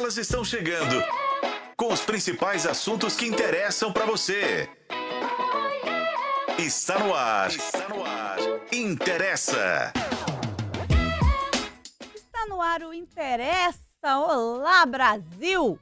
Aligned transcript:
Elas 0.00 0.16
estão 0.16 0.42
chegando 0.42 0.96
com 1.76 1.92
os 1.92 2.00
principais 2.00 2.64
assuntos 2.64 3.14
que 3.16 3.26
interessam 3.26 3.92
para 3.92 4.06
você. 4.06 4.66
Está 6.58 6.98
no 6.98 7.12
ar. 7.12 7.50
Está 7.50 7.86
no 7.90 8.02
ar. 8.02 8.38
Interessa. 8.72 9.92
Está 12.14 12.46
no 12.46 12.62
ar 12.62 12.82
o 12.84 12.94
Interessa. 12.94 13.78
Olá, 14.02 14.86
Brasil! 14.86 15.78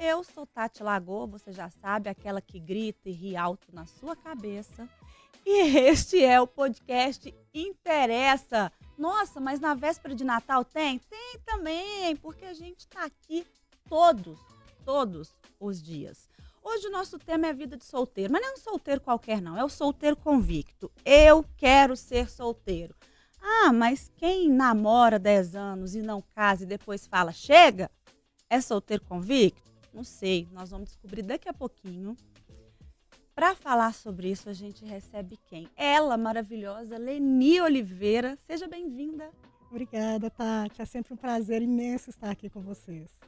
Eu 0.00 0.24
sou 0.24 0.44
Tati 0.44 0.82
Lagoa, 0.82 1.28
você 1.28 1.52
já 1.52 1.70
sabe, 1.70 2.08
aquela 2.08 2.40
que 2.40 2.58
grita 2.58 3.08
e 3.08 3.12
ri 3.12 3.36
alto 3.36 3.68
na 3.72 3.86
sua 3.86 4.16
cabeça. 4.16 4.88
E 5.46 5.78
este 5.78 6.20
é 6.24 6.40
o 6.40 6.46
podcast 6.46 7.32
Interessa. 7.54 8.72
Nossa, 8.98 9.38
mas 9.38 9.60
na 9.60 9.74
véspera 9.74 10.12
de 10.12 10.24
Natal 10.24 10.64
tem? 10.64 10.98
Tem 10.98 11.38
também, 11.46 12.16
porque 12.16 12.44
a 12.44 12.52
gente 12.52 12.80
está 12.80 13.04
aqui 13.04 13.46
todos, 13.90 14.38
todos 14.84 15.34
os 15.58 15.82
dias. 15.82 16.28
Hoje 16.62 16.86
o 16.86 16.92
nosso 16.92 17.18
tema 17.18 17.48
é 17.48 17.52
vida 17.52 17.76
de 17.76 17.84
solteiro, 17.84 18.32
mas 18.32 18.40
não 18.40 18.50
é 18.50 18.52
um 18.52 18.56
solteiro 18.56 19.00
qualquer 19.00 19.42
não, 19.42 19.58
é 19.58 19.64
o 19.64 19.68
solteiro 19.68 20.16
convicto. 20.16 20.92
Eu 21.04 21.44
quero 21.56 21.96
ser 21.96 22.30
solteiro. 22.30 22.94
Ah, 23.42 23.72
mas 23.72 24.08
quem 24.14 24.48
namora 24.48 25.18
10 25.18 25.56
anos 25.56 25.96
e 25.96 26.02
não 26.02 26.22
casa 26.22 26.62
e 26.62 26.66
depois 26.66 27.04
fala 27.04 27.32
chega, 27.32 27.90
é 28.48 28.60
solteiro 28.60 29.02
convicto? 29.02 29.68
Não 29.92 30.04
sei, 30.04 30.46
nós 30.52 30.70
vamos 30.70 30.90
descobrir 30.90 31.22
daqui 31.22 31.48
a 31.48 31.52
pouquinho. 31.52 32.16
Para 33.34 33.56
falar 33.56 33.92
sobre 33.92 34.30
isso, 34.30 34.48
a 34.48 34.52
gente 34.52 34.84
recebe 34.84 35.36
quem? 35.48 35.68
Ela, 35.74 36.16
maravilhosa, 36.16 36.96
Leni 36.96 37.60
Oliveira. 37.60 38.38
Seja 38.46 38.68
bem-vinda. 38.68 39.30
Obrigada, 39.68 40.30
Tati. 40.30 40.80
É 40.80 40.84
sempre 40.84 41.14
um 41.14 41.16
prazer 41.16 41.62
imenso 41.62 42.10
estar 42.10 42.30
aqui 42.30 42.48
com 42.48 42.60
vocês. 42.60 43.18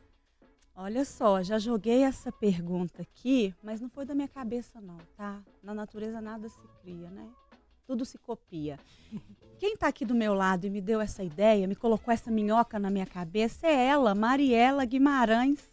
Olha 0.74 1.04
só, 1.04 1.42
já 1.42 1.58
joguei 1.58 2.02
essa 2.02 2.32
pergunta 2.32 3.02
aqui, 3.02 3.54
mas 3.62 3.80
não 3.80 3.90
foi 3.90 4.06
da 4.06 4.14
minha 4.14 4.28
cabeça 4.28 4.80
não, 4.80 4.96
tá? 5.16 5.40
Na 5.62 5.74
natureza 5.74 6.20
nada 6.20 6.48
se 6.48 6.58
cria, 6.80 7.10
né? 7.10 7.28
Tudo 7.86 8.04
se 8.04 8.18
copia. 8.18 8.78
Quem 9.58 9.74
está 9.74 9.88
aqui 9.88 10.04
do 10.04 10.14
meu 10.14 10.34
lado 10.34 10.66
e 10.66 10.70
me 10.70 10.80
deu 10.80 11.00
essa 11.00 11.22
ideia, 11.22 11.68
me 11.68 11.76
colocou 11.76 12.12
essa 12.12 12.30
minhoca 12.30 12.78
na 12.78 12.90
minha 12.90 13.06
cabeça 13.06 13.66
é 13.66 13.86
ela, 13.86 14.14
Mariela 14.14 14.84
Guimarães. 14.84 15.70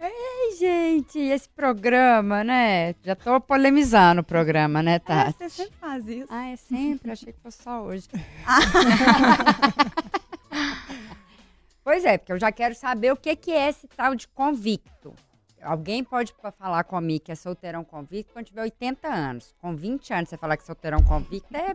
Ei, 0.00 0.56
gente, 0.56 1.18
esse 1.18 1.48
programa, 1.48 2.44
né? 2.44 2.94
Já 3.02 3.16
tô 3.16 3.40
polemizando 3.40 4.20
o 4.20 4.24
programa, 4.24 4.80
né, 4.80 5.00
Tati? 5.00 5.42
É, 5.42 5.48
você 5.48 5.50
sempre 5.50 5.76
faz 5.78 6.06
isso. 6.06 6.28
Ah, 6.30 6.46
é 6.46 6.56
sempre? 6.56 7.10
Achei 7.10 7.32
que 7.32 7.40
fosse 7.40 7.62
só 7.62 7.82
hoje. 7.82 8.08
pois 11.88 12.04
é, 12.04 12.18
porque 12.18 12.34
eu 12.34 12.38
já 12.38 12.52
quero 12.52 12.74
saber 12.74 13.10
o 13.10 13.16
que, 13.16 13.34
que 13.34 13.50
é 13.50 13.66
esse 13.66 13.88
tal 13.88 14.14
de 14.14 14.28
convicto. 14.28 15.14
Alguém 15.62 16.04
pode 16.04 16.34
falar 16.58 16.84
comigo 16.84 17.24
que 17.24 17.32
é 17.32 17.34
solteirão 17.34 17.82
convicto 17.82 18.30
quando 18.34 18.44
tiver 18.44 18.60
80 18.60 19.08
anos. 19.08 19.54
Com 19.58 19.74
20 19.74 20.12
anos, 20.12 20.28
você 20.28 20.36
falar 20.36 20.58
que 20.58 20.64
é 20.64 20.66
solteirão 20.66 21.02
convicto 21.02 21.56
é 21.56 21.74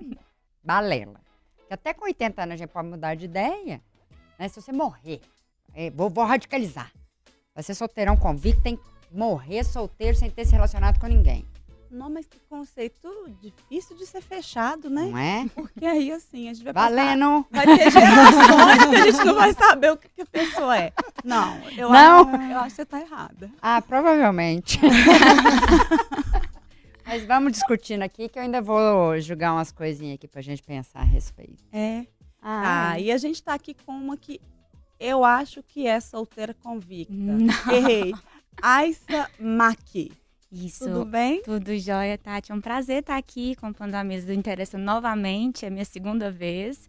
balela. 0.63 1.19
Porque 1.57 1.73
até 1.73 1.95
com 1.95 2.05
80 2.05 2.43
anos 2.43 2.53
a 2.53 2.57
gente 2.57 2.69
pode 2.69 2.89
mudar 2.89 3.15
de 3.15 3.25
ideia. 3.25 3.81
Né? 4.37 4.47
Se 4.49 4.61
você 4.61 4.71
morrer, 4.71 5.19
é, 5.73 5.89
vou, 5.89 6.11
vou 6.11 6.25
radicalizar. 6.25 6.91
Vai 7.55 7.63
ser 7.63 7.73
solteirão 7.73 8.15
convicto, 8.15 8.61
tem 8.61 8.77
que 8.77 8.83
morrer 9.09 9.63
solteiro 9.63 10.15
sem 10.15 10.29
ter 10.29 10.45
se 10.45 10.51
relacionado 10.51 10.99
com 10.99 11.07
ninguém. 11.07 11.43
Não, 11.93 12.09
mas 12.09 12.25
que 12.25 12.39
conceito 12.49 13.07
difícil 13.39 13.95
de 13.95 14.05
ser 14.07 14.21
fechado, 14.21 14.89
né? 14.89 15.03
Não 15.03 15.17
é? 15.17 15.45
Porque 15.53 15.85
aí, 15.85 16.11
assim, 16.11 16.49
a 16.49 16.53
gente 16.53 16.63
vai 16.63 16.73
Valendo! 16.73 17.43
Passar, 17.43 17.65
vai 17.67 17.77
ter 17.77 17.91
gerações 17.91 18.85
que 18.89 18.95
a 18.95 19.11
gente 19.11 19.25
não 19.25 19.35
vai 19.35 19.53
saber 19.53 19.91
o 19.91 19.97
que, 19.97 20.09
que 20.09 20.21
a 20.21 20.25
pessoa 20.25 20.75
é. 20.77 20.91
Não, 21.23 21.55
eu, 21.77 21.89
Não. 21.91 22.21
Acho, 22.33 22.51
eu 22.51 22.57
acho 22.57 22.69
que 22.69 22.75
você 22.77 22.85
tá 22.85 22.99
errada. 22.99 23.51
Ah, 23.61 23.79
provavelmente. 23.81 24.79
Mas 27.05 27.23
vamos 27.25 27.51
discutindo 27.51 28.01
aqui 28.01 28.27
que 28.27 28.39
eu 28.39 28.43
ainda 28.43 28.61
vou 28.61 29.19
julgar 29.19 29.53
umas 29.53 29.71
coisinhas 29.71 30.15
aqui 30.15 30.27
pra 30.27 30.41
gente 30.41 30.63
pensar 30.63 31.01
a 31.01 31.03
respeito. 31.03 31.63
É. 31.71 32.07
Ah, 32.41 32.91
Ah, 32.93 32.99
e 32.99 33.11
a 33.11 33.17
gente 33.17 33.43
tá 33.43 33.53
aqui 33.53 33.75
com 33.85 33.91
uma 33.91 34.17
que 34.17 34.41
eu 34.99 35.23
acho 35.23 35.61
que 35.61 35.85
é 35.85 35.99
solteira 35.99 36.55
convicta. 36.55 37.13
Não. 37.13 37.45
Errei. 37.71 38.13
Aissa 38.61 39.29
Maki. 39.39 40.11
Isso. 40.53 40.85
Tudo 40.85 41.03
bem? 41.05 41.41
Tudo 41.41 41.75
jóia, 41.79 42.15
Tati. 42.15 42.51
É 42.51 42.55
um 42.55 42.61
prazer 42.61 42.99
estar 42.99 43.17
aqui 43.17 43.55
compondo 43.55 43.95
a 43.95 44.03
mesa 44.03 44.27
do 44.27 44.33
Interessa 44.33 44.77
novamente. 44.77 45.65
É 45.65 45.69
minha 45.69 45.83
segunda 45.83 46.29
vez. 46.31 46.87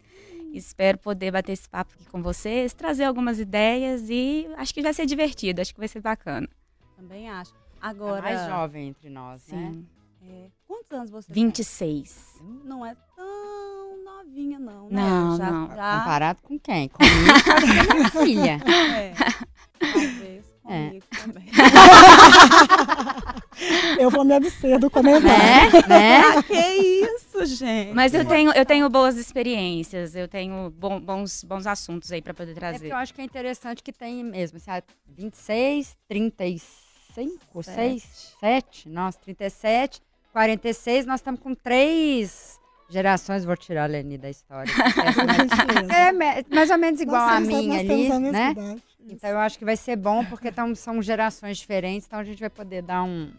Espero 0.53 0.99
poder 0.99 1.31
bater 1.31 1.53
esse 1.53 1.67
papo 1.67 1.93
aqui 1.95 2.05
com 2.05 2.21
vocês, 2.21 2.73
trazer 2.73 3.03
algumas 3.03 3.39
ideias 3.39 4.07
e 4.09 4.47
acho 4.55 4.73
que 4.73 4.81
vai 4.81 4.93
ser 4.93 5.05
divertido, 5.05 5.61
acho 5.61 5.73
que 5.73 5.79
vai 5.79 5.87
ser 5.87 5.99
bacana. 5.99 6.47
Também 6.95 7.29
acho. 7.29 7.53
a 7.81 7.89
Agora. 7.89 8.21
mais 8.21 8.47
jovem 8.47 8.89
entre 8.89 9.09
nós, 9.09 9.45
né? 9.47 9.71
Sim. 9.73 9.85
é, 10.29 10.47
quantos 10.65 10.91
anos 10.91 11.09
você 11.09 11.33
26. 11.33 12.35
tem? 12.37 12.47
Não 12.63 12.85
é 12.85 12.95
tão 13.17 14.03
novinha, 14.05 14.57
não. 14.59 14.87
Né? 14.89 15.01
Não, 15.01 15.37
já, 15.37 15.51
não. 15.51 15.67
Já, 15.75 15.97
Comparado 15.99 16.41
com 16.41 16.57
quem? 16.59 16.87
Pode 16.87 17.09
ser 17.09 17.91
minha 17.93 18.09
filha. 18.11 18.59
é, 18.97 19.13
talvez 19.91 20.54
É. 20.67 20.87
comigo 20.87 21.05
também. 21.23 21.45
Eu 23.99 24.09
vou 24.09 24.23
me 24.25 24.33
abster 24.33 24.77
do 24.79 24.89
comentário. 24.89 25.71
né? 25.87 25.89
né? 25.89 26.21
ah, 26.37 26.43
que 26.43 26.53
isso, 26.53 27.45
gente. 27.45 27.93
Mas 27.93 28.13
eu 28.13 28.25
tenho, 28.25 28.51
eu 28.51 28.65
tenho 28.65 28.89
boas 28.89 29.15
experiências, 29.17 30.15
eu 30.15 30.27
tenho 30.27 30.69
bom- 30.71 30.99
bons, 30.99 31.43
bons 31.43 31.65
assuntos 31.65 32.11
aí 32.11 32.21
para 32.21 32.33
poder 32.33 32.51
É 32.51 32.53
porque 32.55 32.59
trazer. 32.71 32.91
eu 32.91 32.97
acho 32.97 33.13
que 33.13 33.21
é 33.21 33.23
interessante 33.23 33.81
que 33.81 33.93
tem 33.93 34.23
mesmo, 34.23 34.57
assim, 34.57 34.71
ah, 34.71 34.83
26, 35.07 35.95
35, 36.07 37.63
6, 37.63 38.33
7, 38.39 38.89
nossa, 38.89 39.17
37, 39.19 40.01
46, 40.33 41.05
nós 41.05 41.21
estamos 41.21 41.39
com 41.39 41.55
três 41.55 42.59
gerações, 42.89 43.45
vou 43.45 43.55
tirar 43.55 43.85
a 43.85 43.87
Leni 43.87 44.17
da 44.17 44.29
história. 44.29 44.71
é 45.95 46.11
mais 46.53 46.69
ou 46.69 46.77
menos 46.77 46.99
igual 46.99 47.25
Nós 47.25 47.37
a 47.37 47.39
minha 47.39 47.83
nós 47.83 47.89
ali, 47.89 48.09
né? 48.31 48.51
idade. 48.51 48.83
Então 49.07 49.29
eu 49.29 49.37
acho 49.37 49.57
que 49.59 49.65
vai 49.65 49.77
ser 49.77 49.95
bom, 49.95 50.25
porque 50.25 50.51
tão, 50.51 50.73
são 50.73 51.01
gerações 51.01 51.57
diferentes, 51.57 52.07
então 52.07 52.19
a 52.19 52.23
gente 52.23 52.39
vai 52.39 52.49
poder 52.49 52.81
dar 52.81 53.03
um, 53.03 53.31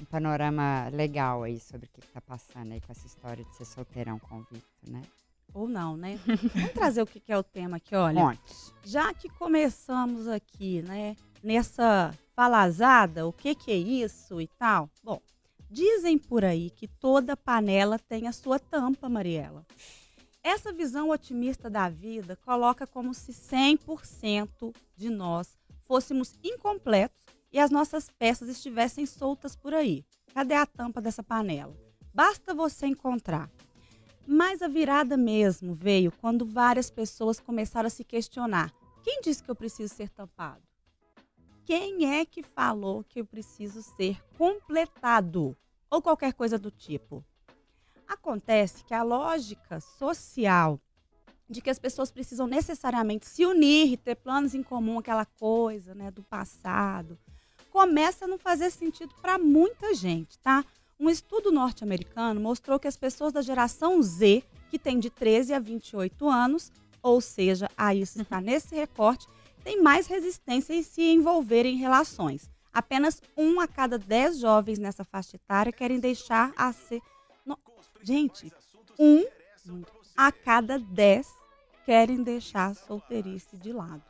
um 0.00 0.04
panorama 0.06 0.88
legal 0.92 1.42
aí 1.42 1.60
sobre 1.60 1.86
o 1.86 1.88
que 1.90 2.00
está 2.00 2.20
passando 2.20 2.72
aí 2.72 2.80
com 2.80 2.90
essa 2.90 3.06
história 3.06 3.44
de 3.44 3.54
ser 3.54 3.66
solteirão 3.66 4.18
convicto, 4.18 4.90
né? 4.90 5.02
Ou 5.54 5.68
não, 5.68 5.96
né? 5.96 6.18
Vamos 6.54 6.72
trazer 6.72 7.02
o 7.02 7.06
que 7.06 7.20
que 7.20 7.30
é 7.30 7.36
o 7.36 7.42
tema 7.42 7.76
aqui, 7.76 7.94
olha. 7.94 8.18
Montes. 8.18 8.72
Já 8.82 9.12
que 9.12 9.28
começamos 9.28 10.26
aqui, 10.26 10.80
né, 10.82 11.14
nessa 11.42 12.14
falazada, 12.34 13.26
o 13.26 13.32
que 13.32 13.54
que 13.54 13.70
é 13.70 13.76
isso 13.76 14.40
e 14.40 14.46
tal? 14.58 14.88
Bom, 15.04 15.20
dizem 15.70 16.16
por 16.16 16.44
aí 16.44 16.70
que 16.70 16.88
toda 16.88 17.36
panela 17.36 17.98
tem 17.98 18.26
a 18.26 18.32
sua 18.32 18.58
tampa, 18.58 19.08
Mariela. 19.10 19.66
Essa 20.44 20.72
visão 20.72 21.10
otimista 21.10 21.70
da 21.70 21.88
vida 21.88 22.36
coloca 22.36 22.84
como 22.84 23.14
se 23.14 23.32
100% 23.32 24.74
de 24.96 25.08
nós 25.08 25.56
fôssemos 25.84 26.36
incompletos 26.42 27.16
e 27.52 27.60
as 27.60 27.70
nossas 27.70 28.10
peças 28.10 28.48
estivessem 28.48 29.06
soltas 29.06 29.54
por 29.54 29.72
aí. 29.72 30.04
Cadê 30.34 30.54
a 30.54 30.66
tampa 30.66 31.00
dessa 31.00 31.22
panela? 31.22 31.76
Basta 32.12 32.52
você 32.52 32.86
encontrar. 32.86 33.48
Mas 34.26 34.62
a 34.62 34.68
virada 34.68 35.16
mesmo 35.16 35.74
veio 35.74 36.10
quando 36.10 36.44
várias 36.44 36.90
pessoas 36.90 37.38
começaram 37.38 37.86
a 37.86 37.90
se 37.90 38.02
questionar: 38.02 38.72
quem 39.02 39.20
disse 39.20 39.42
que 39.42 39.50
eu 39.50 39.56
preciso 39.56 39.94
ser 39.94 40.08
tampado? 40.08 40.62
Quem 41.64 42.18
é 42.18 42.24
que 42.24 42.42
falou 42.42 43.04
que 43.04 43.20
eu 43.20 43.24
preciso 43.24 43.82
ser 43.82 44.20
completado? 44.36 45.56
Ou 45.88 46.02
qualquer 46.02 46.32
coisa 46.32 46.58
do 46.58 46.70
tipo. 46.70 47.24
Acontece 48.12 48.84
que 48.84 48.92
a 48.92 49.02
lógica 49.02 49.80
social 49.80 50.78
de 51.48 51.62
que 51.62 51.70
as 51.70 51.78
pessoas 51.78 52.10
precisam 52.10 52.46
necessariamente 52.46 53.26
se 53.26 53.46
unir 53.46 53.90
e 53.90 53.96
ter 53.96 54.16
planos 54.16 54.54
em 54.54 54.62
comum, 54.62 54.98
aquela 54.98 55.24
coisa 55.24 55.94
né, 55.94 56.10
do 56.10 56.22
passado, 56.22 57.18
começa 57.70 58.26
a 58.26 58.28
não 58.28 58.38
fazer 58.38 58.70
sentido 58.70 59.14
para 59.22 59.38
muita 59.38 59.94
gente, 59.94 60.38
tá? 60.40 60.62
Um 61.00 61.08
estudo 61.08 61.50
norte-americano 61.50 62.38
mostrou 62.38 62.78
que 62.78 62.86
as 62.86 62.98
pessoas 62.98 63.32
da 63.32 63.40
geração 63.40 64.02
Z, 64.02 64.44
que 64.70 64.78
tem 64.78 64.98
de 64.98 65.08
13 65.08 65.54
a 65.54 65.58
28 65.58 66.28
anos, 66.28 66.70
ou 67.02 67.18
seja, 67.18 67.66
a 67.76 67.94
isso 67.94 68.20
está 68.20 68.42
nesse 68.42 68.74
recorte, 68.74 69.26
tem 69.64 69.82
mais 69.82 70.06
resistência 70.06 70.74
em 70.74 70.82
se 70.82 71.02
envolver 71.02 71.64
em 71.64 71.78
relações. 71.78 72.50
Apenas 72.72 73.22
um 73.36 73.58
a 73.58 73.66
cada 73.66 73.98
dez 73.98 74.38
jovens 74.38 74.78
nessa 74.78 75.02
faixa 75.02 75.36
etária 75.36 75.72
querem 75.72 75.98
deixar 75.98 76.52
a 76.56 76.72
ser. 76.74 77.00
Gente, 78.02 78.52
um 78.98 79.24
a 80.16 80.32
cada 80.32 80.78
dez 80.78 81.28
querem 81.86 82.22
deixar 82.22 82.70
a 82.70 82.74
solteirice 82.74 83.56
de 83.56 83.72
lado. 83.72 84.02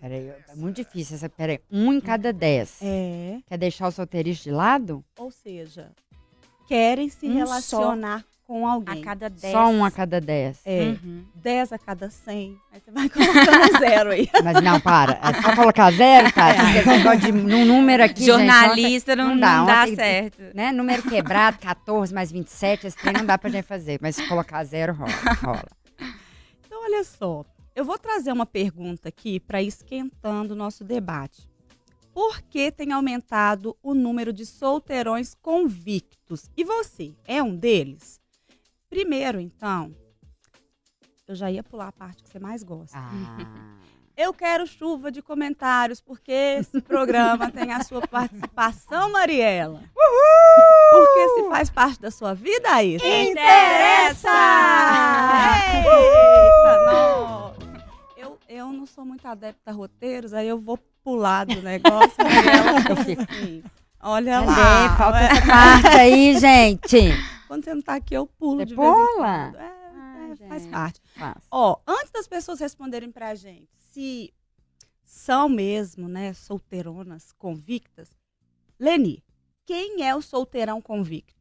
Peraí, 0.00 0.28
é 0.28 0.54
muito 0.54 0.76
difícil 0.76 1.16
essa. 1.16 1.28
Peraí, 1.28 1.60
um 1.70 1.92
em 1.92 2.00
cada 2.00 2.32
dez. 2.32 2.78
É. 2.82 3.40
Quer 3.46 3.58
deixar 3.58 3.88
o 3.88 3.92
solteirice 3.92 4.44
de 4.44 4.50
lado? 4.50 5.04
Ou 5.18 5.30
seja, 5.30 5.92
querem 6.68 7.08
se 7.08 7.26
Um 7.26 7.34
relacionar 7.34 8.24
com 8.46 8.66
alguém. 8.66 9.02
A 9.02 9.04
cada 9.04 9.28
10. 9.28 9.52
Só 9.52 9.66
um 9.68 9.84
a 9.84 9.90
cada 9.90 10.20
dez. 10.20 10.60
É, 10.64 10.84
Uhum. 11.04 11.24
10 11.34 11.72
a 11.72 11.78
cada 11.78 12.08
100. 12.10 12.56
Aí 12.72 12.80
você 12.80 12.90
vai 12.92 13.08
colocando 13.10 13.78
zero 13.78 14.10
aí. 14.10 14.28
Mas 14.44 14.62
não, 14.62 14.80
para. 14.80 15.18
É 15.22 15.42
só 15.42 15.54
colocar 15.56 15.90
zero, 15.92 16.32
tá? 16.32 16.54
Porque 16.54 16.78
esse 16.78 16.88
negócio 16.88 17.20
de 17.20 17.32
num 17.32 17.64
número 17.64 18.04
aqui, 18.04 18.20
gente, 18.20 18.26
Jornalista 18.26 19.16
não, 19.16 19.24
não 19.28 19.34
não 19.34 19.40
dá, 19.40 19.64
dá, 19.64 19.82
ontem- 19.82 19.96
certo. 19.96 20.42
né? 20.54 20.70
Número 20.72 21.02
quebrado, 21.02 21.58
14 21.58 22.14
mais 22.14 22.30
27, 22.30 22.86
esse 22.86 22.96
trem 22.96 23.14
não 23.14 23.26
dá 23.26 23.36
pra 23.36 23.50
gente 23.50 23.64
fazer. 23.64 23.98
Mas 24.00 24.14
se 24.16 24.26
colocar 24.28 24.62
zero, 24.64 24.94
rola. 24.94 25.10
rola. 25.42 25.64
Então, 26.64 26.82
olha 26.84 27.02
só. 27.04 27.44
Eu 27.74 27.84
vou 27.84 27.98
trazer 27.98 28.32
uma 28.32 28.46
pergunta 28.46 29.08
aqui 29.08 29.38
para 29.40 29.60
esquentando 29.62 30.54
o 30.54 30.56
nosso 30.56 30.82
debate. 30.84 31.48
Por 32.14 32.40
que 32.40 32.72
tem 32.72 32.92
aumentado 32.92 33.76
o 33.82 33.92
número 33.92 34.32
de 34.32 34.46
solteirões 34.46 35.34
convictos? 35.34 36.48
E 36.56 36.64
você, 36.64 37.14
é 37.26 37.42
um 37.42 37.54
deles? 37.54 38.18
Primeiro, 38.88 39.40
então, 39.40 39.94
eu 41.26 41.34
já 41.34 41.50
ia 41.50 41.62
pular 41.62 41.88
a 41.88 41.92
parte 41.92 42.22
que 42.22 42.28
você 42.28 42.38
mais 42.38 42.62
gosta. 42.62 42.96
Ah, 42.96 43.76
Eu 44.16 44.32
quero 44.32 44.66
chuva 44.66 45.10
de 45.12 45.20
comentários, 45.20 46.00
porque 46.00 46.32
esse 46.32 46.80
programa 46.80 47.50
tem 47.50 47.70
a 47.72 47.82
sua 47.84 48.00
participação, 48.06 49.12
Mariela. 49.12 49.82
Porque 50.90 51.28
se 51.34 51.48
faz 51.50 51.68
parte 51.68 52.00
da 52.00 52.10
sua 52.10 52.32
vida, 52.32 52.80
é 52.80 52.84
isso. 52.84 53.04
Interessa! 53.04 54.30
Eita, 55.84 56.86
não. 56.92 57.54
Eu, 58.16 58.38
eu 58.48 58.72
não 58.72 58.86
sou 58.86 59.04
muito 59.04 59.26
adepta 59.28 59.70
a 59.70 59.74
roteiros, 59.74 60.32
aí 60.32 60.48
eu 60.48 60.58
vou 60.58 60.78
pular 61.04 61.44
do 61.44 61.60
negócio. 61.60 62.14
Mariela, 62.18 62.78
assim, 62.98 63.62
Olha 64.00 64.40
lá. 64.40 64.96
falta 64.96 65.18
é. 65.18 65.24
essa 65.26 65.46
parte 65.46 65.86
aí, 65.88 66.38
gente. 66.38 67.35
Quando 67.46 67.64
você 67.64 67.74
não 67.74 67.82
tá 67.82 67.94
aqui, 67.94 68.14
eu 68.14 68.26
pulo 68.26 68.58
Você 68.58 68.66
de 68.66 68.74
vez 68.74 68.88
em 68.88 68.92
pula? 68.92 69.06
quando. 69.14 69.56
É, 69.56 69.90
Ai, 69.94 70.32
é, 70.32 70.48
faz 70.48 70.66
parte. 70.66 71.00
Fácil. 71.14 71.48
Ó, 71.50 71.78
antes 71.86 72.10
das 72.10 72.26
pessoas 72.26 72.60
responderem 72.60 73.10
pra 73.10 73.34
gente 73.34 73.68
se 73.78 74.32
são 75.04 75.48
mesmo, 75.48 76.08
né, 76.08 76.32
solteironas 76.34 77.32
convictas, 77.32 78.10
Leni, 78.78 79.24
quem 79.64 80.04
é 80.04 80.14
o 80.14 80.20
solteirão 80.20 80.82
convicto? 80.82 81.34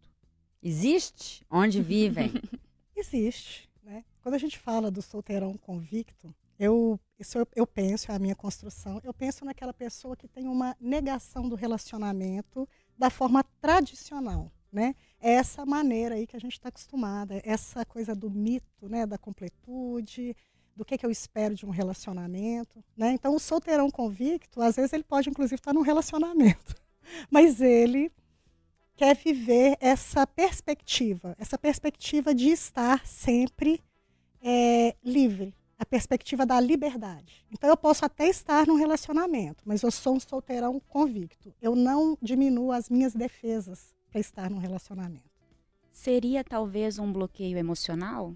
Existe? 0.62 1.46
Onde 1.50 1.82
vivem? 1.82 2.32
Existe. 2.96 3.70
Né? 3.84 4.06
Quando 4.22 4.36
a 4.36 4.38
gente 4.40 4.58
fala 4.58 4.90
do 4.90 5.02
solteirão 5.02 5.58
convicto, 5.58 6.34
eu, 6.58 7.00
isso 7.20 7.38
eu, 7.38 7.48
eu 7.56 7.68
penso, 7.68 8.12
é 8.12 8.16
a 8.16 8.20
minha 8.20 8.36
construção, 8.36 9.02
eu 9.04 9.14
penso 9.14 9.44
naquela 9.44 9.74
pessoa 9.74 10.16
que 10.16 10.28
tem 10.28 10.48
uma 10.48 10.76
negação 10.80 11.48
do 11.50 11.56
relacionamento 11.56 12.68
da 12.98 13.10
forma 13.10 13.44
tradicional. 13.60 14.52
Né? 14.76 14.94
É 15.22 15.32
essa 15.32 15.66
maneira 15.66 16.16
aí 16.16 16.28
que 16.28 16.36
a 16.36 16.40
gente 16.40 16.52
está 16.52 16.68
acostumada, 16.68 17.42
essa 17.46 17.86
coisa 17.86 18.14
do 18.14 18.30
mito, 18.30 18.90
né, 18.90 19.06
da 19.06 19.18
completude, 19.18 20.36
do 20.76 20.84
que, 20.84 20.98
que 20.98 21.06
eu 21.06 21.10
espero 21.10 21.56
de 21.56 21.66
um 21.66 21.70
relacionamento. 21.70 22.84
Né? 22.98 23.14
Então, 23.14 23.34
o 23.34 23.40
solteirão 23.40 23.90
convicto, 23.90 24.62
às 24.62 24.76
vezes 24.76 24.92
ele 24.92 25.06
pode, 25.06 25.30
inclusive, 25.30 25.56
estar 25.56 25.74
num 25.74 25.80
relacionamento, 25.82 26.76
mas 27.32 27.62
ele 27.62 28.12
quer 28.98 29.16
viver 29.16 29.78
essa 29.80 30.28
perspectiva, 30.28 31.38
essa 31.40 31.58
perspectiva 31.58 32.36
de 32.36 32.50
estar 32.50 33.08
sempre 33.08 33.82
é, 34.42 34.94
livre, 35.02 35.56
a 35.80 35.86
perspectiva 35.86 36.46
da 36.46 36.60
liberdade. 36.60 37.46
Então 37.50 37.70
eu 37.70 37.78
posso 37.78 38.04
até 38.04 38.28
estar 38.28 38.68
num 38.68 38.76
relacionamento, 38.76 39.64
mas 39.66 39.84
eu 39.84 39.92
sou 39.92 40.16
um 40.16 40.20
solteirão 40.20 40.82
convicto. 40.82 41.56
Eu 41.62 41.78
não 41.78 42.18
diminuo 42.22 42.74
as 42.74 42.90
minhas 42.90 43.14
defesas 43.14 43.95
para 44.16 44.22
estar 44.22 44.50
num 44.50 44.60
relacionamento. 44.60 45.30
Seria 45.92 46.42
talvez 46.42 46.98
um 47.00 47.12
bloqueio 47.12 47.58
emocional? 47.58 48.34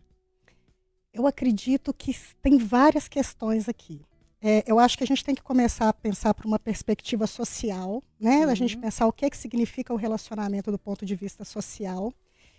Eu 1.13 1.25
acredito 1.25 1.93
que 1.93 2.13
tem 2.41 2.57
várias 2.57 3.07
questões 3.07 3.69
aqui. 3.69 4.01
É, 4.41 4.61
eu 4.67 4.77
acho 4.77 4.97
que 4.97 5.05
a 5.05 5.07
gente 5.07 5.23
tem 5.23 5.33
que 5.33 5.41
começar 5.41 5.87
a 5.87 5.93
pensar 5.93 6.33
por 6.33 6.45
uma 6.45 6.59
perspectiva 6.59 7.25
social, 7.25 8.03
né? 8.19 8.43
A 8.43 8.55
gente 8.55 8.77
pensar 8.77 9.07
o 9.07 9.13
que, 9.13 9.29
que 9.29 9.37
significa 9.37 9.93
o 9.93 9.97
relacionamento 9.97 10.69
do 10.69 10.77
ponto 10.77 11.05
de 11.05 11.15
vista 11.15 11.45
social. 11.45 12.13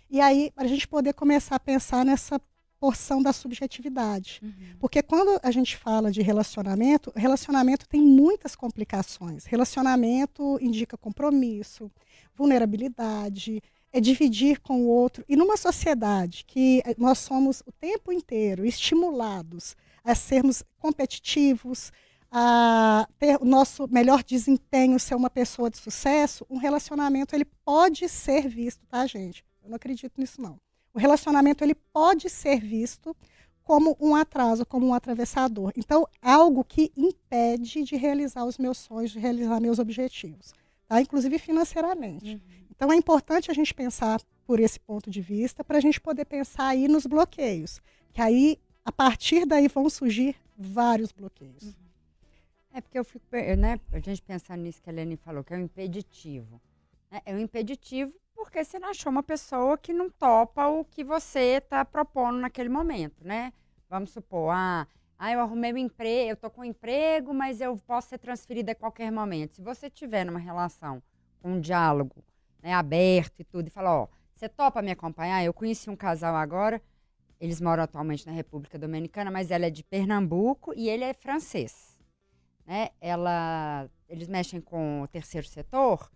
E 0.09 0.19
aí, 0.19 0.51
para 0.55 0.65
a 0.65 0.67
gente 0.67 0.87
poder 0.87 1.13
começar 1.13 1.57
a 1.57 1.59
pensar 1.59 2.03
nessa 2.03 2.41
porção 2.81 3.21
da 3.21 3.31
subjetividade. 3.31 4.41
Porque 4.79 5.03
quando 5.03 5.39
a 5.43 5.51
gente 5.51 5.77
fala 5.77 6.11
de 6.11 6.23
relacionamento, 6.23 7.13
relacionamento 7.15 7.87
tem 7.87 8.01
muitas 8.01 8.55
complicações. 8.55 9.45
Relacionamento 9.45 10.57
indica 10.59 10.97
compromisso, 10.97 11.91
vulnerabilidade, 12.35 13.61
é 13.93 14.01
dividir 14.01 14.59
com 14.61 14.81
o 14.81 14.87
outro. 14.87 15.23
E 15.29 15.35
numa 15.35 15.57
sociedade 15.57 16.43
que 16.47 16.81
eh, 16.83 16.95
nós 16.97 17.19
somos 17.19 17.61
o 17.67 17.71
tempo 17.71 18.11
inteiro 18.11 18.65
estimulados 18.65 19.75
a 20.03 20.15
sermos 20.15 20.63
competitivos, 20.79 21.91
a 22.31 23.07
ter 23.19 23.39
o 23.39 23.45
nosso 23.45 23.87
melhor 23.91 24.23
desempenho, 24.23 24.99
ser 24.99 25.13
uma 25.13 25.29
pessoa 25.29 25.69
de 25.69 25.77
sucesso, 25.77 26.47
um 26.49 26.57
relacionamento 26.57 27.35
ele 27.35 27.45
pode 27.63 28.09
ser 28.09 28.47
visto, 28.47 28.83
tá, 28.87 29.05
gente? 29.05 29.45
Eu 29.61 29.69
não 29.69 29.75
acredito 29.75 30.19
nisso 30.19 30.41
não. 30.41 30.57
O 30.93 30.99
relacionamento 30.99 31.63
ele 31.63 31.75
pode 31.75 32.29
ser 32.29 32.59
visto 32.59 33.15
como 33.63 33.95
um 33.99 34.15
atraso, 34.15 34.65
como 34.65 34.87
um 34.87 34.93
atravessador. 34.93 35.71
Então, 35.77 36.07
algo 36.21 36.63
que 36.63 36.91
impede 36.97 37.83
de 37.83 37.95
realizar 37.95 38.43
os 38.43 38.57
meus 38.57 38.77
sonhos, 38.79 39.11
de 39.11 39.19
realizar 39.19 39.59
meus 39.61 39.79
objetivos, 39.79 40.53
tá? 40.87 40.99
Inclusive 40.99 41.39
financeiramente. 41.39 42.41
Então, 42.69 42.91
é 42.91 42.95
importante 42.95 43.49
a 43.51 43.53
gente 43.53 43.73
pensar 43.73 44.19
por 44.45 44.59
esse 44.59 44.79
ponto 44.79 45.09
de 45.09 45.21
vista 45.21 45.63
para 45.63 45.77
a 45.77 45.81
gente 45.81 46.01
poder 46.01 46.25
pensar 46.25 46.67
aí 46.67 46.87
nos 46.87 47.05
bloqueios, 47.05 47.79
que 48.11 48.21
aí 48.21 48.59
a 48.83 48.91
partir 48.91 49.45
daí 49.45 49.67
vão 49.67 49.89
surgir 49.89 50.35
vários 50.57 51.11
bloqueios. 51.11 51.75
É 52.73 52.81
porque 52.81 52.97
eu 52.97 53.05
fico, 53.05 53.25
né, 53.57 53.79
a 53.91 53.99
gente 53.99 54.21
pensando 54.21 54.61
nisso 54.61 54.81
que 54.81 54.89
a 54.89 54.93
Helene 54.93 55.17
falou, 55.17 55.43
que 55.43 55.53
é 55.53 55.57
um 55.57 55.61
impeditivo. 55.61 56.59
né? 57.09 57.21
É 57.25 57.33
um 57.33 57.39
impeditivo 57.39 58.13
porque 58.43 58.63
você 58.63 58.79
não 58.79 58.89
achou 58.89 59.11
uma 59.11 59.23
pessoa 59.23 59.77
que 59.77 59.93
não 59.93 60.09
topa 60.09 60.67
o 60.67 60.85
que 60.85 61.03
você 61.03 61.57
está 61.57 61.83
propondo 61.85 62.39
naquele 62.39 62.69
momento, 62.69 63.25
né? 63.25 63.53
Vamos 63.89 64.11
supor, 64.11 64.51
ah, 64.53 64.87
ah, 65.17 65.31
eu 65.31 65.39
arrumei 65.39 65.73
um 65.73 65.77
emprego, 65.77 66.31
eu 66.31 66.37
tô 66.37 66.49
com 66.49 66.61
um 66.61 66.65
emprego, 66.65 67.33
mas 67.33 67.61
eu 67.61 67.77
posso 67.85 68.09
ser 68.09 68.17
transferida 68.17 68.71
a 68.71 68.75
qualquer 68.75 69.11
momento. 69.11 69.55
Se 69.55 69.61
você 69.61 69.89
tiver 69.89 70.25
numa 70.25 70.39
relação 70.39 71.01
com 71.41 71.53
um 71.53 71.59
diálogo 71.59 72.23
né, 72.61 72.73
aberto 72.73 73.39
e 73.39 73.43
tudo, 73.43 73.67
e 73.67 73.69
falar, 73.69 74.03
ó, 74.03 74.07
você 74.35 74.49
topa 74.49 74.81
me 74.81 74.91
acompanhar? 74.91 75.43
Eu 75.43 75.53
conheci 75.53 75.89
um 75.89 75.95
casal 75.95 76.35
agora, 76.35 76.81
eles 77.39 77.59
moram 77.59 77.83
atualmente 77.83 78.25
na 78.25 78.31
República 78.31 78.77
Dominicana, 78.79 79.29
mas 79.29 79.51
ela 79.51 79.65
é 79.65 79.69
de 79.69 79.83
Pernambuco 79.83 80.73
e 80.75 80.89
ele 80.89 81.03
é 81.03 81.13
francês 81.13 81.91
né, 82.71 82.89
ela, 82.99 83.89
eles 84.07 84.27
mexem 84.27 84.61
com 84.61 85.01
o 85.01 85.07
terceiro 85.07 85.45
setor, 85.45 86.09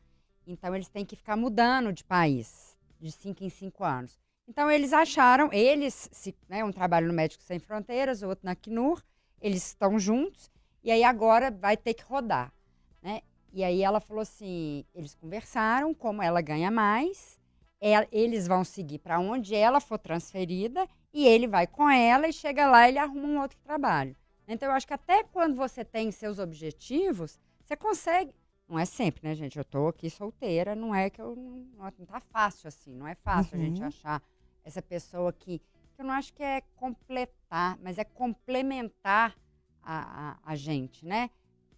então 0.48 0.74
eles 0.75 0.90
têm 0.90 1.06
que 1.06 1.16
ficar 1.16 1.36
mudando 1.36 1.92
de 1.94 2.04
país, 2.04 2.78
de 3.00 3.12
cinco 3.12 3.44
em 3.44 3.50
cinco 3.50 3.84
anos. 3.84 4.20
Então 4.48 4.70
eles 4.70 4.94
acharam, 4.94 5.52
eles, 5.52 6.10
se, 6.12 6.36
né, 6.48 6.64
um 6.64 6.72
trabalho 6.72 7.08
no 7.08 7.14
Médicos 7.14 7.46
Sem 7.46 7.60
Fronteiras, 7.60 8.22
outro 8.22 8.46
na 8.46 8.52
Acnur, 8.52 9.02
eles 9.42 9.66
estão 9.68 9.98
juntos, 10.00 10.52
e 10.84 10.92
aí 10.92 11.04
agora 11.04 11.50
vai 11.52 11.75
ter 11.75 11.94
que 11.94 12.04
rodar, 12.04 12.54
né? 13.02 13.22
E 13.52 13.64
aí 13.64 13.82
ela 13.82 14.00
falou 14.00 14.22
assim, 14.22 14.86
eles 14.94 15.16
conversaram, 15.16 15.94
como 15.94 16.22
ela 16.22 16.42
ganha 16.42 16.70
mais, 16.70 17.40
ela- 17.80 18.08
eles 18.12 18.48
vão 18.48 18.64
seguir 18.64 19.00
para 19.00 19.20
onde 19.20 19.56
ela 19.56 19.80
for 19.80 19.98
transferida, 19.98 20.88
e 21.14 21.25
ele 21.25 21.48
vai 21.48 21.66
com 21.66 21.90
ela, 21.90 22.28
e 22.28 22.34
chega 22.34 22.68
lá 22.68 22.88
ele 22.88 23.00
arruma 23.00 23.28
um 23.28 23.42
outro 23.42 23.58
trabalho. 23.64 24.16
Então, 24.48 24.70
eu 24.70 24.75
acho 24.75 24.86
que 24.86 24.94
até 24.94 25.24
quando 25.24 25.56
você 25.56 25.84
tem 25.84 26.12
seus 26.12 26.38
objetivos, 26.38 27.40
você 27.64 27.75
consegue. 27.75 28.34
Não 28.68 28.80
é 28.80 28.86
sempre, 28.86 29.28
né, 29.28 29.36
gente? 29.36 29.58
Eu 29.58 29.64
tô 29.66 29.88
aqui 29.88 30.10
solteira, 30.10 30.76
não 30.76 30.94
é 30.94 31.10
que 31.10 31.22
eu. 31.22 31.36
Não, 31.36 31.92
não 32.00 32.06
tá 32.06 32.20
fácil 32.20 32.68
assim, 32.68 32.96
não 32.96 33.08
é 33.08 33.14
fácil 33.16 33.56
a 33.56 33.60
gente 33.60 33.80
Uhum. 33.82 33.88
achar 33.88 34.22
essa 34.64 34.82
pessoa 34.82 35.32
que. 35.32 35.60
que 35.60 36.02
eu 36.02 36.06
não 36.06 36.14
acho 36.14 36.34
que 36.34 36.42
é 36.44 36.62
completar, 36.76 37.78
mas 37.82 37.98
é 38.00 38.04
complementar 38.04 39.36
a, 39.84 40.32
a, 40.32 40.38
a 40.44 40.56
gente, 40.56 41.06
né? 41.06 41.30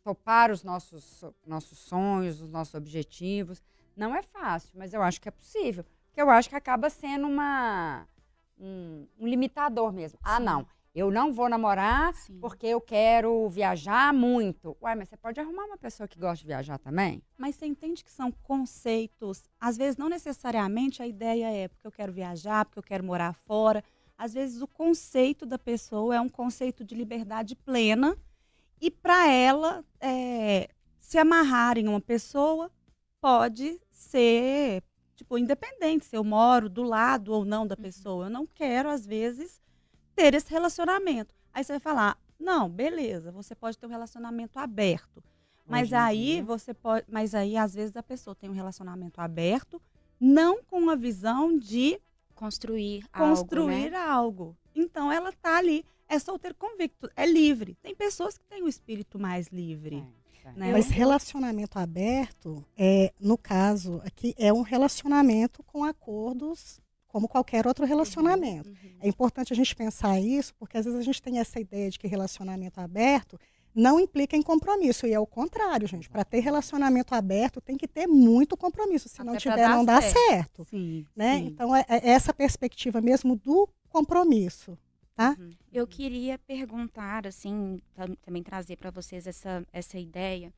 Topar 0.01 0.50
os 0.50 0.63
nossos, 0.63 1.03
so- 1.03 1.36
nossos 1.46 1.77
sonhos, 1.77 2.41
os 2.41 2.50
nossos 2.50 2.74
objetivos. 2.74 3.62
Não 3.96 4.15
é 4.15 4.22
fácil, 4.24 4.72
mas 4.77 4.94
eu 4.94 5.01
acho 5.01 5.20
que 5.20 5.27
é 5.27 5.32
possível. 5.32 5.84
Porque 6.08 6.22
eu 6.22 6.29
acho 6.29 6.48
que 6.50 6.56
acaba 6.56 6.89
sendo 6.89 7.27
uma, 7.27 8.08
um, 8.58 9.06
um 9.20 9.27
limitador 9.27 9.91
mesmo. 9.91 10.17
Ah, 10.24 10.38
Sim. 10.38 10.44
não. 10.46 10.67
Eu 10.94 11.12
não 11.12 11.32
vou 11.32 11.48
namorar 11.48 12.13
Sim. 12.15 12.39
porque 12.39 12.67
eu 12.67 12.82
quero 12.82 13.48
viajar 13.50 14.13
muito. 14.13 14.75
Ué, 14.82 14.96
mas 14.96 15.10
você 15.10 15.17
pode 15.17 15.39
arrumar 15.39 15.65
uma 15.65 15.77
pessoa 15.77 16.08
que 16.08 16.20
gosta 16.20 16.38
de 16.38 16.48
viajar 16.48 16.77
também? 16.79 17.22
Mas 17.38 17.56
você 17.56 17.65
entende 17.65 18.03
que 18.03 18.12
são 18.12 18.32
conceitos, 18.32 19.50
às 19.60 19.77
vezes 19.77 19.98
não 19.98 20.10
necessariamente 20.10 21.01
a 21.01 21.08
ideia 21.08 21.51
é 21.51 21.67
porque 21.67 21.86
eu 21.86 21.91
quero 21.91 22.12
viajar, 22.12 22.65
porque 22.65 22.79
eu 22.79 22.84
quero 22.84 23.03
morar 23.03 23.34
fora. 23.34 23.84
Às 24.17 24.34
vezes 24.34 24.62
o 24.62 24.67
conceito 24.67 25.46
da 25.46 25.60
pessoa 25.60 26.15
é 26.15 26.22
um 26.22 26.29
conceito 26.29 26.84
de 26.84 26.96
liberdade 26.96 27.56
plena 27.56 28.17
e 28.82 28.89
para 28.89 29.32
ela 29.32 29.86
é, 30.00 30.70
se 31.00 31.17
amarrar 31.17 31.77
em 31.77 31.88
uma 31.88 32.01
pessoa 32.01 32.72
pode 33.22 33.79
ser 33.91 34.84
Tipo, 35.17 35.36
independente 35.36 36.06
se 36.06 36.15
eu 36.15 36.24
moro 36.24 36.70
do 36.70 36.84
lado 36.84 37.34
ou 37.34 37.44
não 37.44 37.65
da 37.65 37.75
Uhum. 37.75 37.82
pessoa, 37.82 38.25
eu 38.27 38.29
não 38.29 38.46
quero, 38.46 38.88
às 38.88 39.03
vezes, 39.03 39.60
ter 40.17 40.33
esse 40.33 40.50
relacionamento. 40.51 41.33
Aí 41.53 41.63
você 41.63 41.74
vai 41.74 41.79
falar, 41.79 42.17
não, 42.39 42.67
beleza, 42.67 43.31
você 43.31 43.53
pode 43.53 43.77
ter 43.77 43.86
um 43.86 43.89
relacionamento 43.89 44.57
aberto. 44.57 45.24
Mas 45.67 45.93
aí 45.93 46.41
você 46.41 46.74
pode. 46.74 47.05
Mas 47.09 47.36
aí, 47.36 47.55
às 47.57 47.74
vezes, 47.74 47.95
a 47.95 48.01
pessoa 48.01 48.33
tem 48.33 48.50
um 48.50 48.53
relacionamento 48.53 49.19
aberto, 49.19 49.81
não 50.19 50.63
com 50.63 50.89
a 50.89 50.95
visão 50.95 51.57
de 51.57 52.00
Construir, 52.33 53.03
construir 53.12 53.93
algo, 53.95 53.97
né? 53.97 54.09
algo. 54.09 54.57
Então 54.75 55.12
ela 55.12 55.31
tá 55.33 55.57
ali, 55.57 55.83
é 56.07 56.19
solteiro 56.19 56.55
convicto, 56.55 57.09
é 57.15 57.25
livre. 57.25 57.75
Tem 57.81 57.95
pessoas 57.95 58.38
que 58.38 58.45
têm 58.45 58.63
o 58.63 58.67
espírito 58.67 59.19
mais 59.19 59.47
livre. 59.47 60.05
É, 60.45 60.50
é. 60.50 60.51
Né? 60.53 60.71
Mas 60.71 60.88
relacionamento 60.88 61.79
aberto, 61.79 62.63
é, 62.77 63.12
no 63.19 63.38
caso 63.38 64.01
aqui, 64.05 64.36
é 64.38 64.53
um 64.53 64.62
relacionamento 64.62 65.63
com 65.63 65.83
acordos, 65.83 66.79
como 67.07 67.27
qualquer 67.27 67.65
outro 67.67 67.85
relacionamento. 67.85 68.69
Uhum. 68.69 68.75
É 68.99 69.07
importante 69.07 69.53
a 69.53 69.55
gente 69.55 69.75
pensar 69.75 70.19
isso, 70.19 70.53
porque 70.55 70.77
às 70.77 70.85
vezes 70.85 70.99
a 70.99 71.03
gente 71.03 71.21
tem 71.21 71.39
essa 71.39 71.59
ideia 71.59 71.89
de 71.89 71.97
que 71.97 72.07
relacionamento 72.07 72.79
aberto 72.79 73.39
não 73.73 73.99
implica 73.99 74.35
em 74.35 74.41
compromisso. 74.41 75.05
E 75.05 75.13
é 75.13 75.19
o 75.19 75.25
contrário, 75.27 75.87
gente. 75.87 76.09
Para 76.09 76.23
ter 76.25 76.39
relacionamento 76.39 77.13
aberto, 77.13 77.61
tem 77.61 77.77
que 77.77 77.87
ter 77.87 78.07
muito 78.07 78.57
compromisso. 78.57 79.07
Se 79.07 79.19
não 79.23 79.33
Até 79.33 79.43
pra 79.43 79.51
tiver, 79.53 79.67
dar 79.67 79.75
não 79.75 79.85
dá 79.85 80.01
certo. 80.01 80.15
certo. 80.29 80.65
Sim, 80.69 81.05
Né? 81.15 81.37
sim. 81.39 81.45
Então, 81.45 81.75
é, 81.75 81.85
é 81.87 82.09
essa 82.09 82.33
perspectiva 82.33 82.99
mesmo 83.01 83.35
do 83.35 83.69
compromisso. 83.89 84.77
Uhum. 85.19 85.49
Eu 85.73 85.87
queria 85.87 86.37
perguntar, 86.37 87.25
assim, 87.25 87.79
tam- 87.95 88.15
também 88.21 88.43
trazer 88.43 88.75
para 88.77 88.91
vocês 88.91 89.25
essa, 89.25 89.65
essa 89.73 89.97
ideia. 89.97 90.53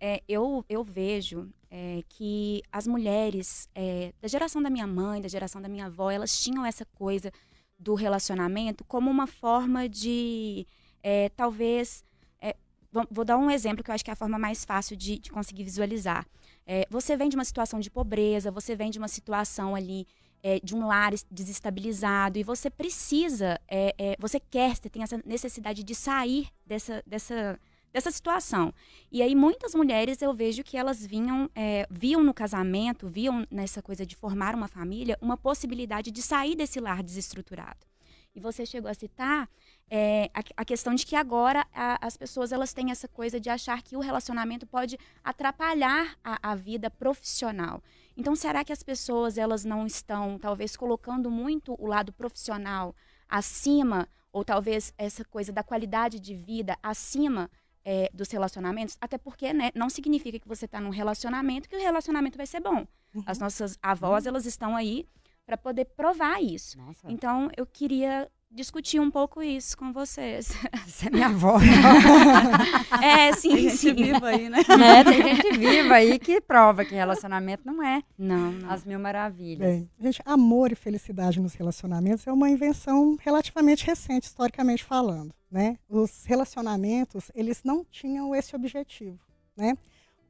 É, 0.00 0.22
eu, 0.28 0.64
eu 0.68 0.82
vejo 0.84 1.48
é, 1.70 2.02
que 2.08 2.62
as 2.70 2.86
mulheres 2.86 3.68
é, 3.74 4.12
da 4.20 4.28
geração 4.28 4.62
da 4.62 4.70
minha 4.70 4.86
mãe, 4.86 5.20
da 5.20 5.28
geração 5.28 5.60
da 5.60 5.68
minha 5.68 5.86
avó, 5.86 6.10
elas 6.10 6.38
tinham 6.40 6.64
essa 6.64 6.84
coisa 6.84 7.32
do 7.78 7.94
relacionamento 7.94 8.84
como 8.84 9.10
uma 9.10 9.26
forma 9.26 9.88
de, 9.88 10.66
é, 11.02 11.28
talvez. 11.30 12.04
é, 12.40 12.54
vou, 12.92 13.06
vou 13.10 13.24
dar 13.24 13.36
um 13.36 13.50
exemplo 13.50 13.82
que 13.82 13.90
eu 13.90 13.94
acho 13.94 14.04
que 14.04 14.10
é 14.10 14.12
a 14.12 14.16
forma 14.16 14.38
mais 14.38 14.64
fácil 14.64 14.96
de, 14.96 15.18
de 15.18 15.30
conseguir 15.30 15.64
visualizar. 15.64 16.26
É, 16.66 16.86
você 16.90 17.16
vem 17.16 17.28
de 17.28 17.36
uma 17.36 17.44
situação 17.44 17.80
de 17.80 17.90
pobreza, 17.90 18.50
você 18.50 18.76
vem 18.76 18.90
de 18.90 18.98
uma 18.98 19.08
situação 19.08 19.74
ali 19.74 20.06
é, 20.42 20.60
de 20.60 20.74
um 20.74 20.86
lar 20.86 21.12
es- 21.12 21.26
desestabilizado 21.30 22.38
e 22.38 22.42
você 22.42 22.70
precisa, 22.70 23.58
é, 23.66 23.94
é, 23.98 24.16
você 24.18 24.38
quer, 24.38 24.76
você 24.76 24.88
tem 24.90 25.02
essa 25.02 25.20
necessidade 25.24 25.82
de 25.82 25.94
sair 25.94 26.48
dessa, 26.66 27.02
dessa, 27.06 27.58
dessa 27.94 28.10
situação. 28.10 28.74
E 29.10 29.22
aí 29.22 29.36
muitas 29.36 29.72
mulheres 29.72 30.20
eu 30.20 30.34
vejo 30.34 30.64
que 30.64 30.76
elas 30.76 31.06
vinham, 31.06 31.48
é, 31.54 31.86
viam 31.88 32.24
no 32.24 32.34
casamento, 32.34 33.06
viam 33.06 33.46
nessa 33.48 33.80
coisa 33.80 34.04
de 34.04 34.16
formar 34.16 34.52
uma 34.52 34.66
família, 34.66 35.16
uma 35.22 35.36
possibilidade 35.36 36.10
de 36.10 36.20
sair 36.20 36.56
desse 36.56 36.80
lar 36.80 37.04
desestruturado. 37.04 37.86
E 38.34 38.40
você 38.40 38.66
chegou 38.66 38.90
a 38.90 38.94
citar 38.94 39.48
é, 39.88 40.28
a, 40.34 40.40
a 40.56 40.64
questão 40.64 40.92
de 40.92 41.06
que 41.06 41.14
agora 41.14 41.64
a- 41.72 41.98
as 42.04 42.16
pessoas 42.16 42.50
elas 42.50 42.72
têm 42.74 42.90
essa 42.90 43.06
coisa 43.06 43.38
de 43.38 43.48
achar 43.48 43.80
que 43.80 43.96
o 43.96 44.00
relacionamento 44.00 44.66
pode 44.66 44.98
atrapalhar 45.22 46.16
a, 46.24 46.50
a 46.50 46.54
vida 46.56 46.90
profissional. 46.90 47.80
Então, 48.16 48.34
será 48.34 48.64
que 48.64 48.72
as 48.72 48.82
pessoas 48.82 49.38
elas 49.38 49.64
não 49.64 49.86
estão, 49.86 50.36
talvez, 50.36 50.76
colocando 50.76 51.30
muito 51.30 51.76
o 51.78 51.86
lado 51.86 52.12
profissional 52.12 52.92
acima, 53.28 54.08
ou 54.32 54.44
talvez 54.44 54.92
essa 54.98 55.24
coisa 55.24 55.52
da 55.52 55.62
qualidade 55.62 56.18
de 56.18 56.34
vida 56.34 56.76
acima 56.82 57.48
é, 57.84 58.10
dos 58.12 58.30
relacionamentos? 58.30 58.96
Até 59.00 59.18
porque, 59.18 59.52
né, 59.52 59.70
não 59.74 59.90
significa 59.90 60.38
que 60.38 60.48
você 60.48 60.64
está 60.64 60.80
num 60.80 60.90
relacionamento 60.90 61.68
que 61.68 61.76
o 61.76 61.80
relacionamento 61.80 62.36
vai 62.36 62.46
ser 62.46 62.60
bom. 62.60 62.86
As 63.26 63.38
nossas 63.38 63.78
avós, 63.82 64.26
elas 64.26 64.46
estão 64.46 64.74
aí 64.74 65.06
para 65.46 65.56
poder 65.56 65.84
provar 65.84 66.42
isso. 66.42 66.78
Nossa, 66.78 67.10
Então, 67.10 67.50
eu 67.56 67.66
queria 67.66 68.30
discutir 68.54 69.00
um 69.00 69.10
pouco 69.10 69.42
isso 69.42 69.76
com 69.76 69.92
vocês. 69.92 70.48
você 70.86 71.08
é 71.08 71.10
minha 71.10 71.26
avó. 71.26 71.58
é, 73.02 73.32
sim, 73.32 73.50
Tem 73.50 73.58
gente 73.64 73.76
sim. 73.76 73.92
viva 73.94 74.28
aí, 74.28 74.48
né? 74.48 74.58
é, 74.68 75.04
tem 75.04 75.34
gente 75.34 75.58
viva 75.58 75.94
aí 75.94 76.18
que 76.18 76.40
prova 76.40 76.84
que 76.84 76.94
relacionamento 76.94 77.62
não 77.66 77.82
é 77.82 78.02
Não, 78.16 78.52
não. 78.52 78.70
as 78.70 78.84
mil 78.84 78.98
maravilhas. 78.98 79.58
Bem, 79.68 79.90
gente, 80.00 80.22
amor 80.24 80.72
e 80.72 80.74
felicidade 80.74 81.40
nos 81.40 81.54
relacionamentos 81.54 82.26
é 82.26 82.32
uma 82.32 82.48
invenção 82.48 83.16
relativamente 83.20 83.84
recente, 83.84 84.26
historicamente 84.26 84.84
falando, 84.84 85.34
né? 85.50 85.76
Os 85.88 86.24
relacionamentos, 86.24 87.30
eles 87.34 87.62
não 87.64 87.84
tinham 87.84 88.34
esse 88.34 88.54
objetivo, 88.54 89.18
né? 89.56 89.76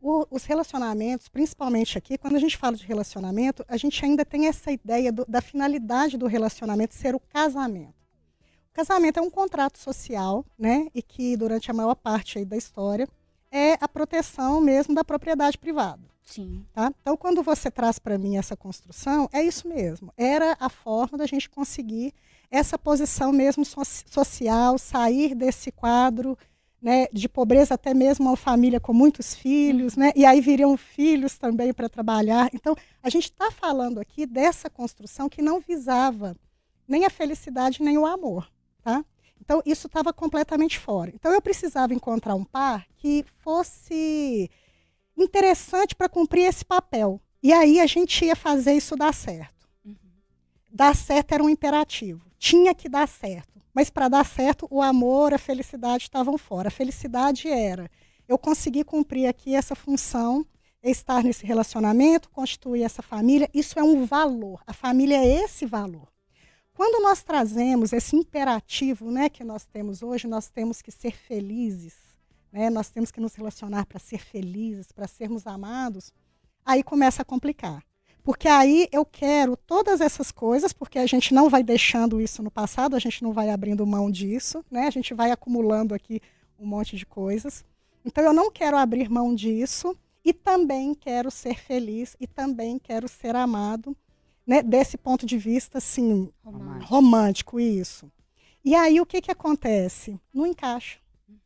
O- 0.01 0.27
os 0.31 0.45
relacionamentos, 0.45 1.29
principalmente 1.29 1.97
aqui, 1.97 2.19
quando 2.19 2.37
a 2.37 2.39
gente 2.39 2.57
fala 2.59 2.77
de 2.77 2.85
relacionamento, 2.87 3.65
a 3.67 3.77
gente 3.79 4.05
ainda 4.05 4.25
tem 4.25 4.47
essa 4.47 4.71
ideia 4.71 5.11
do- 5.11 5.25
da 5.27 5.41
finalidade 5.41 6.19
do 6.19 6.27
relacionamento 6.27 6.95
ser 6.95 7.15
o 7.15 7.21
casamento. 7.21 8.04
Casamento 8.75 9.19
é 9.21 9.23
um 9.23 9.31
contrato 9.31 9.79
social, 9.79 10.45
né? 10.59 10.89
E 10.93 11.01
que 11.01 11.37
durante 11.37 11.71
a 11.71 11.75
maior 11.75 11.95
parte 11.95 12.39
aí 12.39 12.45
da 12.45 12.57
história 12.57 13.09
é 13.51 13.79
a 13.81 13.87
proteção 13.87 14.61
mesmo 14.61 14.95
da 14.95 15.05
propriedade 15.05 15.57
privada. 15.57 16.03
Sim. 16.25 16.67
Tá? 16.73 16.93
Então, 17.01 17.17
quando 17.17 17.41
você 17.41 17.71
traz 17.71 18.01
para 18.01 18.19
mim 18.19 18.37
essa 18.37 18.57
construção, 18.57 19.29
é 19.33 19.43
isso 19.43 19.69
mesmo. 19.69 20.13
Era 20.17 20.57
a 20.59 20.69
forma 20.69 21.17
da 21.17 21.27
gente 21.27 21.49
conseguir 21.49 22.13
essa 22.51 22.77
posição 22.77 23.31
mesmo 23.31 23.65
so- 23.65 23.81
social, 23.85 24.77
sair 24.77 25.37
desse 25.37 25.71
quadro 25.71 26.37
né, 26.83 27.07
de 27.13 27.29
pobreza, 27.29 27.75
até 27.75 27.95
mesmo 27.95 28.27
uma 28.27 28.37
família 28.37 28.81
com 28.81 28.93
muitos 28.93 29.35
filhos, 29.35 29.97
né? 29.97 30.13
e 30.17 30.27
aí 30.27 30.41
viriam 30.41 30.77
filhos 30.77 31.39
também 31.39 31.73
para 31.73 31.89
trabalhar. 31.89 32.51
Então, 32.53 32.75
a 33.03 33.09
gente 33.09 33.25
está 33.25 33.51
falando 33.51 34.01
aqui 34.01 34.27
dessa 34.27 34.69
construção 34.69 35.29
que 35.29 35.41
não 35.41 35.61
visava 35.61 36.37
nem 36.87 37.07
a 37.07 37.11
felicidade 37.11 37.83
nem 37.83 37.97
o 37.97 38.05
amor. 38.05 38.51
Tá? 38.85 39.05
Então, 39.41 39.63
isso 39.65 39.87
estava 39.87 40.13
completamente 40.13 40.79
fora. 40.79 41.11
Então, 41.15 41.33
eu 41.33 41.41
precisava 41.41 41.95
encontrar 41.95 42.35
um 42.35 42.45
par 42.45 42.87
que 42.97 43.25
fosse 43.43 44.51
interessante 45.17 45.95
para 45.95 46.09
cumprir 46.09 46.45
esse 46.45 46.65
papel. 46.65 47.21
E 47.43 47.53
aí 47.53 47.81
a 47.81 47.87
gente 47.87 48.25
ia 48.25 48.37
fazer 48.37 48.75
isso 48.75 48.97
dar 48.97 49.13
certo. 49.13 49.69
Uhum. 49.85 49.97
Dar 50.71 50.95
certo 50.95 51.33
era 51.33 51.43
um 51.43 51.49
imperativo. 51.49 52.25
Tinha 52.39 52.75
que 52.75 52.89
dar 52.89 53.09
certo. 53.09 53.61
Mas 53.73 53.91
para 53.91 54.09
dar 54.09 54.25
certo, 54.25 54.67
o 54.71 54.81
amor, 54.81 55.35
a 55.35 55.39
felicidade 55.39 56.05
estavam 56.05 56.39
fora. 56.39 56.69
A 56.69 56.71
felicidade 56.71 57.49
era 57.49 57.91
eu 58.29 58.39
conseguir 58.39 58.85
cumprir 58.85 59.27
aqui 59.27 59.55
essa 59.55 59.75
função, 59.75 60.47
estar 60.83 61.23
nesse 61.23 61.45
relacionamento, 61.45 62.31
constituir 62.31 62.83
essa 62.83 63.03
família. 63.03 63.51
Isso 63.53 63.79
é 63.79 63.83
um 63.83 64.07
valor. 64.07 64.63
A 64.67 64.73
família 64.73 65.17
é 65.17 65.45
esse 65.45 65.67
valor. 65.67 66.14
Quando 66.75 67.01
nós 67.01 67.23
trazemos 67.23 67.93
esse 67.93 68.17
imperativo 68.17 69.09
né, 69.11 69.29
que 69.29 69.45
nós 69.45 69.65
temos 69.65 70.03
hoje, 70.03 70.27
nós 70.27 70.49
temos 70.49 70.83
que 70.83 70.91
ser 70.91 71.17
felizes, 71.17 71.95
né? 72.53 72.69
nós 72.69 72.91
temos 72.91 73.13
que 73.13 73.21
nos 73.21 73.35
relacionar 73.37 73.87
para 73.87 74.01
ser 74.01 74.19
felizes, 74.19 74.91
para 74.91 75.07
sermos 75.07 75.47
amados, 75.47 76.13
aí 76.67 76.83
começa 76.83 77.23
a 77.23 77.25
complicar. 77.25 77.85
Porque 78.25 78.49
aí 78.49 78.89
eu 78.91 79.05
quero 79.05 79.57
todas 79.57 80.01
essas 80.01 80.33
coisas, 80.33 80.73
porque 80.73 80.99
a 80.99 81.07
gente 81.07 81.33
não 81.33 81.49
vai 81.49 81.63
deixando 81.63 82.21
isso 82.21 82.43
no 82.43 82.51
passado, 82.51 82.97
a 82.97 82.99
gente 82.99 83.23
não 83.23 83.33
vai 83.33 83.51
abrindo 83.51 83.87
mão 83.87 84.11
disso, 84.11 84.65
né? 84.69 84.89
a 84.89 84.91
gente 84.91 85.15
vai 85.15 85.31
acumulando 85.31 85.95
aqui 85.95 86.21
um 86.59 86.67
monte 86.67 86.97
de 86.97 87.07
coisas. 87.07 87.65
Então 88.05 88.25
eu 88.25 88.33
não 88.33 88.51
quero 88.51 88.77
abrir 88.77 89.09
mão 89.09 89.33
disso 89.33 89.97
e 90.25 90.33
também 90.33 90.93
quero 90.93 91.31
ser 91.31 91.57
feliz 91.57 92.17
e 92.19 92.27
também 92.27 92.81
quero 92.81 93.07
ser 93.07 93.37
amado, 93.37 93.97
né? 94.47 94.63
desse 94.63 94.97
ponto 94.97 95.25
de 95.27 95.39
vista, 95.39 95.79
assim, 95.79 96.31
Romântico. 96.43 96.85
romântico, 96.95 97.61
isso. 97.61 98.13
E 98.65 98.75
aí 98.75 99.01
o 99.01 99.07
que, 99.07 99.21
que 99.21 99.31
acontece? 99.31 100.19
Não 100.33 100.47
encaixa. 100.47 100.99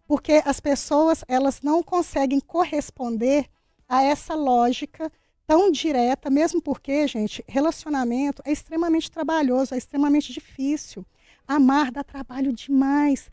Porque 0.07 0.43
as 0.45 0.61
pessoas 0.61 1.25
elas 1.29 1.61
não 1.63 1.83
conseguem 1.83 2.41
corresponder 2.41 3.47
a 3.89 4.03
essa 4.03 4.35
lógica 4.35 5.11
tão 5.47 5.71
direta, 5.71 6.29
mesmo 6.29 6.61
porque, 6.61 7.07
gente, 7.09 7.43
relacionamento 7.49 8.43
é 8.45 8.53
extremamente 8.53 9.11
trabalhoso, 9.11 9.75
é 9.75 9.79
extremamente 9.79 10.33
difícil. 10.33 11.05
Amar 11.47 11.91
dá 11.91 12.05
trabalho 12.05 12.53
demais. 12.53 13.31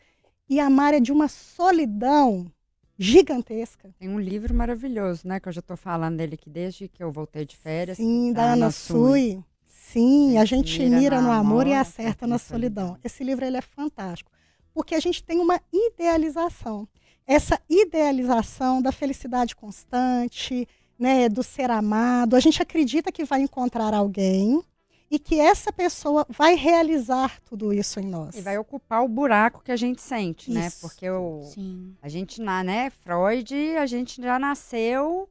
E 0.48 0.58
amar 0.58 0.94
é 0.94 1.00
de 1.00 1.12
uma 1.12 1.28
solidão 1.28 2.50
gigantesca. 2.98 3.94
Tem 3.98 4.08
um 4.08 4.18
livro 4.18 4.54
maravilhoso, 4.54 5.28
né? 5.28 5.38
Que 5.38 5.48
eu 5.48 5.52
já 5.52 5.60
tô 5.60 5.76
falando 5.76 6.16
dele 6.16 6.34
aqui 6.34 6.48
desde 6.48 6.88
que 6.88 7.02
eu 7.02 7.12
voltei 7.12 7.44
de 7.44 7.56
férias. 7.56 7.98
Sim, 7.98 8.32
da 8.32 8.46
da 8.46 8.52
Ana 8.52 8.70
Sui. 8.70 9.42
Sim, 9.96 10.36
a 10.36 10.44
gente 10.44 10.78
mira 10.84 11.22
no 11.22 11.32
amor 11.32 11.66
e 11.66 11.72
acerta 11.72 12.26
na 12.26 12.36
solidão. 12.36 12.98
Esse 13.02 13.24
livro 13.24 13.46
ele 13.46 13.56
é 13.56 13.62
fantástico, 13.62 14.30
porque 14.74 14.94
a 14.94 15.00
gente 15.00 15.24
tem 15.24 15.40
uma 15.40 15.58
idealização. 15.72 16.86
Essa 17.26 17.58
idealização 17.66 18.82
da 18.82 18.92
felicidade 18.92 19.56
constante, 19.56 20.68
né, 20.98 21.30
do 21.30 21.42
ser 21.42 21.70
amado. 21.70 22.36
A 22.36 22.40
gente 22.40 22.60
acredita 22.60 23.10
que 23.10 23.24
vai 23.24 23.40
encontrar 23.40 23.94
alguém 23.94 24.62
e 25.10 25.18
que 25.18 25.40
essa 25.40 25.72
pessoa 25.72 26.26
vai 26.28 26.56
realizar 26.56 27.40
tudo 27.40 27.72
isso 27.72 27.98
em 27.98 28.06
nós. 28.06 28.36
E 28.36 28.42
vai 28.42 28.58
ocupar 28.58 29.02
o 29.02 29.08
buraco 29.08 29.62
que 29.62 29.72
a 29.72 29.76
gente 29.76 30.02
sente, 30.02 30.50
né? 30.50 30.66
Isso. 30.66 30.82
Porque 30.82 31.08
o, 31.08 31.42
Sim. 31.54 31.96
a 32.02 32.08
gente, 32.08 32.42
na, 32.42 32.62
né, 32.62 32.90
Freud, 32.90 33.54
a 33.78 33.86
gente 33.86 34.20
já 34.20 34.38
nasceu 34.38 35.26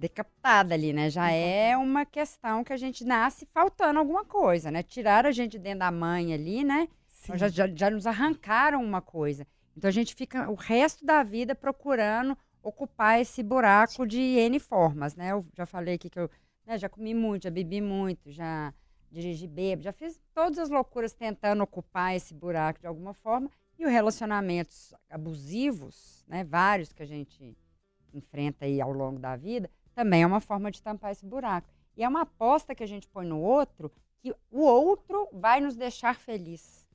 decapitada 0.00 0.74
ali, 0.74 0.92
né? 0.92 1.10
Já 1.10 1.30
é 1.30 1.76
uma 1.76 2.06
questão 2.06 2.64
que 2.64 2.72
a 2.72 2.76
gente 2.76 3.04
nasce 3.04 3.46
faltando 3.52 3.98
alguma 3.98 4.24
coisa, 4.24 4.70
né? 4.70 4.82
Tiraram 4.82 5.28
a 5.28 5.32
gente 5.32 5.58
dentro 5.58 5.80
da 5.80 5.90
mãe 5.90 6.32
ali, 6.32 6.64
né? 6.64 6.88
Então 7.22 7.36
já, 7.36 7.48
já, 7.48 7.68
já 7.68 7.90
nos 7.90 8.06
arrancaram 8.06 8.82
uma 8.82 9.02
coisa. 9.02 9.46
Então 9.76 9.88
a 9.88 9.92
gente 9.92 10.14
fica 10.14 10.50
o 10.50 10.54
resto 10.54 11.04
da 11.04 11.22
vida 11.22 11.54
procurando 11.54 12.36
ocupar 12.62 13.20
esse 13.20 13.42
buraco 13.42 14.06
de 14.06 14.18
N 14.18 14.58
formas, 14.58 15.14
né? 15.14 15.32
Eu 15.32 15.46
já 15.54 15.66
falei 15.66 15.94
aqui 15.94 16.08
que 16.08 16.18
eu 16.18 16.30
né, 16.66 16.78
já 16.78 16.88
comi 16.88 17.12
muito, 17.12 17.44
já 17.44 17.50
bebi 17.50 17.80
muito, 17.80 18.30
já 18.30 18.72
dirigi 19.10 19.46
bêbado, 19.46 19.82
já 19.82 19.92
fiz 19.92 20.20
todas 20.32 20.58
as 20.58 20.70
loucuras 20.70 21.12
tentando 21.12 21.62
ocupar 21.62 22.16
esse 22.16 22.32
buraco 22.32 22.80
de 22.80 22.86
alguma 22.86 23.12
forma. 23.12 23.50
E 23.78 23.84
os 23.84 23.90
relacionamentos 23.90 24.94
abusivos, 25.10 26.24
né, 26.26 26.44
vários 26.44 26.92
que 26.92 27.02
a 27.02 27.06
gente 27.06 27.56
enfrenta 28.12 28.64
aí 28.64 28.80
ao 28.80 28.92
longo 28.92 29.18
da 29.18 29.36
vida, 29.36 29.70
também 30.00 30.22
é 30.22 30.26
uma 30.26 30.40
forma 30.40 30.70
de 30.70 30.82
tampar 30.82 31.12
esse 31.12 31.26
buraco. 31.26 31.68
E 31.94 32.02
é 32.02 32.08
uma 32.08 32.22
aposta 32.22 32.74
que 32.74 32.82
a 32.82 32.86
gente 32.86 33.06
põe 33.06 33.26
no 33.26 33.38
outro 33.38 33.92
que 34.22 34.34
o 34.50 34.60
outro 34.60 35.28
vai 35.32 35.60
nos 35.60 35.76
deixar 35.76 36.14
feliz. 36.14 36.86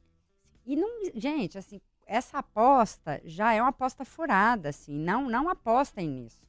E 0.66 0.76
não, 0.76 0.90
gente, 1.14 1.56
assim, 1.58 1.80
essa 2.06 2.40
aposta 2.40 3.22
já 3.24 3.54
é 3.54 3.62
uma 3.62 3.70
aposta 3.70 4.04
furada, 4.04 4.70
assim, 4.70 4.94
não 4.94 5.30
não 5.30 5.48
apostem 5.50 6.08
nisso. 6.08 6.48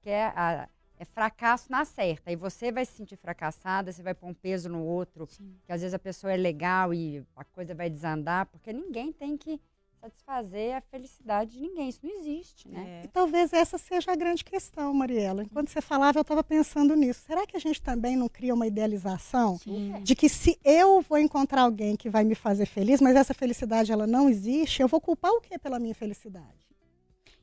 Que 0.00 0.10
é, 0.10 0.26
a, 0.26 0.68
é 0.96 1.04
fracasso 1.04 1.70
na 1.70 1.84
certa. 1.84 2.30
E 2.30 2.36
você 2.36 2.70
vai 2.70 2.84
se 2.84 2.92
sentir 2.92 3.16
fracassada, 3.16 3.90
você 3.90 4.02
vai 4.02 4.14
pôr 4.14 4.28
um 4.28 4.34
peso 4.34 4.68
no 4.68 4.84
outro, 4.84 5.26
Sim. 5.26 5.56
que 5.64 5.72
às 5.72 5.80
vezes 5.80 5.94
a 5.94 5.98
pessoa 5.98 6.32
é 6.32 6.36
legal 6.36 6.94
e 6.94 7.24
a 7.34 7.44
coisa 7.44 7.74
vai 7.74 7.90
desandar, 7.90 8.46
porque 8.46 8.72
ninguém 8.72 9.12
tem 9.12 9.36
que 9.36 9.60
satisfazer 10.06 10.76
a 10.76 10.80
felicidade 10.80 11.52
de 11.52 11.60
ninguém. 11.60 11.88
Isso 11.88 12.00
não 12.02 12.10
existe, 12.18 12.68
né? 12.68 13.02
É. 13.02 13.04
E 13.04 13.08
talvez 13.08 13.52
essa 13.52 13.78
seja 13.78 14.12
a 14.12 14.16
grande 14.16 14.44
questão, 14.44 14.92
Mariela. 14.94 15.42
Enquanto 15.42 15.70
você 15.70 15.80
falava, 15.80 16.18
eu 16.18 16.22
estava 16.22 16.42
pensando 16.42 16.94
nisso. 16.94 17.22
Será 17.26 17.46
que 17.46 17.56
a 17.56 17.60
gente 17.60 17.80
também 17.82 18.16
não 18.16 18.28
cria 18.28 18.54
uma 18.54 18.66
idealização 18.66 19.58
Sim. 19.58 19.94
de 20.02 20.14
que 20.14 20.28
se 20.28 20.58
eu 20.64 21.00
vou 21.02 21.18
encontrar 21.18 21.62
alguém 21.62 21.96
que 21.96 22.08
vai 22.08 22.24
me 22.24 22.34
fazer 22.34 22.66
feliz, 22.66 23.00
mas 23.00 23.16
essa 23.16 23.34
felicidade 23.34 23.92
ela 23.92 24.06
não 24.06 24.28
existe, 24.28 24.82
eu 24.82 24.88
vou 24.88 25.00
culpar 25.00 25.32
o 25.32 25.40
que 25.40 25.58
pela 25.58 25.78
minha 25.78 25.94
felicidade? 25.94 26.66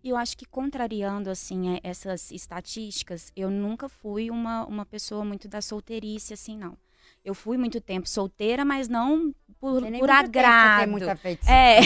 E 0.03 0.09
eu 0.09 0.17
acho 0.17 0.37
que 0.37 0.45
contrariando 0.45 1.29
assim 1.29 1.79
essas 1.81 2.29
estatísticas, 2.29 3.31
eu 3.35 3.49
nunca 3.49 3.87
fui 3.87 4.29
uma, 4.29 4.65
uma 4.65 4.85
pessoa 4.85 5.23
muito 5.23 5.47
da 5.47 5.61
solteirice 5.61 6.33
assim, 6.33 6.57
não. 6.57 6.77
Eu 7.23 7.33
fui 7.33 7.57
muito 7.57 7.79
tempo 7.79 8.07
solteira, 8.07 8.65
mas 8.65 8.89
não 8.89 9.33
por, 9.59 9.81
por 9.97 10.09
agrado. 10.09 10.91
Muita 10.91 11.17
é, 11.47 11.79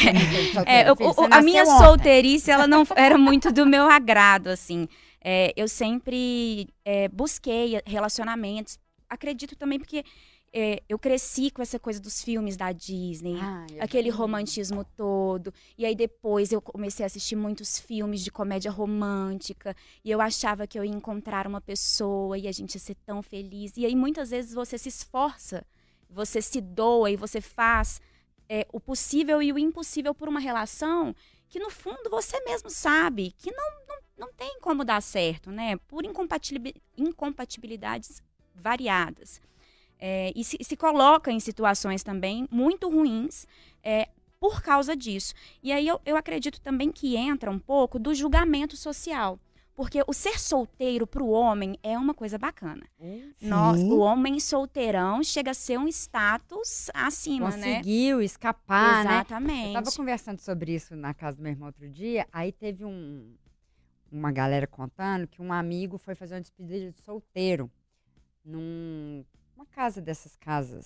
é 0.65 0.89
eu, 0.89 0.95
a 1.29 1.41
minha 1.43 1.63
ontem. 1.63 1.77
solteirice 1.77 2.49
ela 2.49 2.65
não 2.65 2.83
era 2.95 3.17
muito 3.19 3.51
do 3.51 3.65
meu 3.65 3.87
agrado, 3.87 4.47
assim. 4.47 4.87
É, 5.23 5.53
eu 5.55 5.67
sempre 5.67 6.67
é, 6.83 7.07
busquei 7.07 7.79
relacionamentos. 7.85 8.79
Acredito 9.07 9.55
também 9.55 9.77
porque 9.77 10.03
é, 10.53 10.81
eu 10.87 10.97
cresci 10.97 11.51
com 11.51 11.61
essa 11.61 11.77
coisa 11.77 11.99
dos 11.99 12.23
filmes 12.23 12.55
da 12.55 12.71
Disney, 12.71 13.37
Ai, 13.39 13.67
aquele 13.79 14.09
romantismo 14.09 14.85
todo. 14.95 15.53
E 15.77 15.85
aí 15.85 15.95
depois 15.95 16.51
eu 16.51 16.61
comecei 16.61 17.03
a 17.03 17.07
assistir 17.07 17.35
muitos 17.35 17.79
filmes 17.79 18.23
de 18.23 18.31
comédia 18.31 18.71
romântica. 18.71 19.75
E 20.03 20.11
eu 20.11 20.21
achava 20.21 20.65
que 20.65 20.79
eu 20.79 20.85
ia 20.85 20.91
encontrar 20.91 21.47
uma 21.47 21.61
pessoa 21.61 22.37
e 22.37 22.47
a 22.47 22.51
gente 22.51 22.75
ia 22.75 22.79
ser 22.79 22.95
tão 23.05 23.21
feliz. 23.21 23.75
E 23.77 23.85
aí 23.85 23.95
muitas 23.95 24.29
vezes 24.29 24.53
você 24.53 24.77
se 24.77 24.89
esforça, 24.89 25.65
você 26.09 26.41
se 26.41 26.61
doa 26.61 27.11
e 27.11 27.15
você 27.15 27.41
faz 27.41 28.01
é, 28.49 28.65
o 28.71 28.79
possível 28.79 29.41
e 29.41 29.51
o 29.51 29.59
impossível 29.59 30.15
por 30.15 30.29
uma 30.29 30.39
relação 30.39 31.13
que 31.49 31.59
no 31.59 31.69
fundo 31.69 32.09
você 32.09 32.39
mesmo 32.43 32.69
sabe 32.69 33.33
que 33.37 33.51
não, 33.51 33.71
não, 33.87 33.97
não 34.17 34.33
tem 34.33 34.59
como 34.59 34.83
dar 34.83 35.01
certo, 35.01 35.51
né? 35.51 35.77
Por 35.87 36.03
incompatibilidades 36.03 38.21
variadas 38.55 39.39
é, 39.99 40.31
e 40.35 40.43
se, 40.43 40.57
se, 40.61 40.77
coloca 40.77 41.31
em 41.31 41.39
situações 41.39 42.03
também 42.03 42.47
muito 42.51 42.89
ruins 42.89 43.47
é, 43.83 44.09
por 44.39 44.61
causa 44.61 44.95
disso. 44.95 45.33
E 45.61 45.71
aí 45.71 45.87
eu, 45.87 45.99
eu 46.05 46.15
acredito 46.15 46.61
também 46.61 46.91
que 46.91 47.15
entra 47.15 47.49
um 47.49 47.59
pouco 47.59 47.97
do 47.97 48.13
julgamento 48.13 48.77
social. 48.77 49.39
Porque 49.77 50.03
o 50.07 50.11
ser 50.11 50.39
solteiro 50.39 51.05
para 51.05 51.21
o 51.21 51.29
homem 51.29 51.77
é 51.83 51.95
uma 51.99 52.15
coisa 52.15 52.35
bacana. 52.39 52.83
Nós, 53.39 53.79
o 53.79 53.99
homem 53.99 54.39
solteirão 54.39 55.23
chega 55.23 55.51
a 55.51 55.53
ser 55.53 55.77
um 55.77 55.87
status 55.87 56.89
acima, 56.95 57.45
Conseguiu 57.45 57.67
né? 57.67 57.77
Conseguiu 57.77 58.21
escapar, 58.23 59.05
né? 59.05 59.11
Exatamente. 59.11 59.53
né? 59.53 59.63
Eu 59.65 59.79
estava 59.79 59.91
conversando 59.95 60.39
sobre 60.39 60.73
isso 60.73 60.95
na 60.95 61.13
casa 61.13 61.37
do 61.37 61.43
meu 61.43 61.51
irmão 61.51 61.67
outro 61.67 61.87
dia. 61.87 62.27
Aí 62.33 62.51
teve 62.51 62.83
um, 62.83 63.35
uma 64.11 64.31
galera 64.31 64.65
contando 64.65 65.27
que 65.27 65.43
um 65.43 65.53
amigo 65.53 65.99
foi 65.99 66.15
fazer 66.15 66.33
uma 66.33 66.41
despedida 66.41 66.89
de 66.91 66.99
solteiro 66.99 67.69
num 68.43 69.23
uma 69.57 69.65
casa 69.65 69.99
dessas 69.99 70.35
casas. 70.35 70.85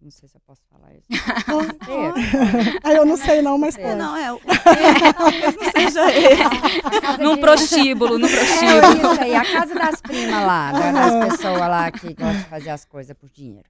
Não 0.00 0.10
sei 0.12 0.28
se 0.28 0.36
eu 0.36 0.40
posso 0.46 0.62
falar 0.70 0.94
isso. 0.94 1.06
ah, 2.84 2.92
eu 2.92 3.04
não 3.04 3.16
sei 3.16 3.42
não, 3.42 3.58
mas 3.58 3.76
é, 3.76 3.94
Não, 3.96 4.16
é. 4.16 4.28
é 5.02 5.12
talvez 5.12 5.56
não 5.56 5.70
seja 5.72 6.14
esse. 6.14 7.22
Num 7.22 7.36
prostíbulo, 7.38 8.16
no 8.16 8.28
prostíbulo. 8.28 9.08
É 9.08 9.12
isso 9.12 9.22
aí, 9.22 9.34
a 9.34 9.44
casa 9.44 9.74
das 9.74 10.00
primas 10.00 10.46
lá, 10.46 10.72
das 10.72 11.30
pessoas 11.32 11.58
lá 11.58 11.90
que 11.90 12.14
gostam 12.14 12.42
de 12.42 12.44
fazer 12.44 12.70
as 12.70 12.84
coisas 12.84 13.16
por 13.16 13.28
dinheiro. 13.30 13.68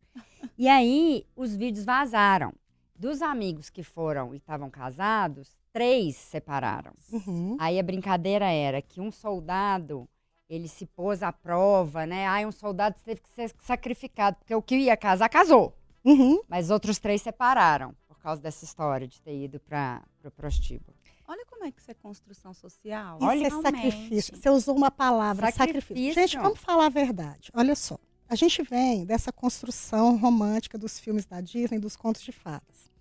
E 0.58 0.68
aí, 0.68 1.24
os 1.34 1.56
vídeos 1.56 1.86
vazaram. 1.86 2.52
Dos 2.94 3.22
amigos 3.22 3.70
que 3.70 3.82
foram 3.82 4.34
e 4.34 4.38
estavam 4.38 4.68
casados, 4.68 5.56
três 5.72 6.16
separaram. 6.16 6.92
Uhum. 7.12 7.56
Aí 7.58 7.78
a 7.78 7.82
brincadeira 7.82 8.46
era 8.46 8.82
que 8.82 9.00
um 9.00 9.12
soldado 9.12 10.08
ele 10.48 10.68
se 10.68 10.86
pôs 10.86 11.22
à 11.22 11.32
prova, 11.32 12.06
né? 12.06 12.26
Ai, 12.26 12.46
um 12.46 12.52
soldado 12.52 12.96
teve 13.04 13.20
que 13.20 13.28
ser 13.30 13.52
sacrificado, 13.60 14.36
porque 14.36 14.54
o 14.54 14.62
que 14.62 14.76
ia 14.76 14.96
casar, 14.96 15.28
casou. 15.28 15.76
Uhum. 16.04 16.40
Mas 16.48 16.70
outros 16.70 16.98
três 16.98 17.20
separaram, 17.20 17.94
por 18.06 18.18
causa 18.18 18.40
dessa 18.40 18.64
história 18.64 19.08
de 19.08 19.20
ter 19.20 19.36
ido 19.36 19.58
para 19.60 20.02
o 20.24 20.30
prostíbulo. 20.30 20.96
Olha 21.28 21.44
como 21.46 21.64
é 21.64 21.72
que 21.72 21.80
isso 21.80 21.90
é 21.90 21.94
construção 21.94 22.54
social. 22.54 23.18
Isso 23.18 23.26
Olha, 23.26 23.46
é 23.46 23.50
sacrifício. 23.50 24.36
Você 24.36 24.48
usou 24.48 24.76
uma 24.76 24.90
palavra, 24.90 25.50
sacrifício. 25.50 25.82
sacrifício. 25.88 26.14
Gente, 26.14 26.38
vamos 26.38 26.60
falar 26.60 26.86
a 26.86 26.90
verdade. 26.90 27.50
Olha 27.52 27.74
só. 27.74 27.98
A 28.28 28.36
gente 28.36 28.62
vem 28.62 29.04
dessa 29.04 29.32
construção 29.32 30.16
romântica 30.16 30.78
dos 30.78 30.98
filmes 30.98 31.26
da 31.26 31.40
Disney, 31.40 31.78
dos 31.78 31.96
contos 31.96 32.22
de 32.22 32.32
fadas 32.32 32.95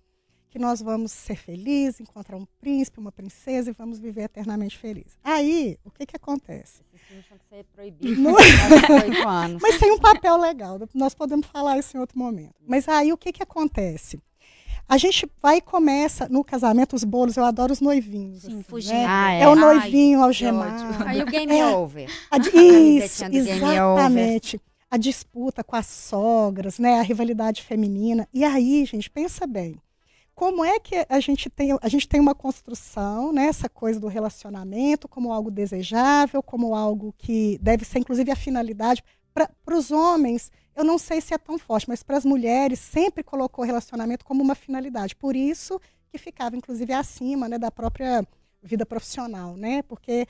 que 0.56 0.58
nós 0.58 0.80
vamos 0.80 1.12
ser 1.12 1.36
felizes, 1.36 2.00
encontrar 2.00 2.34
um 2.34 2.46
príncipe, 2.58 2.98
uma 2.98 3.12
princesa 3.12 3.68
e 3.68 3.74
vamos 3.74 3.98
viver 3.98 4.22
eternamente 4.22 4.78
felizes. 4.78 5.18
Aí, 5.22 5.78
o 5.84 5.90
que 5.90 6.06
que 6.06 6.16
acontece? 6.16 6.80
Que 6.90 7.22
ser 7.50 7.64
proibidos. 7.74 8.16
No... 8.16 8.34
anos. 9.28 9.60
Mas 9.60 9.78
tem 9.78 9.92
um 9.92 9.98
papel 9.98 10.38
legal, 10.38 10.78
nós 10.94 11.14
podemos 11.14 11.46
falar 11.46 11.78
isso 11.78 11.94
em 11.94 12.00
outro 12.00 12.18
momento. 12.18 12.54
Mas 12.66 12.88
aí, 12.88 13.12
o 13.12 13.18
que 13.18 13.34
que 13.34 13.42
acontece? 13.42 14.18
A 14.88 14.96
gente 14.96 15.30
vai 15.42 15.58
e 15.58 15.60
começa 15.60 16.26
no 16.26 16.42
casamento, 16.42 16.96
os 16.96 17.04
bolos, 17.04 17.36
eu 17.36 17.44
adoro 17.44 17.74
os 17.74 17.82
noivinhos. 17.82 18.40
Sim, 18.40 18.52
assim, 18.52 18.62
fugir. 18.62 18.94
Né? 18.94 19.04
Ah, 19.06 19.32
é. 19.34 19.42
é. 19.42 19.48
o 19.48 19.54
noivinho 19.54 20.20
Ai, 20.20 20.24
algemado. 20.24 21.04
Aí 21.04 21.22
o 21.22 21.26
game 21.26 21.52
é, 21.52 21.66
over. 21.66 22.08
A, 22.30 22.38
isso, 22.56 23.26
exatamente. 23.26 24.58
A 24.90 24.96
disputa 24.96 25.62
com 25.62 25.76
as 25.76 25.86
sogras, 25.86 26.78
né? 26.78 26.98
A 26.98 27.02
rivalidade 27.02 27.62
feminina. 27.62 28.26
E 28.32 28.42
aí, 28.42 28.86
gente, 28.86 29.10
pensa 29.10 29.46
bem 29.46 29.76
como 30.36 30.62
é 30.62 30.78
que 30.78 31.06
a 31.08 31.18
gente 31.18 31.48
tem, 31.48 31.76
a 31.80 31.88
gente 31.88 32.06
tem 32.06 32.20
uma 32.20 32.34
construção, 32.34 33.32
né, 33.32 33.46
essa 33.46 33.70
coisa 33.70 33.98
do 33.98 34.06
relacionamento 34.06 35.08
como 35.08 35.32
algo 35.32 35.50
desejável, 35.50 36.42
como 36.42 36.74
algo 36.74 37.14
que 37.16 37.58
deve 37.62 37.86
ser, 37.86 38.00
inclusive, 38.00 38.30
a 38.30 38.36
finalidade. 38.36 39.02
Para 39.32 39.74
os 39.74 39.90
homens, 39.90 40.52
eu 40.76 40.84
não 40.84 40.98
sei 40.98 41.22
se 41.22 41.32
é 41.32 41.38
tão 41.38 41.58
forte, 41.58 41.88
mas 41.88 42.02
para 42.02 42.18
as 42.18 42.24
mulheres 42.26 42.78
sempre 42.78 43.24
colocou 43.24 43.64
o 43.64 43.66
relacionamento 43.66 44.26
como 44.26 44.42
uma 44.42 44.54
finalidade. 44.54 45.16
Por 45.16 45.34
isso 45.34 45.80
que 46.12 46.18
ficava, 46.18 46.54
inclusive, 46.54 46.92
acima 46.92 47.48
né, 47.48 47.58
da 47.58 47.70
própria 47.70 48.22
vida 48.62 48.84
profissional, 48.84 49.56
né? 49.56 49.82
Porque 49.82 50.26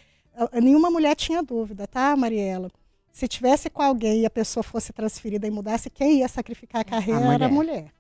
nenhuma 0.63 0.89
mulher 0.89 1.17
tinha 1.17 1.43
dúvida, 1.43 1.87
tá, 1.87 2.15
Mariela? 2.15 2.71
Se 3.13 3.27
tivesse 3.27 3.69
com 3.69 3.83
alguém 3.83 4.21
e 4.21 4.27
a 4.27 4.31
pessoa 4.31 4.63
fosse 4.63 4.93
transferida 4.93 5.49
e 5.49 5.51
mudasse, 5.51 5.91
quem 5.91 6.19
ia 6.19 6.29
sacrificar 6.29 6.83
a 6.83 6.85
carreira 6.85 7.21
a 7.21 7.25
mulher. 7.25 7.35
era 7.35 7.47
a 7.47 7.49
mulher. 7.49 7.93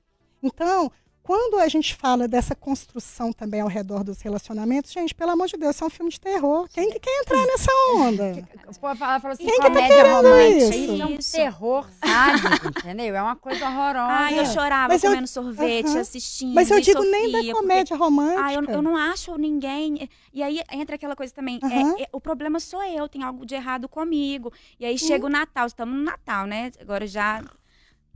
Então, 0.42 0.92
quando 1.27 1.59
a 1.59 1.67
gente 1.67 1.93
fala 1.93 2.29
dessa 2.29 2.55
construção 2.55 3.33
também 3.33 3.61
ao 3.61 3.67
redor 3.67 4.05
dos 4.05 4.21
relacionamentos, 4.21 4.93
gente, 4.93 5.12
pelo 5.12 5.33
amor 5.33 5.49
de 5.49 5.57
Deus, 5.57 5.75
isso 5.75 5.83
é 5.83 5.87
um 5.89 5.91
filme 5.91 6.09
de 6.09 6.21
terror. 6.21 6.69
Quem 6.73 6.89
que 6.89 7.01
quer 7.01 7.21
entrar 7.21 7.45
nessa 7.45 7.73
onda? 7.97 8.49
Povo 8.81 8.95
fala, 8.95 9.17
assim, 9.33 9.45
Quem 9.45 9.61
que 9.61 9.71
tá 9.71 9.89
querendo 9.89 10.15
romântica. 10.15 10.77
isso? 10.77 11.03
é 11.03 11.07
um 11.07 11.17
terror 11.17 11.89
sádico, 11.99 12.69
entendeu? 12.79 13.17
É 13.17 13.21
uma 13.21 13.35
coisa 13.35 13.67
horrorosa. 13.67 14.12
Ai, 14.12 14.39
eu 14.39 14.47
chorava 14.47 14.93
Mas 14.93 15.03
comendo 15.03 15.23
eu, 15.23 15.27
sorvete, 15.27 15.87
uh 15.87 15.95
-huh. 15.95 16.01
assistindo. 16.01 16.55
Mas 16.55 16.71
eu 16.71 16.81
digo 16.81 17.03
nem 17.03 17.33
da 17.33 17.53
comédia 17.53 17.97
porque, 17.97 18.05
romântica. 18.05 18.45
Ah, 18.45 18.55
eu, 18.55 18.62
eu, 18.62 18.81
não 18.81 18.97
acho 18.97 19.37
ninguém. 19.37 20.09
E 20.33 20.45
aí 20.45 20.62
entra 20.71 20.95
aquela 20.95 21.17
coisa 21.17 21.35
também. 21.35 21.59
Uh 21.61 21.67
-huh. 21.69 21.99
é, 21.99 22.03
é, 22.05 22.09
o 22.12 22.21
problema 22.21 22.61
sou 22.61 22.85
eu, 22.85 23.09
tem 23.09 23.25
algo 23.25 23.45
de 23.45 23.57
errado 23.57 23.89
comigo. 23.89 24.53
E 24.79 24.87
aí 24.87 24.97
chega 24.97 25.27
o 25.27 25.29
Natal, 25.29 25.67
estamos 25.67 25.93
no 25.93 26.05
Natal, 26.05 26.47
né? 26.47 26.71
Agora 26.81 27.05
já 27.05 27.43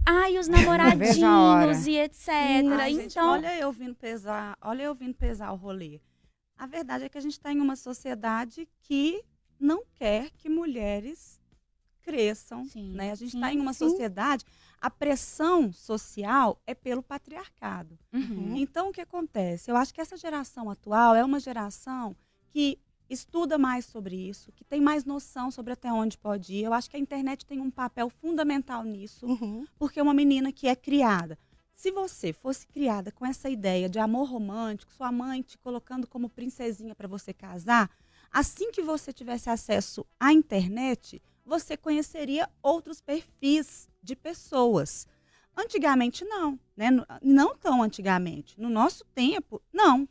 Ai, 0.06 0.38
os 0.38 0.48
namoradinhos 0.48 1.86
e 1.86 1.96
etc. 1.96 2.28
Ai, 2.28 2.60
então, 2.60 3.02
gente, 3.02 3.18
olha 3.18 3.58
eu 3.58 3.72
vindo 3.72 3.94
pesar, 3.94 4.56
olha 4.60 4.82
eu 4.82 4.94
vindo 4.94 5.14
pesar 5.14 5.52
o 5.52 5.56
rolê. 5.56 6.00
A 6.56 6.66
verdade 6.66 7.04
é 7.04 7.08
que 7.08 7.18
a 7.18 7.20
gente 7.20 7.32
está 7.32 7.52
em 7.52 7.60
uma 7.60 7.76
sociedade 7.76 8.68
que 8.82 9.24
não 9.58 9.82
quer 9.94 10.30
que 10.30 10.48
mulheres 10.48 11.40
cresçam, 12.02 12.64
Sim, 12.64 12.92
né? 12.92 13.12
A 13.12 13.14
gente 13.14 13.34
está 13.34 13.52
em 13.52 13.60
uma 13.60 13.72
sim. 13.72 13.88
sociedade, 13.88 14.44
a 14.80 14.90
pressão 14.90 15.72
social 15.72 16.60
é 16.66 16.74
pelo 16.74 17.02
patriarcado. 17.02 17.98
Uhum. 18.12 18.56
Então, 18.56 18.88
o 18.88 18.92
que 18.92 19.00
acontece? 19.00 19.70
Eu 19.70 19.76
acho 19.76 19.92
que 19.92 20.00
essa 20.00 20.16
geração 20.16 20.70
atual 20.70 21.14
é 21.14 21.24
uma 21.24 21.38
geração 21.38 22.16
que 22.48 22.78
estuda 23.11 23.59
mais 23.59 23.85
sobre 23.85 24.16
isso, 24.16 24.53
que 24.53 24.64
tem 24.64 24.81
mais 24.81 25.05
noção 25.05 25.51
sobre 25.51 25.73
até 25.73 25.92
onde 25.92 26.16
pode 26.16 26.55
ir. 26.55 26.62
Eu 26.64 26.73
acho 26.73 26.88
que 26.88 26.96
a 26.96 27.01
internet 27.01 27.44
tem 27.44 27.61
um 27.61 27.70
papel 27.70 28.09
fundamental 28.09 28.85
nisso, 28.85 29.27
Uhum. 29.27 29.66
porque 29.79 30.01
uma 30.01 30.14
menina 30.14 30.53
que 30.53 30.68
é 30.68 30.77
criada. 30.77 31.38
Se 31.75 31.90
você 31.90 32.33
fosse 32.33 32.66
criada 32.66 33.11
com 33.11 33.27
essa 33.27 33.49
ideia 33.51 33.88
de 33.88 33.99
amor 33.99 34.29
romântico, 34.31 34.92
sua 34.92 35.11
mãe 35.11 35.42
te 35.42 35.59
colocando 35.59 36.07
como 36.07 36.29
princesinha 36.29 36.94
para 36.94 37.09
você 37.09 37.33
casar, 37.33 37.90
assim 38.31 38.70
que 38.70 38.83
você 38.83 39.12
tivesse 39.12 39.51
acesso 39.51 40.07
à 40.18 40.33
internet, 40.33 41.20
você 41.44 41.77
conheceria 41.77 42.49
outros 42.62 43.01
perfis 43.01 43.88
de 44.03 44.14
pessoas. 44.14 45.07
Antigamente 45.57 46.25
não, 46.25 46.59
né? 46.77 46.88
Não 47.23 47.57
tão 47.57 47.83
antigamente. 47.83 48.61
No 48.61 48.68
nosso 48.70 49.05
tempo, 49.14 49.61
não. 49.73 50.09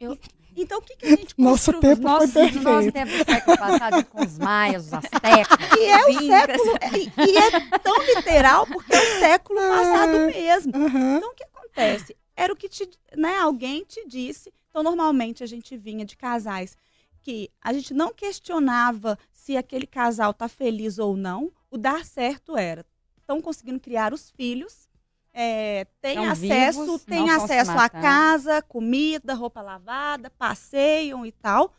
Eu- 0.00 0.18
Então 0.56 0.78
o 0.78 0.82
que, 0.82 0.96
que 0.96 1.06
a 1.06 1.10
gente 1.10 1.34
Nosso 1.38 1.72
tempo 1.74 2.02
Nosso, 2.02 2.28
foi 2.28 2.50
no 2.50 2.62
nosso 2.62 2.90
tempo 2.92 3.10
século 3.24 3.56
passado, 3.58 4.04
com 4.06 4.24
os 4.24 4.38
maias, 4.38 4.86
os 4.86 4.92
astecas. 4.94 5.58
E 5.78 5.84
é 5.84 6.06
o 6.06 6.26
século, 6.26 6.72
e, 6.96 7.30
e 7.30 7.36
é 7.38 7.78
tão 7.78 7.96
literal 8.02 8.66
porque 8.66 8.94
é 8.94 8.98
o 8.98 9.18
século 9.20 9.60
passado 9.60 10.18
mesmo. 10.26 10.72
Então, 10.74 11.30
o 11.30 11.34
que 11.34 11.44
acontece? 11.44 12.16
Era 12.36 12.52
o 12.52 12.56
que 12.56 12.68
te, 12.68 12.88
né, 13.16 13.36
alguém 13.38 13.84
te 13.84 14.04
disse. 14.06 14.52
Então, 14.70 14.82
normalmente, 14.82 15.44
a 15.44 15.46
gente 15.46 15.76
vinha 15.76 16.04
de 16.04 16.16
casais 16.16 16.76
que 17.22 17.50
a 17.60 17.72
gente 17.72 17.92
não 17.92 18.12
questionava 18.14 19.18
se 19.32 19.56
aquele 19.56 19.86
casal 19.86 20.32
tá 20.32 20.48
feliz 20.48 20.98
ou 20.98 21.16
não. 21.16 21.52
O 21.70 21.76
dar 21.76 22.04
certo 22.04 22.56
era. 22.56 22.84
Estão 23.20 23.40
conseguindo 23.40 23.78
criar 23.78 24.12
os 24.12 24.30
filhos, 24.30 24.88
é, 25.32 25.86
tem 26.00 26.26
acesso, 26.26 26.80
vivos, 26.80 27.04
tem 27.04 27.30
acesso 27.30 27.70
à 27.72 27.88
casa, 27.88 28.62
comida, 28.62 29.34
roupa 29.34 29.62
lavada, 29.62 30.30
passeiam 30.30 31.24
e 31.24 31.32
tal. 31.32 31.74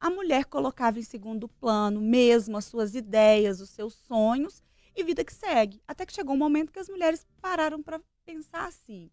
A 0.00 0.10
mulher 0.10 0.44
colocava 0.44 0.98
em 0.98 1.02
segundo 1.02 1.48
plano 1.48 2.00
mesmo 2.00 2.56
as 2.56 2.64
suas 2.66 2.94
ideias, 2.94 3.60
os 3.60 3.70
seus 3.70 3.94
sonhos 3.94 4.62
e 4.96 5.02
vida 5.02 5.24
que 5.24 5.32
segue. 5.32 5.82
Até 5.86 6.06
que 6.06 6.12
chegou 6.12 6.34
um 6.34 6.38
momento 6.38 6.72
que 6.72 6.78
as 6.78 6.88
mulheres 6.88 7.26
pararam 7.40 7.82
para 7.82 8.00
pensar 8.24 8.66
assim: 8.66 9.10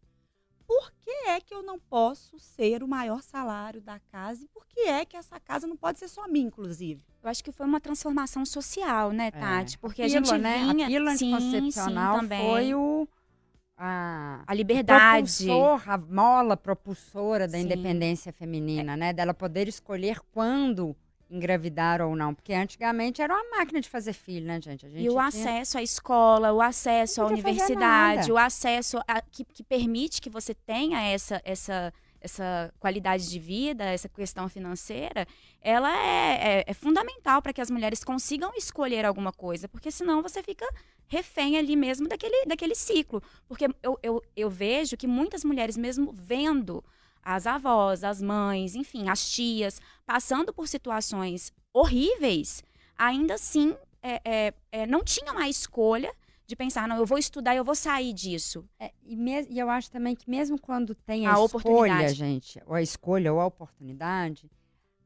por 0.71 0.91
que 1.01 1.11
é 1.27 1.41
que 1.41 1.53
eu 1.53 1.61
não 1.61 1.77
posso 1.77 2.39
ser 2.39 2.81
o 2.81 2.87
maior 2.87 3.21
salário 3.21 3.81
da 3.81 3.99
casa? 3.99 4.43
E 4.45 4.47
por 4.47 4.65
que 4.65 4.81
é 4.81 5.03
que 5.03 5.17
essa 5.17 5.37
casa 5.37 5.67
não 5.67 5.75
pode 5.75 5.99
ser 5.99 6.07
só 6.07 6.27
minha, 6.29 6.47
inclusive? 6.47 7.03
Eu 7.21 7.29
acho 7.29 7.43
que 7.43 7.51
foi 7.51 7.65
uma 7.65 7.81
transformação 7.81 8.45
social, 8.45 9.11
né, 9.11 9.31
Tati? 9.31 9.77
Porque 9.77 10.01
a 10.01 10.05
Pílula, 10.05 10.25
gente 10.25 10.41
né? 10.41 10.59
vinha... 10.59 10.85
A 10.85 10.89
pílula 10.89 11.17
sim, 11.17 11.33
anticoncepcional 11.33 12.15
sim, 12.15 12.21
também. 12.21 12.49
foi 12.49 12.73
o... 12.73 13.07
A, 13.83 14.43
A 14.45 14.53
liberdade. 14.53 15.23
propulsor, 15.47 15.89
a 15.89 15.97
mola 15.97 16.55
propulsora 16.55 17.47
da 17.47 17.57
Sim. 17.57 17.63
independência 17.63 18.31
feminina, 18.31 18.95
né? 18.95 19.11
Dela 19.11 19.33
poder 19.33 19.67
escolher 19.67 20.19
quando 20.31 20.95
engravidar 21.27 21.99
ou 21.99 22.15
não. 22.15 22.31
Porque 22.31 22.53
antigamente 22.53 23.23
era 23.23 23.33
uma 23.33 23.57
máquina 23.57 23.81
de 23.81 23.89
fazer 23.89 24.13
filho, 24.13 24.45
né, 24.45 24.61
gente? 24.61 24.87
Gente 24.87 25.01
E 25.03 25.09
o 25.09 25.13
tinha- 25.13 25.25
acesso 25.25 25.79
à 25.79 25.81
escola, 25.81 26.53
o 26.53 26.61
acesso 26.61 27.23
à 27.23 27.25
universidade, 27.25 28.31
o 28.31 28.37
acesso 28.37 28.99
a- 29.07 29.21
que, 29.31 29.43
que 29.45 29.63
permite 29.63 30.21
que 30.21 30.29
você 30.29 30.53
tenha 30.53 31.01
essa, 31.01 31.41
essa, 31.43 31.91
essa 32.21 32.71
qualidade 32.79 33.29
de 33.29 33.39
vida, 33.39 33.83
essa 33.83 34.07
questão 34.07 34.47
financeira, 34.47 35.27
ela 35.59 35.91
é, 35.91 36.59
é- 36.59 36.63
é 36.67 36.73
fundamental 36.73 37.41
para 37.41 37.51
que 37.51 37.61
as 37.61 37.71
mulheres 37.71 38.03
consigam 38.03 38.51
escolher 38.55 39.03
alguma 39.05 39.33
coisa, 39.33 39.67
porque 39.67 39.91
senão 39.91 40.21
você 40.21 40.43
fica 40.43 40.65
refém 41.07 41.57
ali 41.57 41.75
mesmo 41.75 42.07
daquele, 42.07 42.45
daquele 42.45 42.75
ciclo. 42.75 43.21
Porque 43.47 43.67
eu, 43.83 43.99
eu, 44.01 44.23
eu 44.35 44.49
vejo 44.49 44.95
que 44.95 45.07
muitas 45.07 45.43
mulheres, 45.43 45.75
mesmo 45.75 46.13
vendo 46.15 46.83
as 47.23 47.45
avós, 47.45 48.03
as 48.03 48.21
mães, 48.21 48.75
enfim, 48.75 49.09
as 49.09 49.29
tias, 49.29 49.81
passando 50.05 50.53
por 50.53 50.67
situações 50.67 51.51
horríveis, 51.73 52.63
ainda 52.97 53.33
assim 53.33 53.75
é, 54.01 54.21
é, 54.23 54.53
é, 54.71 54.87
não 54.87 55.03
tinham 55.03 55.37
a 55.37 55.49
escolha 55.49 56.13
de 56.51 56.55
pensar, 56.57 56.85
não, 56.85 56.97
eu 56.97 57.05
vou 57.05 57.17
estudar, 57.17 57.55
eu 57.55 57.63
vou 57.63 57.73
sair 57.75 58.11
disso. 58.11 58.67
É, 58.77 58.91
e, 59.03 59.15
mes- 59.15 59.47
e 59.49 59.57
eu 59.57 59.69
acho 59.69 59.89
também 59.89 60.13
que 60.13 60.29
mesmo 60.29 60.59
quando 60.59 60.93
tem 60.93 61.25
A 61.25 61.31
a, 61.31 61.45
escolha, 61.45 62.13
gente, 62.13 62.61
ou 62.67 62.73
a 62.75 62.81
escolha 62.81 63.31
ou 63.33 63.39
a 63.39 63.45
oportunidade, 63.45 64.51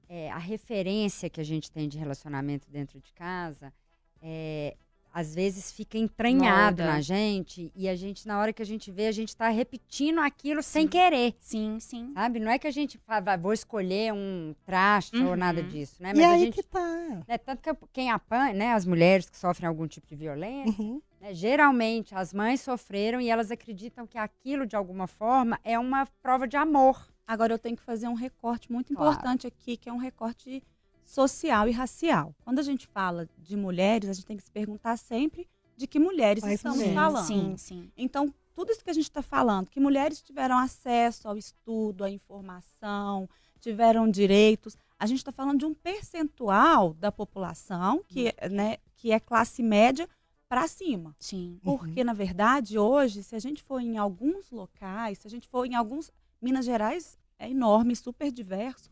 é, 0.10 0.32
a 0.32 0.40
referência 0.40 1.30
que 1.30 1.40
a 1.40 1.44
gente 1.44 1.72
tem 1.72 1.88
de 1.88 2.00
relacionamento 2.00 2.68
dentro 2.72 3.00
de 3.00 3.14
casa, 3.14 3.72
é, 4.20 4.76
às 5.17 5.34
vezes 5.34 5.71
fica 5.71 5.97
entranhado 5.97 6.84
Molda. 6.84 6.93
na 6.95 6.99
gente 6.99 7.71
e 7.73 7.88
a 7.88 7.95
gente, 7.95 8.28
na 8.28 8.38
hora 8.38 8.51
que 8.51 8.62
a 8.62 8.65
gente 8.65 8.91
vê, 8.91 9.08
a 9.08 9.12
gente 9.13 9.30
está 9.30 9.47
repetindo 9.47 10.19
aquilo 10.19 10.62
sem 10.62 10.82
Sim. 10.84 10.88
querer, 10.89 11.34
Sim, 11.39 11.80
sim. 11.80 12.12
sabe? 12.13 12.38
Não 12.38 12.51
é 12.51 12.60
que 12.60 12.67
a 12.67 12.71
gente 12.71 12.97
fala, 12.97 13.38
vou 13.38 13.54
escolher 13.54 14.12
um 14.12 14.54
traste 14.65 15.15
ou 15.15 15.30
Uhum. 15.30 15.36
nada 15.38 15.63
disso, 15.63 16.04
né? 16.04 16.12
E 16.13 16.17
Mas 16.17 16.25
a 16.25 16.32
aí 16.34 16.39
gente... 16.41 16.56
que 16.56 16.63
tá. 16.63 17.23
né, 17.28 17.38
tanto 17.38 17.62
que 17.62 17.73
quem 17.93 18.12
apanha, 18.12 18.54
né, 18.54 18.73
as 18.73 18.86
mulheres 18.86 19.30
que 19.30 19.38
sofrem 19.38 19.69
algum 19.69 19.88
tipo 19.88 20.06
de 20.06 20.15
violência, 20.17 20.84
Uhum. 20.84 21.01
né, 21.21 21.34
geralmente 21.34 22.13
as 22.13 22.34
mães 22.34 22.60
sofreram 22.60 23.21
e 23.21 23.30
elas 23.30 23.51
acreditam 23.51 24.06
que 24.06 24.17
aquilo, 24.17 24.65
de 24.65 24.75
alguma 24.75 25.08
forma, 25.08 25.58
é 25.63 25.80
uma 25.80 26.06
prova 26.21 26.45
de 26.45 26.58
amor. 26.58 27.08
Agora 27.25 27.54
eu 27.54 27.58
tenho 27.58 27.78
que 27.78 27.82
fazer 27.84 28.08
um 28.10 28.13
recorte 28.15 28.69
muito 28.71 28.93
Claro. 28.93 29.12
importante 29.13 29.47
aqui, 29.47 29.78
que 29.78 29.88
é 29.89 29.93
um 29.93 29.97
recorte 29.97 30.62
social 31.06 31.70
e 31.70 31.72
racial. 31.72 32.36
Quando 32.44 32.60
a 32.60 32.63
gente 32.63 32.88
fala 32.88 33.30
de 33.38 33.56
mulheres, 33.56 34.10
a 34.10 34.13
gente 34.13 34.26
tem 34.26 34.36
que 34.36 34.44
se 34.44 34.52
perguntar 34.52 34.98
sempre 34.98 35.48
de 35.78 35.88
que 35.88 36.00
mulheres 36.00 36.44
Quais 36.44 36.56
estamos 36.56 36.78
mulheres? 36.80 36.96
falando. 36.96 37.28
Sim, 37.28 37.58
sim. 37.58 37.91
Então, 37.96 38.34
tudo 38.54 38.72
isso 38.72 38.84
que 38.84 38.89
a 38.89 38.94
gente 38.94 39.04
está 39.04 39.22
falando, 39.22 39.70
que 39.70 39.80
mulheres 39.80 40.22
tiveram 40.22 40.58
acesso 40.58 41.28
ao 41.28 41.38
estudo, 41.38 42.04
à 42.04 42.10
informação, 42.10 43.30
tiveram 43.60 44.10
direitos, 44.10 44.78
a 44.98 45.06
gente 45.06 45.18
está 45.18 45.32
falando 45.32 45.60
de 45.60 45.65
um 45.65 45.74
percentual 45.74 46.94
da 46.94 47.12
população 47.12 48.04
que, 48.08 48.34
né, 48.50 48.78
que 48.96 49.12
é 49.12 49.20
classe 49.20 49.62
média 49.62 50.08
para 50.48 50.68
cima. 50.68 51.15
Sim. 51.20 51.60
Porque, 51.63 52.04
na 52.04 52.13
verdade, 52.13 52.78
hoje, 52.80 53.24
se 53.24 53.36
a 53.36 53.39
gente 53.39 53.62
for 53.63 53.82
em 53.82 53.98
alguns 53.98 54.50
locais, 54.52 55.20
se 55.20 55.28
a 55.28 55.30
gente 55.30 55.48
for 55.48 55.65
em 55.65 55.76
alguns. 55.76 56.12
Minas 56.41 56.65
Gerais 56.65 57.18
é 57.39 57.50
enorme, 57.50 57.96
super 57.96 58.32
diverso. 58.32 58.89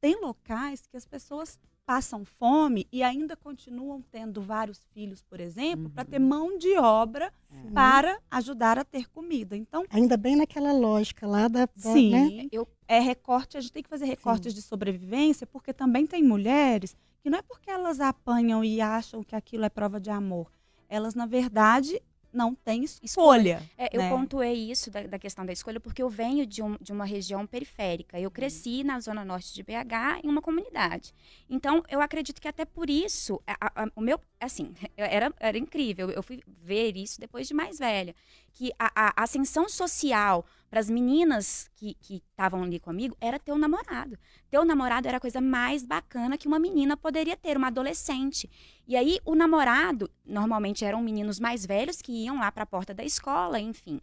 Tem 0.00 0.20
locais 0.20 0.86
que 0.86 0.96
as 0.96 1.04
pessoas 1.04 1.58
passam 1.84 2.24
fome 2.24 2.86
e 2.92 3.02
ainda 3.02 3.34
continuam 3.34 4.02
tendo 4.10 4.42
vários 4.42 4.78
filhos, 4.92 5.22
por 5.22 5.40
exemplo, 5.40 5.88
para 5.88 6.04
ter 6.04 6.18
mão 6.18 6.58
de 6.58 6.76
obra 6.76 7.32
Sim. 7.50 7.70
para 7.72 8.20
ajudar 8.30 8.78
a 8.78 8.84
ter 8.84 9.08
comida. 9.08 9.56
Então, 9.56 9.84
Ainda 9.88 10.16
bem 10.16 10.36
naquela 10.36 10.70
lógica 10.72 11.26
lá 11.26 11.48
da. 11.48 11.64
da 11.64 11.70
sim, 11.74 12.10
né? 12.10 12.46
Eu- 12.52 12.68
é 12.86 13.00
recorte, 13.00 13.56
a 13.56 13.60
gente 13.60 13.72
tem 13.72 13.82
que 13.82 13.88
fazer 13.88 14.04
recortes 14.04 14.54
de 14.54 14.60
sobrevivência, 14.62 15.46
porque 15.46 15.72
também 15.72 16.06
tem 16.06 16.22
mulheres 16.22 16.94
que 17.22 17.30
não 17.30 17.38
é 17.38 17.42
porque 17.42 17.70
elas 17.70 18.00
apanham 18.00 18.62
e 18.62 18.80
acham 18.80 19.22
que 19.22 19.34
aquilo 19.34 19.64
é 19.64 19.68
prova 19.68 19.98
de 19.98 20.10
amor. 20.10 20.50
Elas, 20.88 21.14
na 21.14 21.26
verdade, 21.26 22.00
não 22.32 22.54
têm 22.54 22.84
escolha. 23.02 23.62
É, 23.76 23.88
eu 23.96 24.00
né? 24.02 24.08
pontuei 24.10 24.70
isso 24.70 24.90
da, 24.90 25.02
da 25.02 25.18
questão 25.18 25.44
da 25.46 25.52
escolha 25.52 25.80
porque 25.80 26.02
eu 26.02 26.08
venho 26.10 26.44
de, 26.46 26.62
um- 26.62 26.76
de 26.80 26.92
uma 26.92 27.04
região 27.04 27.46
periférica. 27.46 28.18
Eu 28.20 28.30
cresci 28.30 28.84
na 28.84 29.00
zona 29.00 29.24
norte 29.24 29.54
de 29.54 29.62
BH 29.62 30.20
em 30.24 30.28
uma 30.28 30.42
comunidade. 30.42 31.14
Então, 31.48 31.82
eu 31.88 32.00
acredito 32.00 32.40
que 32.40 32.48
até 32.48 32.64
por 32.64 32.88
isso, 32.90 33.40
a- 33.46 33.82
a- 33.84 33.90
o 33.96 34.00
meu, 34.00 34.20
assim, 34.40 34.72
era, 34.96 35.32
era 35.40 35.58
incrível. 35.58 36.10
Eu 36.10 36.22
fui 36.22 36.42
ver 36.46 36.96
isso 36.96 37.20
depois 37.20 37.48
de 37.48 37.54
mais 37.54 37.78
velha. 37.78 38.14
Que 38.52 38.72
a, 38.78 38.90
a 39.20 39.22
ascensão 39.22 39.68
social 39.68 40.44
para 40.70 40.80
as 40.80 40.90
meninas 40.90 41.70
que 41.74 41.96
estavam 42.10 42.62
ali 42.62 42.78
comigo 42.78 43.16
era 43.20 43.38
ter 43.38 43.52
um 43.52 43.58
namorado. 43.58 44.18
Ter 44.50 44.58
um 44.58 44.64
namorado 44.64 45.08
era 45.08 45.16
a 45.16 45.20
coisa 45.20 45.40
mais 45.40 45.84
bacana 45.84 46.36
que 46.36 46.46
uma 46.46 46.58
menina 46.58 46.96
poderia 46.96 47.36
ter, 47.36 47.56
uma 47.56 47.68
adolescente. 47.68 48.50
E 48.86 48.96
aí, 48.96 49.18
o 49.24 49.34
namorado, 49.34 50.10
normalmente 50.24 50.84
eram 50.84 51.00
meninos 51.02 51.40
mais 51.40 51.64
velhos 51.64 52.02
que 52.02 52.12
iam 52.24 52.38
lá 52.38 52.52
para 52.52 52.64
a 52.64 52.66
porta 52.66 52.92
da 52.92 53.04
escola, 53.04 53.58
enfim. 53.58 54.00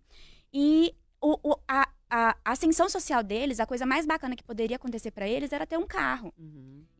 E 0.54 0.94
o, 1.22 1.38
o- 1.52 1.60
a, 1.68 1.88
a 2.10 2.36
ascensão 2.46 2.88
social 2.90 3.22
deles, 3.24 3.60
a 3.60 3.66
coisa 3.66 3.86
mais 3.86 4.06
bacana 4.06 4.36
que 4.36 4.44
poderia 4.44 4.76
acontecer 4.78 5.12
para 5.12 5.28
eles 5.28 5.52
era 5.52 5.66
ter 5.66 5.78
um 5.78 5.86
carro. 5.88 6.34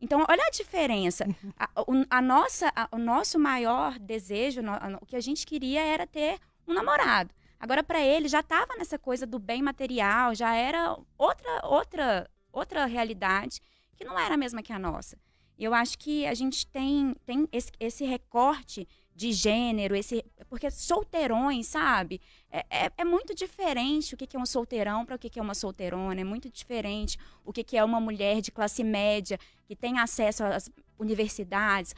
Então, 0.00 0.24
olha 0.28 0.44
a 0.46 0.50
diferença. 0.50 1.24
A, 1.58 1.70
o, 1.82 2.04
a 2.10 2.20
nossa, 2.20 2.70
a- 2.76 2.88
o 2.92 2.98
nosso 2.98 3.38
maior 3.38 3.98
desejo, 3.98 4.60
o 5.00 5.06
que 5.06 5.16
a 5.16 5.20
gente 5.20 5.46
queria 5.46 5.80
era 5.82 6.06
ter 6.06 6.38
um 6.68 6.74
namorado. 6.74 7.30
Agora, 7.58 7.82
para 7.82 8.00
ele, 8.00 8.28
já 8.28 8.40
estava 8.40 8.76
nessa 8.76 8.98
coisa 8.98 9.26
do 9.26 9.38
bem 9.38 9.62
material, 9.62 10.34
já 10.34 10.54
era 10.54 10.96
outra, 11.16 11.66
outra, 11.66 12.30
outra 12.52 12.86
realidade 12.86 13.60
que 13.96 14.04
não 14.04 14.18
era 14.18 14.34
a 14.34 14.38
mesma 14.38 14.62
que 14.62 14.72
a 14.72 14.78
nossa. 14.78 15.16
E 15.58 15.64
eu 15.64 15.72
acho 15.72 15.98
que 15.98 16.26
a 16.26 16.34
gente 16.34 16.66
tem, 16.66 17.14
tem 17.24 17.48
esse, 17.50 17.72
esse 17.80 18.04
recorte 18.04 18.86
de 19.14 19.32
gênero, 19.32 19.96
esse 19.96 20.22
porque 20.50 20.70
solteirões, 20.70 21.66
sabe? 21.66 22.20
É, 22.50 22.66
é, 22.68 22.92
é 22.98 23.04
muito 23.04 23.34
diferente 23.34 24.14
o 24.14 24.16
que 24.18 24.36
é 24.36 24.38
um 24.38 24.44
solteirão 24.44 25.06
para 25.06 25.16
o 25.16 25.18
que 25.18 25.38
é 25.38 25.42
uma 25.42 25.54
solteirona. 25.54 26.20
É 26.20 26.24
muito 26.24 26.50
diferente 26.50 27.18
o 27.42 27.52
que 27.52 27.64
que 27.64 27.78
é 27.78 27.82
uma 27.82 27.98
mulher 27.98 28.42
de 28.42 28.52
classe 28.52 28.84
média 28.84 29.40
que 29.64 29.74
tem 29.74 29.98
acesso 29.98 30.44
às 30.44 30.70
universidades, 30.98 31.94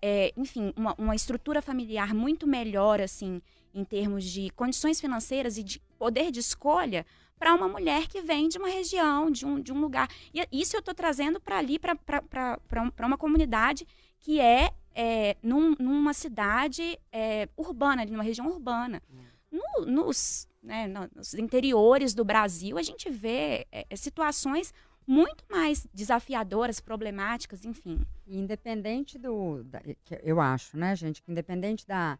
é, 0.00 0.32
enfim, 0.36 0.72
uma, 0.74 0.94
uma 0.96 1.14
estrutura 1.14 1.60
familiar 1.60 2.14
muito 2.14 2.46
melhor, 2.46 3.00
assim, 3.00 3.42
em 3.74 3.84
termos 3.84 4.24
de 4.24 4.50
condições 4.50 5.00
financeiras 5.00 5.56
e 5.56 5.62
de 5.62 5.80
poder 5.98 6.30
de 6.30 6.40
escolha 6.40 7.06
para 7.38 7.54
uma 7.54 7.68
mulher 7.68 8.06
que 8.06 8.20
vem 8.20 8.48
de 8.48 8.56
uma 8.56 8.68
região, 8.68 9.30
de 9.30 9.44
um, 9.44 9.60
de 9.60 9.72
um 9.72 9.80
lugar. 9.80 10.08
E 10.32 10.46
isso 10.52 10.76
eu 10.76 10.80
estou 10.80 10.94
trazendo 10.94 11.40
para 11.40 11.58
ali, 11.58 11.78
para 11.78 13.06
uma 13.06 13.18
comunidade 13.18 13.86
que 14.20 14.40
é, 14.40 14.70
é 14.94 15.36
num, 15.42 15.74
numa 15.78 16.14
cidade 16.14 16.98
é, 17.10 17.48
urbana, 17.56 18.04
numa 18.04 18.22
região 18.22 18.46
urbana. 18.46 19.02
Hum. 19.12 19.22
No, 19.50 19.84
nos, 19.84 20.48
né, 20.62 20.86
nos 21.14 21.34
interiores 21.34 22.14
do 22.14 22.24
Brasil, 22.24 22.78
a 22.78 22.82
gente 22.82 23.10
vê 23.10 23.66
é, 23.72 23.86
é 23.90 23.96
situações 23.96 24.72
muito 25.06 25.44
mais 25.50 25.86
desafiadoras, 25.92 26.80
problemáticas, 26.80 27.64
enfim. 27.64 28.00
Independente 28.26 29.18
do. 29.18 29.64
Da, 29.64 29.82
eu 30.22 30.40
acho, 30.40 30.76
né, 30.76 30.94
gente, 30.94 31.20
que 31.20 31.30
independente 31.30 31.86
da, 31.86 32.18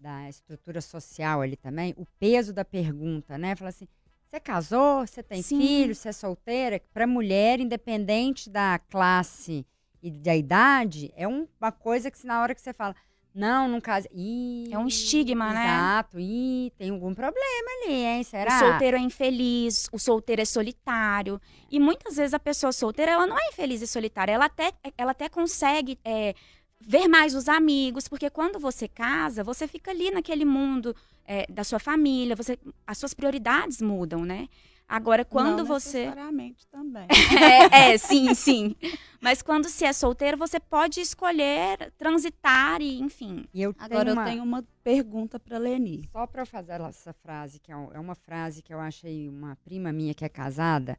da 0.00 0.28
estrutura 0.28 0.80
social 0.80 1.42
ali 1.42 1.56
também, 1.56 1.94
o 1.96 2.06
peso 2.18 2.52
da 2.52 2.64
pergunta, 2.64 3.36
né? 3.36 3.54
Fala 3.54 3.68
assim. 3.68 3.86
Você 4.26 4.38
casou, 4.38 5.04
você 5.04 5.24
tem 5.24 5.42
Sim. 5.42 5.60
filho, 5.60 5.94
você 5.94 6.10
é 6.10 6.12
solteira. 6.12 6.80
Para 6.94 7.04
mulher, 7.04 7.58
independente 7.58 8.48
da 8.48 8.78
classe 8.78 9.66
e 10.00 10.08
da 10.08 10.36
idade, 10.36 11.12
é 11.16 11.26
uma 11.26 11.72
coisa 11.72 12.12
que 12.12 12.24
na 12.24 12.40
hora 12.40 12.54
que 12.54 12.60
você 12.60 12.72
fala, 12.72 12.94
não, 13.34 13.68
não 13.68 13.80
casa. 13.80 14.08
Ih, 14.12 14.72
é 14.72 14.78
um 14.78 14.86
estigma, 14.86 15.46
exato. 15.46 15.58
né? 15.58 15.64
Exato. 15.64 16.20
Ih, 16.20 16.72
tem 16.76 16.90
algum 16.90 17.14
problema 17.14 17.70
ali, 17.82 17.92
hein? 17.92 18.22
Será? 18.22 18.56
O 18.56 18.58
solteiro 18.58 18.96
é 18.96 19.00
infeliz, 19.00 19.88
o 19.92 19.98
solteiro 19.98 20.42
é 20.42 20.44
solitário. 20.44 21.40
E 21.70 21.78
muitas 21.78 22.16
vezes 22.16 22.34
a 22.34 22.38
pessoa 22.38 22.72
solteira, 22.72 23.12
ela 23.12 23.26
não 23.26 23.38
é 23.38 23.48
infeliz 23.48 23.82
e 23.82 23.86
solitária. 23.86 24.32
Ela 24.32 24.46
até, 24.46 24.72
ela 24.96 25.12
até 25.12 25.28
consegue 25.28 25.98
é, 26.04 26.34
ver 26.80 27.06
mais 27.08 27.34
os 27.34 27.48
amigos, 27.48 28.08
porque 28.08 28.30
quando 28.30 28.58
você 28.58 28.88
casa, 28.88 29.44
você 29.44 29.68
fica 29.68 29.90
ali 29.90 30.10
naquele 30.10 30.44
mundo 30.44 30.94
é, 31.26 31.46
da 31.50 31.62
sua 31.62 31.78
família, 31.78 32.34
você, 32.34 32.58
as 32.86 32.98
suas 32.98 33.14
prioridades 33.14 33.80
mudam, 33.80 34.24
né? 34.24 34.48
Agora, 34.90 35.24
quando 35.24 35.58
não 35.58 35.64
você. 35.64 36.06
Necessariamente 36.06 36.66
também. 36.66 37.06
é, 37.72 37.92
é, 37.92 37.98
sim, 37.98 38.34
sim. 38.34 38.74
Mas 39.20 39.40
quando 39.40 39.68
se 39.68 39.84
é 39.84 39.92
solteiro, 39.92 40.36
você 40.36 40.58
pode 40.58 41.00
escolher 41.00 41.92
transitar 41.96 42.82
e, 42.82 43.00
enfim. 43.00 43.46
E 43.54 43.62
eu 43.62 43.72
Agora 43.78 44.12
uma... 44.12 44.22
eu 44.22 44.26
tenho 44.26 44.42
uma 44.42 44.64
pergunta 44.82 45.38
para 45.38 45.58
Leni. 45.58 46.08
Só 46.10 46.26
para 46.26 46.44
fazer 46.44 46.80
essa 46.80 47.12
frase, 47.12 47.60
que 47.60 47.70
é, 47.70 47.74
é 47.74 48.00
uma 48.00 48.16
frase 48.16 48.62
que 48.62 48.74
eu 48.74 48.80
achei 48.80 49.28
uma 49.28 49.54
prima 49.64 49.92
minha 49.92 50.12
que 50.12 50.24
é 50.24 50.28
casada. 50.28 50.98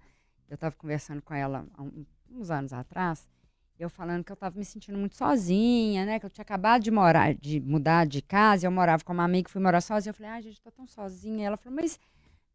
Eu 0.50 0.56
estava 0.56 0.74
conversando 0.74 1.22
com 1.22 1.34
ela 1.34 1.68
há 1.74 1.84
uns 2.30 2.50
anos 2.50 2.72
atrás. 2.72 3.28
Eu 3.82 3.90
falando 3.90 4.24
que 4.24 4.32
eu 4.32 4.36
estava 4.36 4.56
me 4.56 4.64
sentindo 4.64 4.96
muito 4.96 5.16
sozinha, 5.16 6.06
né? 6.06 6.20
Que 6.20 6.26
eu 6.28 6.30
tinha 6.30 6.44
acabado 6.44 6.84
de 6.84 6.92
morar, 6.92 7.34
de 7.34 7.60
mudar 7.60 8.06
de 8.06 8.22
casa. 8.22 8.68
Eu 8.68 8.72
morava 8.72 9.04
com 9.04 9.12
uma 9.12 9.24
amiga 9.24 9.50
e 9.50 9.52
fui 9.52 9.60
morar 9.60 9.82
sozinha. 9.82 10.12
Eu 10.12 10.14
falei, 10.14 10.32
ai, 10.32 10.38
ah, 10.38 10.42
gente, 10.42 10.54
estou 10.54 10.72
tão 10.72 10.86
sozinha. 10.86 11.48
Ela 11.48 11.58
falou, 11.58 11.80
mas 11.82 12.00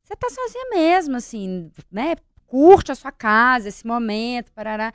você 0.04 0.14
tá 0.14 0.28
sozinha 0.30 0.70
mesmo, 0.70 1.16
assim, 1.16 1.72
né? 1.90 2.14
Curte 2.46 2.92
a 2.92 2.94
sua 2.94 3.10
casa, 3.10 3.68
esse 3.68 3.84
momento, 3.84 4.52
parará. 4.52 4.92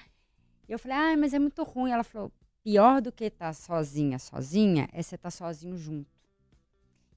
Eu 0.69 0.79
falei, 0.79 0.95
ah, 0.95 1.17
mas 1.17 1.33
é 1.33 1.39
muito 1.39 1.63
ruim. 1.63 1.91
Ela 1.91 2.03
falou, 2.03 2.31
pior 2.63 3.01
do 3.01 3.11
que 3.11 3.25
estar 3.25 3.47
tá 3.47 3.53
sozinha, 3.53 4.17
sozinha, 4.17 4.87
é 4.93 5.01
você 5.01 5.15
estar 5.15 5.31
tá 5.31 5.31
sozinho 5.31 5.75
junto. 5.75 6.09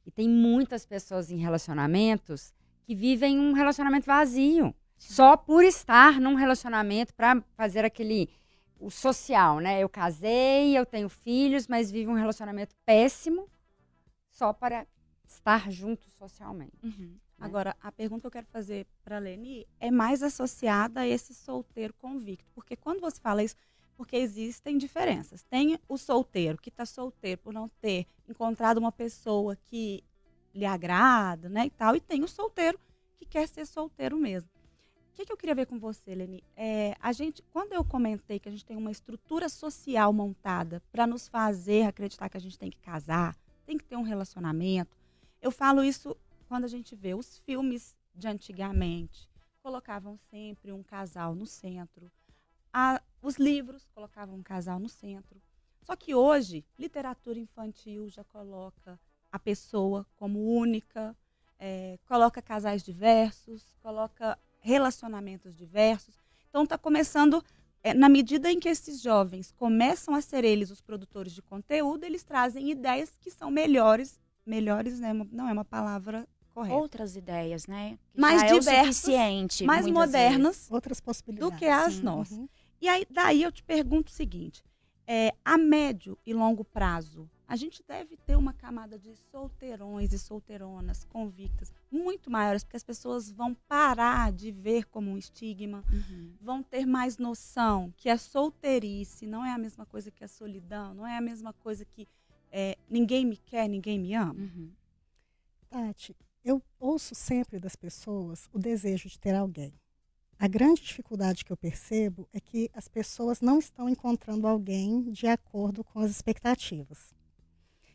E 0.05 0.11
tem 0.11 0.29
muitas 0.29 0.85
pessoas 0.85 1.31
em 1.31 1.37
relacionamentos 1.37 2.53
que 2.83 2.97
vivem 2.97 3.39
um 3.39 3.53
relacionamento 3.53 4.07
vazio. 4.07 4.75
Só 4.99 5.37
por 5.37 5.63
estar 5.63 6.21
num 6.21 6.35
relacionamento 6.35 7.15
para 7.15 7.41
fazer 7.57 7.85
aquele 7.85 8.29
o 8.85 8.91
social, 8.91 9.61
né? 9.61 9.81
Eu 9.81 9.89
casei, 9.89 10.77
eu 10.77 10.85
tenho 10.85 11.09
filhos, 11.09 11.67
mas 11.67 11.91
vivo 11.91 12.11
um 12.11 12.17
relacionamento 12.17 12.77
péssimo 12.85 13.49
só 14.31 14.53
para 14.53 14.87
estar 15.27 15.71
junto 15.71 16.09
socialmente. 16.11 16.77
Uhum. 16.83 17.17
Né? 17.39 17.47
Agora, 17.47 17.75
a 17.81 17.91
pergunta 17.91 18.23
que 18.23 18.27
eu 18.27 18.31
quero 18.31 18.47
fazer 18.47 18.87
para 19.03 19.17
a 19.17 19.19
Leni 19.19 19.67
é 19.81 19.91
mais 19.91 20.23
associada 20.23 21.01
a 21.01 21.07
esse 21.07 21.33
solteiro 21.35 21.95
convicto. 21.95 22.51
Porque 22.55 22.77
quando 22.77 23.01
você 23.01 23.19
fala 23.19 23.43
isso, 23.43 23.57
porque 23.97 24.17
existem 24.17 24.77
diferenças. 24.77 25.43
Tem 25.43 25.79
o 25.89 25.97
solteiro 25.97 26.59
que 26.59 26.69
está 26.69 26.85
solteiro 26.85 27.41
por 27.41 27.55
não 27.55 27.69
ter 27.81 28.07
encontrado 28.29 28.79
uma 28.79 28.93
pessoa 28.93 29.57
que 29.57 30.05
lhe 30.55 30.67
agrada, 30.67 31.49
né, 31.49 31.67
e 31.67 31.71
tal, 31.71 31.97
e 31.97 32.01
tem 32.01 32.23
o 32.23 32.29
solteiro 32.29 32.79
que 33.17 33.25
quer 33.25 33.49
ser 33.49 33.67
solteiro 33.67 34.17
mesmo. 34.17 34.49
Que, 35.15 35.25
que 35.25 35.33
eu 35.33 35.37
queria 35.37 35.55
ver 35.55 35.67
com 35.67 35.79
você, 35.79 36.13
Leni? 36.13 36.43
É, 36.57 36.97
a 37.01 37.13
gente, 37.13 37.41
quando 37.53 37.73
eu 37.73 37.85
comentei 37.85 38.41
que 38.41 38.49
a 38.49 38.53
gente 38.53 38.65
tem 38.65 38.77
uma 38.77 38.91
estrutura 38.91 39.49
social 39.49 40.13
montada 40.13 40.83
para 40.91 41.07
nos 41.07 41.29
fazer 41.29 41.87
acreditar 41.87 42.29
que 42.29 42.37
a 42.37 42.41
gente 42.41 42.59
tem 42.59 42.69
que 42.69 42.81
casar, 42.81 43.37
tem 43.65 43.79
que 43.79 43.85
ter 43.85 43.97
um 43.97 44.03
relacionamento, 44.03 44.99
eu 45.41 45.53
falo 45.53 45.85
isso 45.85 46.17
quando 46.49 46.65
a 46.65 46.69
gente 46.69 46.97
vê 46.97 47.15
os 47.15 47.39
filmes 47.39 47.97
de 48.13 48.27
antigamente, 48.27 49.31
colocavam 49.63 50.19
sempre 50.31 50.73
um 50.73 50.83
casal 50.83 51.33
no 51.33 51.47
centro. 51.47 52.11
A, 52.73 53.01
os 53.23 53.37
livros 53.37 53.89
colocavam 53.95 54.35
um 54.35 54.43
casal 54.43 54.81
no 54.81 54.89
centro. 54.89 55.41
Só 55.81 55.95
que 55.95 56.13
hoje, 56.13 56.65
literatura 56.77 57.39
infantil 57.39 58.09
já 58.09 58.25
coloca 58.25 58.99
a 59.31 59.39
pessoa 59.39 60.05
como 60.17 60.45
única, 60.57 61.17
é, 61.59 62.01
coloca 62.05 62.43
casais 62.43 62.83
diversos, 62.83 63.77
coloca 63.81 64.37
relacionamentos 64.65 65.55
diversos. 65.55 66.19
Então 66.49 66.65
está 66.65 66.79
começando, 66.79 67.45
é, 67.83 67.93
na 67.93 68.09
medida 68.09 68.51
em 68.51 68.59
que 68.59 68.69
esses 68.69 69.01
jovens 69.01 69.53
começam 69.53 70.15
a 70.15 70.21
ser 70.23 70.43
eles 70.43 70.71
os 70.71 70.81
produtores 70.81 71.33
de 71.33 71.43
conteúdo, 71.43 72.05
eles 72.05 72.25
trazem 72.25 72.71
ideias 72.71 73.15
que 73.21 73.31
são 73.31 73.51
melhores, 73.51 74.19
melhores 74.45 74.99
né, 74.99 75.13
não 75.31 75.49
é 75.49 75.53
uma 75.53 75.65
palavra 75.65 76.27
Correto. 76.55 76.75
outras 76.75 77.15
ideias, 77.15 77.67
né? 77.67 77.99
Que 78.13 78.21
mais 78.21 78.43
é 78.43 78.47
diversas, 78.47 79.15
mais 79.65 79.87
modernas, 79.87 80.57
vezes. 80.57 80.71
outras 80.71 81.01
possibilidades 81.01 81.53
do 81.55 81.59
que 81.59 81.67
as 81.67 81.95
Sim. 81.95 82.03
nossas. 82.03 82.39
Uhum. 82.39 82.49
E 82.81 82.89
aí 82.89 83.07
daí 83.11 83.43
eu 83.43 83.53
te 83.53 83.63
pergunto 83.63 84.11
o 84.11 84.15
seguinte: 84.15 84.65
é, 85.07 85.35
a 85.45 85.59
médio 85.59 86.17
e 86.25 86.33
longo 86.33 86.65
prazo, 86.65 87.29
a 87.47 87.57
gente 87.57 87.83
deve 87.87 88.17
ter 88.17 88.37
uma 88.37 88.53
camada 88.53 88.99
de 88.99 89.15
solteirões 89.31 90.13
e 90.13 90.19
solteironas 90.19 91.05
convictas 91.05 91.73
muito 91.91 92.31
maiores, 92.31 92.65
porque 92.65 92.77
as 92.77 92.83
pessoas 92.83 93.31
vão 93.31 93.55
parar 93.69 94.33
de 94.33 94.51
ver 94.51 94.87
como 94.87 95.11
um 95.11 95.19
estigma, 95.19 95.85
uhum. 95.93 96.33
vão 96.41 96.63
ter 96.63 96.87
mais 96.87 97.19
noção 97.19 97.93
que 97.97 98.09
a 98.09 98.17
solteirice 98.17 99.27
não 99.27 99.45
é 99.45 99.53
a 99.53 99.59
mesma 99.59 99.85
coisa 99.85 100.11
que 100.11 100.25
a 100.25 100.29
solidão, 100.29 100.95
não 100.95 101.07
é 101.07 101.17
a 101.17 101.21
mesma 101.21 101.53
coisa 101.53 101.85
que 101.85 102.09
é, 102.51 102.77
ninguém 102.89 103.27
me 103.27 103.37
quer, 103.37 103.69
ninguém 103.69 103.99
me 103.99 104.15
ama. 104.15 104.35
Uhum. 104.35 104.71
Tati, 105.69 106.17
eu 106.45 106.63
ouço 106.79 107.15
sempre 107.15 107.59
das 107.59 107.77
pessoas 107.77 108.49
o 108.53 108.59
desejo 108.59 109.09
de 109.09 109.19
ter 109.19 109.35
alguém. 109.35 109.73
A 110.39 110.49
grande 110.49 110.83
dificuldade 110.83 111.45
que 111.45 111.53
eu 111.53 111.57
percebo 111.57 112.29
é 112.33 112.41
que 112.41 112.69
as 112.75 112.89
pessoas 112.89 113.41
não 113.41 113.59
estão 113.59 113.89
encontrando 113.89 114.47
alguém 114.47 115.11
de 115.11 115.27
acordo 115.27 115.85
com 115.85 116.01
as 116.01 116.11
expectativas. 116.11 117.14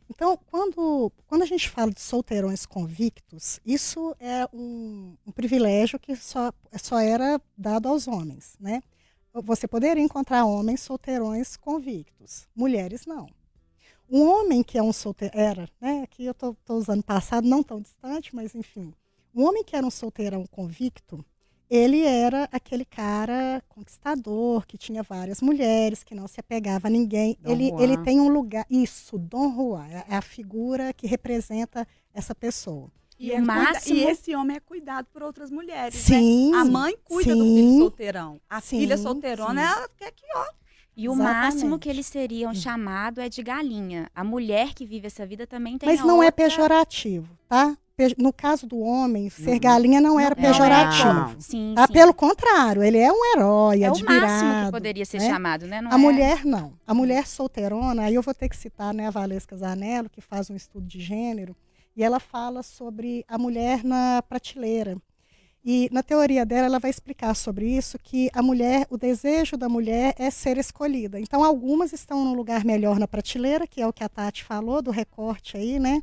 Então, 0.10 0.38
quando, 0.48 1.12
quando 1.28 1.44
a 1.44 1.46
gente 1.46 1.70
fala 1.70 1.92
de 1.92 2.02
solteirões 2.02 2.66
convictos, 2.66 3.60
isso 3.66 4.16
é 4.20 4.48
um, 4.52 5.16
um 5.26 5.32
privilégio 5.32 6.00
que 6.00 6.16
só, 6.16 6.52
só 6.82 7.00
era 7.00 7.40
dado 7.56 7.88
aos 7.88 8.08
homens. 8.08 8.58
Né? 8.60 8.82
Você 9.34 9.68
poderia 9.68 10.04
encontrar 10.04 10.46
homens 10.46 10.82
solteirões 10.82 11.56
convictos, 11.56 12.48
mulheres 12.56 13.06
não. 13.06 13.28
Um 14.10 14.28
homem 14.28 14.64
que 14.64 14.78
é 14.78 14.82
um 14.82 14.92
solteiro, 14.92 15.38
era, 15.38 15.70
né? 15.80 16.02
Aqui 16.02 16.26
eu 16.26 16.32
estou 16.32 16.58
usando 16.70 17.04
passado, 17.04 17.48
não 17.48 17.62
tão 17.62 17.80
distante, 17.80 18.36
mas 18.36 18.56
enfim. 18.56 18.92
Um 19.36 19.44
homem 19.44 19.64
que 19.64 19.76
era 19.76 19.86
um 19.86 19.92
solteirão 19.92 20.48
convicto, 20.48 21.24
ele 21.70 22.02
era 22.02 22.50
aquele 22.52 22.84
cara 22.84 23.62
conquistador, 23.70 24.66
que 24.66 24.78
tinha 24.78 25.04
várias 25.04 25.42
mulheres, 25.42 26.04
que 26.04 26.16
não 26.16 26.28
se 26.28 26.40
apegava 26.40 26.88
a 26.88 26.90
ninguém. 26.90 27.38
ele, 27.46 27.72
ele 27.80 27.98
tem 28.04 28.20
um 28.20 28.28
lugar. 28.28 28.66
Isso, 28.70 29.18
Dom 29.18 29.54
Juan, 29.54 29.88
é, 29.88 30.06
é 30.10 30.16
a 30.16 30.22
figura 30.22 30.92
que 30.94 31.06
representa 31.06 31.88
essa 32.14 32.34
pessoa. 32.34 32.92
E, 33.20 33.34
é 33.34 33.42
máximo... 33.42 33.98
e 33.98 34.04
esse 34.06 34.34
homem 34.34 34.56
é 34.58 34.60
cuidado 34.62 35.08
por 35.12 35.22
outras 35.22 35.52
mulheres. 35.52 35.94
Né? 35.94 36.18
Sim. 36.18 36.52
Né? 36.52 36.58
A 36.58 36.66
mãe 36.66 36.98
cuida 37.04 37.34
sim, 37.34 37.38
do 37.38 37.44
filho 37.44 37.80
solteirão. 37.80 38.42
A 38.50 38.62
sim, 38.62 38.80
filha 38.80 38.98
solteirona, 38.98 39.62
sim. 39.62 39.74
ela 39.74 39.90
quer 39.98 40.12
que, 40.12 40.26
ó, 40.34 40.46
e 40.96 41.08
o 41.08 41.14
Exatamente. 41.14 41.36
máximo 41.36 41.80
que 41.80 41.90
eles 41.90 42.06
seriam 42.06 42.52
hum. 42.52 42.56
chamado 42.56 43.22
é 43.22 43.30
de 43.30 43.42
galinha. 43.42 44.10
A 44.14 44.24
mulher 44.24 44.74
que 44.74 44.86
vive 44.86 45.08
essa 45.08 45.26
vida 45.26 45.48
também 45.48 45.78
tem 45.78 45.88
Mas 45.88 46.02
não 46.02 46.22
é 46.22 46.26
outra... 46.26 46.44
é 46.46 46.50
pejorativo, 46.50 47.30
tá? 47.48 47.78
No 48.18 48.32
caso 48.32 48.66
do 48.66 48.80
homem, 48.80 49.30
ser 49.30 49.52
uhum. 49.52 49.60
galinha 49.60 50.00
não 50.00 50.18
era 50.18 50.34
não, 50.34 50.42
pejorativo. 50.42 51.14
Não. 51.14 51.42
Sim, 51.42 51.74
tá? 51.76 51.86
sim. 51.86 51.92
Pelo 51.92 52.14
contrário, 52.14 52.82
ele 52.82 52.98
é 52.98 53.12
um 53.12 53.34
herói, 53.34 53.84
é 53.84 53.88
admirado. 53.88 54.14
É 54.14 54.28
o 54.28 54.32
máximo 54.32 54.66
que 54.66 54.72
poderia 54.72 55.06
ser 55.06 55.20
né? 55.20 55.30
chamado, 55.30 55.68
né? 55.68 55.82
Não 55.82 55.92
a 55.92 55.96
é... 55.96 55.98
mulher, 55.98 56.46
não. 56.46 56.74
A 56.88 56.94
mulher 56.94 57.28
solteirona, 57.28 58.04
aí 58.04 58.16
eu 58.16 58.22
vou 58.22 58.34
ter 58.34 58.48
que 58.48 58.56
citar 58.56 58.94
né, 58.94 59.08
a 59.08 59.12
Valesca 59.12 59.58
Zanello, 59.58 60.10
que 60.10 60.22
faz 60.22 60.50
um 60.50 60.56
estudo 60.56 60.88
de 60.88 61.02
gênero, 61.02 61.54
e 61.94 62.02
ela 62.02 62.22
fala 62.22 62.64
sobre 62.64 63.26
a 63.28 63.38
mulher 63.38 63.84
na 63.84 64.22
prateleira. 64.22 64.98
E 65.72 65.88
na 65.92 66.02
teoria 66.02 66.44
dela, 66.48 66.66
ela 66.66 66.80
vai 66.80 66.90
explicar 66.90 67.36
sobre 67.36 67.68
isso 67.68 68.00
que 68.00 68.28
a 68.34 68.42
mulher, 68.42 68.88
o 68.90 68.98
desejo 68.98 69.56
da 69.56 69.70
mulher 69.70 70.16
é 70.18 70.32
ser 70.32 70.58
escolhida. 70.58 71.20
Então, 71.20 71.44
algumas 71.44 71.94
estão 71.94 72.26
num 72.26 72.34
lugar 72.34 72.66
melhor 72.66 72.98
na 72.98 73.08
prateleira, 73.08 73.68
que 73.68 73.80
é 73.80 73.86
o 73.86 73.94
que 73.94 74.04
a 74.04 74.10
Tati 74.10 74.44
falou, 74.44 74.82
do 74.82 74.90
recorte 74.90 75.58
aí, 75.58 75.78
né? 75.78 76.02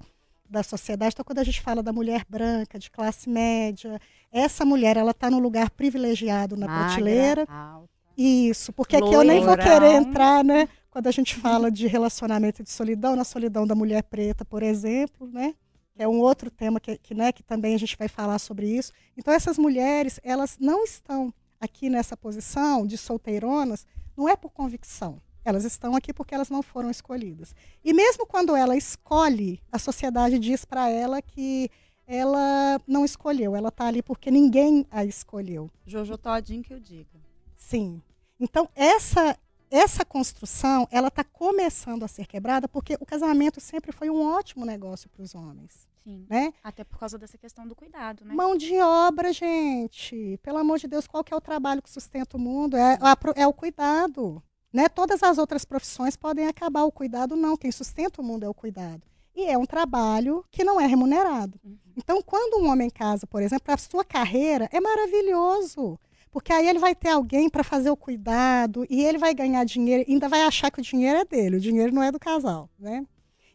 Da 0.49 0.63
sociedade. 0.63 1.15
Então, 1.15 1.25
quando 1.25 1.41
a 1.41 1.43
gente 1.43 1.61
fala 1.61 1.83
da 1.83 1.93
mulher 1.93 2.25
branca, 2.29 2.79
de 2.79 2.89
classe 2.89 3.29
média, 3.29 4.01
essa 4.31 4.65
mulher, 4.65 4.97
ela 4.97 5.11
está 5.11 5.29
no 5.29 5.41
lugar 5.41 5.69
privilegiado 5.71 6.57
na 6.57 6.69
Magra, 6.69 6.85
prateleira. 6.85 7.47
alta. 7.49 7.89
Isso, 8.17 8.73
porque 8.73 8.95
aqui 8.95 9.13
eu 9.13 9.25
nem 9.25 9.45
vou 9.45 9.57
querer 9.57 9.95
entrar, 9.95 10.45
né? 10.45 10.69
Quando 10.89 11.09
a 11.09 11.11
gente 11.11 11.35
fala 11.35 11.73
de 11.73 11.89
relacionamento 11.89 12.63
de 12.63 12.71
solidão, 12.71 13.17
na 13.17 13.25
solidão 13.25 13.67
da 13.67 13.75
mulher 13.75 14.05
preta, 14.05 14.45
por 14.45 14.63
exemplo, 14.63 15.27
né? 15.27 15.57
Que 15.97 16.03
é 16.03 16.09
um 16.09 16.21
outro 16.21 16.51
tema 16.51 16.79
que, 16.79 16.99
que, 16.99 17.15
né, 17.15 17.33
que 17.33 17.43
também 17.43 17.75
a 17.75 17.79
gente 17.79 17.97
vai 17.97 18.07
falar 18.07 18.39
sobre 18.39 18.69
isso. 18.69 18.93
Então, 19.17 19.33
essas 19.33 19.57
mulheres, 19.57 20.21
elas 20.23 20.59
não 20.61 20.85
estão 20.85 21.33
aqui 21.59 21.89
nessa 21.89 22.15
posição 22.17 22.87
de 22.87 22.99
solteironas, 22.99 23.87
não 24.15 24.29
é 24.29 24.37
por 24.37 24.51
convicção. 24.51 25.23
Elas 25.43 25.65
estão 25.65 25.97
aqui 25.97 26.13
porque 26.13 26.35
elas 26.35 26.51
não 26.51 26.63
foram 26.63 26.91
escolhidas. 26.91 27.55
E 27.83 27.95
mesmo 27.95 28.27
quando 28.27 28.55
ela 28.55 28.77
escolhe, 28.77 29.63
a 29.73 29.79
sociedade 29.79 30.39
diz 30.39 30.67
para 30.67 30.91
ela 30.91 31.23
que 31.23 31.71
ela 32.07 32.79
não 32.87 33.05
escolheu, 33.05 33.57
ela 33.57 33.69
está 33.69 33.87
ali 33.87 34.03
porque 34.03 34.31
ninguém 34.31 34.87
a 34.91 35.05
escolheu. 35.05 35.71
Jojo 35.87 36.19
Todinho 36.19 36.63
que 36.63 36.75
eu 36.75 36.79
diga. 36.79 37.19
Sim. 37.57 38.03
Então, 38.39 38.69
essa 38.75 39.37
essa 39.71 40.05
construção, 40.05 40.87
ela 40.91 41.09
está 41.09 41.25
começando 41.25 42.05
a 42.05 42.09
ser 42.09 42.27
quebrada 42.27 42.69
porque 42.69 42.97
o 43.01 43.07
casamento 43.07 43.61
sempre 43.61 43.93
foi 43.93 44.09
um 44.11 44.23
ótimo 44.23 44.65
negócio 44.65 45.09
para 45.11 45.23
os 45.23 45.35
homens, 45.35 45.87
Sim. 46.05 46.27
né? 46.29 46.53
Até 46.63 46.85
por 46.85 46.99
causa 46.99 47.19
dessa 47.19 47.37
questão 47.37 47.67
do 47.67 47.75
cuidado, 47.75 48.25
né? 48.25 48.35
Mão 48.35 48.57
de 48.57 48.79
obra, 48.81 49.33
gente. 49.33 50.39
Pelo 50.43 50.59
amor 50.59 50.79
de 50.79 50.87
Deus, 50.87 51.07
qual 51.07 51.25
que 51.25 51.35
é 51.35 51.37
o 51.37 51.41
trabalho 51.41 51.83
que 51.83 51.91
sustenta 51.91 52.37
o 52.37 52.41
mundo? 52.41 52.77
É, 52.77 52.99
a 53.01 53.17
é 53.35 53.47
o 53.47 53.53
cuidado. 53.53 54.43
Né? 54.73 54.89
Todas 54.89 55.23
as 55.23 55.39
outras 55.39 55.65
profissões 55.65 56.17
podem 56.17 56.47
acabar, 56.47 56.85
o 56.85 56.93
cuidado 56.93 57.35
não. 57.35 57.57
Quem 57.57 57.73
sustenta 57.73 58.21
o 58.21 58.25
mundo 58.25 58.45
é 58.45 58.49
o 58.49 58.55
cuidado. 58.55 59.03
E 59.35 59.45
é 59.45 59.57
um 59.59 59.67
trabalho 59.67 60.45
que 60.51 60.65
não 60.65 60.81
é 60.81 60.87
remunerado. 60.87 61.59
Uhum. 61.65 61.77
Então, 61.97 62.23
quando 62.23 62.63
um 62.63 62.71
homem 62.71 62.89
casa, 62.89 63.27
por 63.27 63.43
exemplo, 63.43 63.73
a 63.73 63.77
sua 63.77 64.05
carreira 64.05 64.69
é 64.73 64.81
maravilhoso. 64.81 65.99
Porque 66.37 66.53
aí 66.53 66.69
ele 66.69 66.79
vai 66.79 66.95
ter 66.95 67.09
alguém 67.09 67.49
para 67.49 67.65
fazer 67.65 67.89
o 67.89 67.97
cuidado 67.97 68.87
e 68.91 69.03
ele 69.03 69.17
vai 69.17 69.35
ganhar 69.35 69.65
dinheiro, 69.65 70.05
ainda 70.07 70.29
vai 70.29 70.43
achar 70.43 70.71
que 70.71 70.79
o 70.81 70.83
dinheiro 70.83 71.21
é 71.21 71.25
dele, 71.25 71.57
o 71.57 71.61
dinheiro 71.61 71.95
não 71.95 72.03
é 72.03 72.13
do 72.13 72.21
casal, 72.21 72.69
né? 72.79 73.07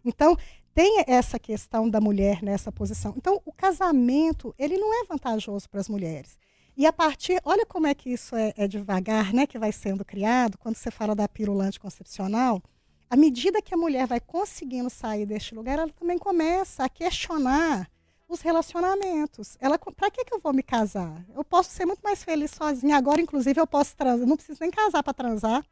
Então, 0.03 0.35
tem 0.73 1.03
essa 1.05 1.37
questão 1.37 1.87
da 1.87 2.01
mulher 2.01 2.41
nessa 2.41 2.71
posição. 2.71 3.13
Então, 3.15 3.39
o 3.45 3.53
casamento, 3.53 4.51
ele 4.57 4.79
não 4.79 4.91
é 4.99 5.05
vantajoso 5.05 5.69
para 5.69 5.79
as 5.79 5.87
mulheres. 5.87 6.39
E 6.75 6.87
a 6.87 6.91
partir, 6.91 7.39
olha 7.45 7.67
como 7.67 7.85
é 7.85 7.93
que 7.93 8.09
isso 8.09 8.35
é, 8.35 8.51
é 8.57 8.67
devagar, 8.67 9.31
né, 9.31 9.45
que 9.45 9.59
vai 9.59 9.71
sendo 9.71 10.03
criado, 10.03 10.57
quando 10.57 10.75
você 10.75 10.89
fala 10.89 11.13
da 11.13 11.29
pílula 11.29 11.65
anticoncepcional, 11.65 12.63
à 13.07 13.15
medida 13.15 13.61
que 13.61 13.75
a 13.75 13.77
mulher 13.77 14.07
vai 14.07 14.19
conseguindo 14.19 14.89
sair 14.89 15.27
deste 15.27 15.53
lugar, 15.53 15.77
ela 15.77 15.91
também 15.91 16.17
começa 16.17 16.83
a 16.83 16.89
questionar 16.89 17.87
os 18.31 18.39
relacionamentos. 18.39 19.57
Ela, 19.59 19.77
para 19.77 20.09
que, 20.09 20.23
que 20.23 20.33
eu 20.33 20.39
vou 20.39 20.53
me 20.53 20.63
casar? 20.63 21.21
Eu 21.35 21.43
posso 21.43 21.69
ser 21.69 21.85
muito 21.85 21.99
mais 21.99 22.23
feliz 22.23 22.51
sozinha. 22.51 22.95
Agora, 22.95 23.21
inclusive, 23.21 23.59
eu 23.59 23.67
posso 23.67 23.95
transar. 23.95 24.25
Não 24.25 24.37
preciso 24.37 24.59
nem 24.61 24.71
casar 24.71 25.03
para 25.03 25.13
transar. 25.13 25.65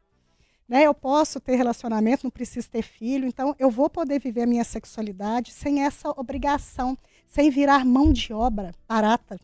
Né? 0.68 0.82
Eu 0.82 0.92
posso 0.92 1.40
ter 1.40 1.56
relacionamento, 1.56 2.24
não 2.24 2.30
preciso 2.30 2.68
ter 2.68 2.82
filho. 2.82 3.26
Então, 3.26 3.56
eu 3.58 3.70
vou 3.70 3.88
poder 3.88 4.20
viver 4.20 4.42
a 4.42 4.46
minha 4.46 4.62
sexualidade 4.62 5.52
sem 5.52 5.82
essa 5.82 6.10
obrigação, 6.10 6.98
sem 7.26 7.48
virar 7.48 7.82
mão 7.84 8.12
de 8.12 8.30
obra 8.34 8.72
barata. 8.86 9.40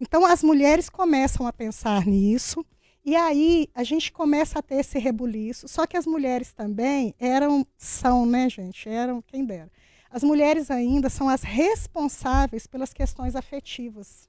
Então, 0.00 0.26
as 0.26 0.42
mulheres 0.42 0.88
começam 0.90 1.46
a 1.46 1.52
pensar 1.52 2.04
nisso. 2.06 2.66
E 3.04 3.14
aí 3.14 3.68
a 3.72 3.84
gente 3.84 4.10
começa 4.10 4.58
a 4.58 4.62
ter 4.62 4.80
esse 4.80 4.98
rebuliço. 4.98 5.68
Só 5.68 5.86
que 5.86 5.96
as 5.96 6.06
mulheres 6.06 6.52
também 6.52 7.14
eram, 7.20 7.64
são, 7.76 8.26
né, 8.26 8.50
gente? 8.50 8.88
Eram, 8.88 9.22
quem 9.22 9.44
dera. 9.44 9.70
As 10.10 10.22
mulheres 10.22 10.70
ainda 10.70 11.10
são 11.10 11.28
as 11.28 11.42
responsáveis 11.42 12.66
pelas 12.66 12.92
questões 12.92 13.36
afetivas. 13.36 14.28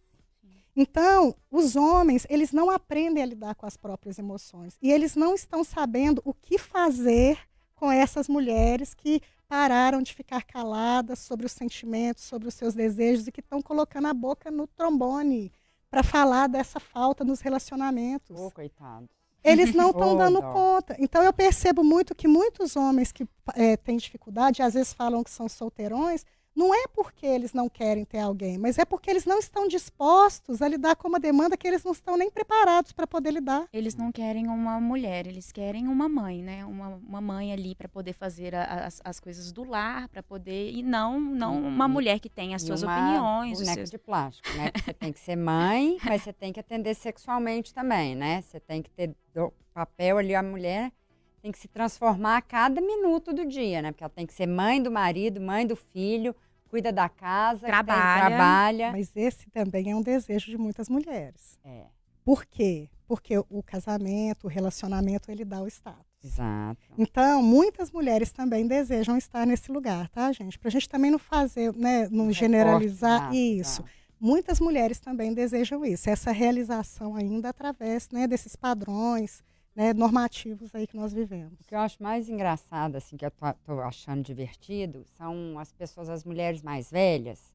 Então, 0.76 1.36
os 1.52 1.76
homens, 1.76 2.26
eles 2.30 2.52
não 2.52 2.70
aprendem 2.70 3.24
a 3.24 3.26
lidar 3.26 3.56
com 3.56 3.65
as 3.65 3.76
próprias 3.76 4.20
emoções. 4.20 4.78
E 4.82 4.92
eles 4.92 5.15
não 5.15 5.36
estão 5.36 5.63
sabendo 5.63 6.22
o 6.24 6.34
que 6.34 6.58
fazer 6.58 7.38
com 7.76 7.92
essas 7.92 8.28
mulheres 8.28 8.94
que 8.94 9.22
pararam 9.48 10.02
de 10.02 10.13
ficar 10.13 10.44
caladas 10.44 11.20
sobre 11.20 11.46
os 11.46 11.52
sentimentos, 11.52 12.24
sobre 12.24 12.48
os 12.48 12.54
seus 12.54 12.74
desejos 12.74 13.28
e 13.28 13.32
que 13.32 13.39
estão 13.39 13.62
colocando 13.62 14.08
a 14.08 14.13
boca 14.13 14.52
no 14.52 14.68
trombone 14.68 15.52
para 15.89 16.04
falar 16.04 16.48
dessa 16.48 16.80
falta 16.80 17.24
nos 17.24 17.42
relacionamentos. 17.42 18.39
Ô, 18.39 18.52
coitado. 18.52 19.10
Eles 19.43 19.73
não 19.73 19.91
estão 19.91 20.15
Oh, 20.15 20.15
dando 20.15 20.41
dó. 20.41 20.52
conta. 20.54 20.95
Então 20.99 21.23
eu 21.23 21.34
percebo 21.34 21.84
muito 21.84 22.13
que 22.15 22.28
muitos 22.28 22.75
homens 22.75 23.12
que 23.12 23.28
eh, 23.56 23.78
têm 23.78 23.97
dificuldade, 23.97 24.62
às 24.62 24.73
vezes 24.73 24.93
falam 24.93 25.23
que 25.23 25.30
são 25.32 25.47
solteirões, 25.49 26.25
não 26.60 26.76
é 26.76 26.88
porque 26.93 27.26
eles 27.26 27.54
não 27.54 27.69
querem 27.69 28.04
ter 28.04 28.19
alguém, 28.19 28.58
mas 28.58 28.78
é 28.78 28.84
porque 28.84 29.10
eles 29.10 29.26
não 29.26 29.39
estão 29.39 29.65
dispostos 29.65 30.62
a 30.62 30.67
lidar 30.67 30.95
com 30.98 31.08
uma 31.08 31.19
demanda 31.19 31.56
que 31.56 31.65
eles 31.65 31.84
não 31.86 31.93
estão 31.93 32.17
nem 32.17 32.30
preparados 32.30 32.91
para 32.91 33.08
poder 33.08 33.32
lidar. 33.32 33.65
Eles 33.72 33.95
não 33.95 34.12
querem 34.12 34.48
uma 34.50 34.80
mulher, 34.82 35.26
eles 35.26 35.52
querem 35.54 35.88
uma 35.88 36.10
mãe, 36.10 36.43
né? 36.43 36.65
Uma, 36.65 36.88
uma 36.89 37.22
mãe 37.22 37.54
ali 37.54 37.74
para 37.76 37.88
poder 37.88 38.12
fazer 38.12 38.54
a- 38.54 38.86
as, 38.88 39.02
as 39.06 39.19
coisas 39.22 39.52
do 39.54 39.63
lar, 39.63 40.10
para 40.10 40.22
poder 40.22 40.72
e 40.72 40.84
não 40.84 41.17
não 41.19 41.58
uma 41.63 41.88
mulher 41.88 42.19
que 42.19 42.30
tem 42.30 42.54
as 42.54 42.62
E 42.63 42.65
suas 42.67 42.84
uma 42.84 42.93
opiniões, 42.93 43.58
boneca 43.58 43.74
seus... 43.76 43.89
de 43.89 43.98
plástico, 43.98 44.50
né? 44.58 44.72
Você 44.84 44.93
tem 44.93 45.13
que 45.13 45.19
ser 45.19 45.38
mãe, 45.38 45.98
mas 46.04 46.24
você 46.24 46.34
tem 46.34 46.52
que 46.52 46.60
atender 46.60 46.93
sexualmente 46.93 47.74
também, 47.74 48.15
né? 48.15 48.41
Você 48.41 48.60
tem 48.60 48.82
que 48.82 48.89
ter 48.89 49.15
do 49.34 49.54
papel 49.74 50.17
ali, 50.17 50.36
a 50.36 50.43
mulher 50.43 50.91
tem 51.41 51.54
que 51.54 51.58
se 51.60 51.69
transformar 51.69 52.36
a 52.36 52.41
cada 52.41 52.82
minuto 52.82 53.32
do 53.34 53.45
dia, 53.45 53.82
né? 53.82 53.91
Porque 53.93 54.04
ela 54.04 54.10
tem 54.13 54.26
que 54.28 54.34
ser 54.34 54.45
mãe 54.45 54.84
do 54.84 54.91
marido, 54.91 55.39
mãe 55.39 55.65
do 55.65 55.74
filho, 55.76 56.36
cuida 56.69 56.91
da 56.91 57.10
casa, 57.10 57.62
tem- 57.62 57.69
Trabalha. 57.69 58.27
trabalha. 58.27 58.91
Mas 58.91 59.15
esse 59.15 59.49
também 59.49 59.91
é 59.91 59.95
um 59.95 60.01
desejo 60.01 60.51
de 60.51 60.58
muitas 60.58 60.88
mulheres. 60.89 61.60
É, 61.65 61.86
Por 62.23 62.45
quê? 62.45 62.89
Porque 63.08 63.38
o 63.49 63.63
casamento, 63.63 64.45
o 64.45 64.47
relacionamento, 64.49 65.32
ele 65.32 65.43
dá 65.43 65.62
o 65.62 65.67
status. 65.67 66.05
exato. 66.23 66.79
Então, 66.97 67.41
muitas 67.41 67.91
mulheres 67.91 68.32
também 68.32 68.67
desejam 68.67 69.17
estar 69.17 69.47
nesse 69.47 69.71
lugar, 69.71 70.08
tá, 70.10 70.32
gente? 70.32 70.60
Para 70.60 70.67
a 70.67 70.71
gente 70.71 70.88
também 70.88 71.10
não 71.10 71.17
fazer, 71.17 71.73
né, 71.73 72.08
não 72.12 72.25
Um 72.27 72.32
generalizar 72.32 73.19
recorte, 73.21 73.60
isso. 73.60 73.82
exato. 73.82 73.99
Muitas 74.21 74.60
mulheres 74.60 74.99
também 74.99 75.34
desejam 75.34 75.84
isso, 75.86 76.10
essa 76.10 76.32
realização 76.32 77.15
ainda 77.15 77.49
através 77.49 78.10
né, 78.12 78.27
desses 78.27 78.53
padrões 78.55 79.41
né, 79.80 79.94
normativos 79.94 80.76
aí 80.76 80.86
que 80.86 80.98
nós 80.98 81.13
vivemos. 81.13 81.58
O 81.62 81.63
que 81.63 81.74
eu 81.74 81.80
acho 81.80 82.04
mais 82.04 82.28
engraçado, 82.28 82.98
assim, 82.98 83.15
que 83.15 83.26
eu 83.26 83.32
tô, 83.32 83.46
tô 83.65 83.80
achando 83.80 84.22
divertido, 84.22 85.06
são 85.18 85.58
as 85.58 85.72
pessoas, 85.72 86.10
as 86.10 86.26
mulheres 86.26 86.62
mais 86.62 86.92
velhas, 86.92 87.54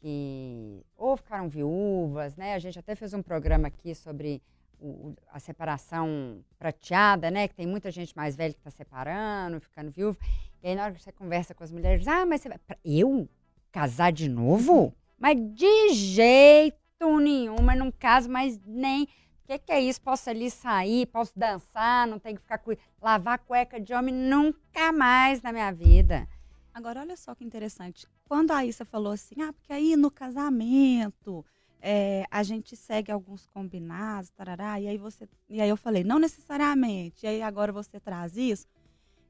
que 0.00 0.82
ou 0.96 1.18
ficaram 1.18 1.50
viúvas, 1.50 2.34
né? 2.34 2.54
A 2.54 2.58
gente 2.58 2.78
até 2.78 2.94
fez 2.94 3.12
um 3.12 3.20
programa 3.20 3.68
aqui 3.68 3.94
sobre 3.94 4.40
o- 4.80 5.12
a 5.30 5.38
separação 5.38 6.42
prateada, 6.58 7.30
né? 7.30 7.46
Que 7.46 7.54
tem 7.54 7.66
muita 7.66 7.90
gente 7.90 8.16
mais 8.16 8.34
velha 8.34 8.54
que 8.54 8.60
está 8.60 8.70
separando, 8.70 9.60
ficando 9.60 9.90
viúva. 9.90 10.16
E 10.62 10.68
aí, 10.68 10.74
na 10.74 10.84
hora 10.84 10.94
que 10.94 11.02
você 11.02 11.12
conversa 11.12 11.54
com 11.54 11.62
as 11.62 11.70
mulheres, 11.70 12.08
ah, 12.08 12.24
mas 12.24 12.40
você 12.40 12.48
vai... 12.48 12.58
Eu? 12.82 13.28
Casar 13.70 14.12
de 14.12 14.30
novo? 14.30 14.94
Mas 15.18 15.36
de 15.54 15.90
jeito 15.90 17.18
nenhum, 17.20 17.56
mas 17.62 17.78
não 17.78 17.92
caso 17.92 18.30
mais 18.30 18.58
nem... 18.64 19.06
O 19.50 19.52
que, 19.52 19.58
que 19.58 19.72
é 19.72 19.80
isso? 19.80 20.00
Posso 20.00 20.30
ali 20.30 20.48
sair, 20.48 21.06
posso 21.06 21.36
dançar, 21.36 22.06
não 22.06 22.20
tenho 22.20 22.36
que 22.36 22.42
ficar 22.42 22.58
cu... 22.58 22.70
lavar 23.02 23.36
cueca 23.40 23.80
de 23.80 23.92
homem 23.92 24.14
nunca 24.14 24.92
mais 24.92 25.42
na 25.42 25.50
minha 25.50 25.72
vida. 25.72 26.28
Agora, 26.72 27.00
olha 27.00 27.16
só 27.16 27.34
que 27.34 27.42
interessante. 27.42 28.06
Quando 28.28 28.52
a 28.52 28.64
Issa 28.64 28.84
falou 28.84 29.12
assim, 29.12 29.42
ah, 29.42 29.52
porque 29.52 29.72
aí 29.72 29.96
no 29.96 30.08
casamento 30.08 31.44
é, 31.80 32.22
a 32.30 32.44
gente 32.44 32.76
segue 32.76 33.10
alguns 33.10 33.44
combinados, 33.48 34.30
tarará, 34.30 34.80
e 34.80 34.86
aí 34.86 34.96
você. 34.96 35.28
E 35.48 35.60
aí 35.60 35.68
eu 35.68 35.76
falei, 35.76 36.04
não 36.04 36.20
necessariamente. 36.20 37.26
E 37.26 37.28
aí 37.28 37.42
agora 37.42 37.72
você 37.72 37.98
traz 37.98 38.36
isso. 38.36 38.68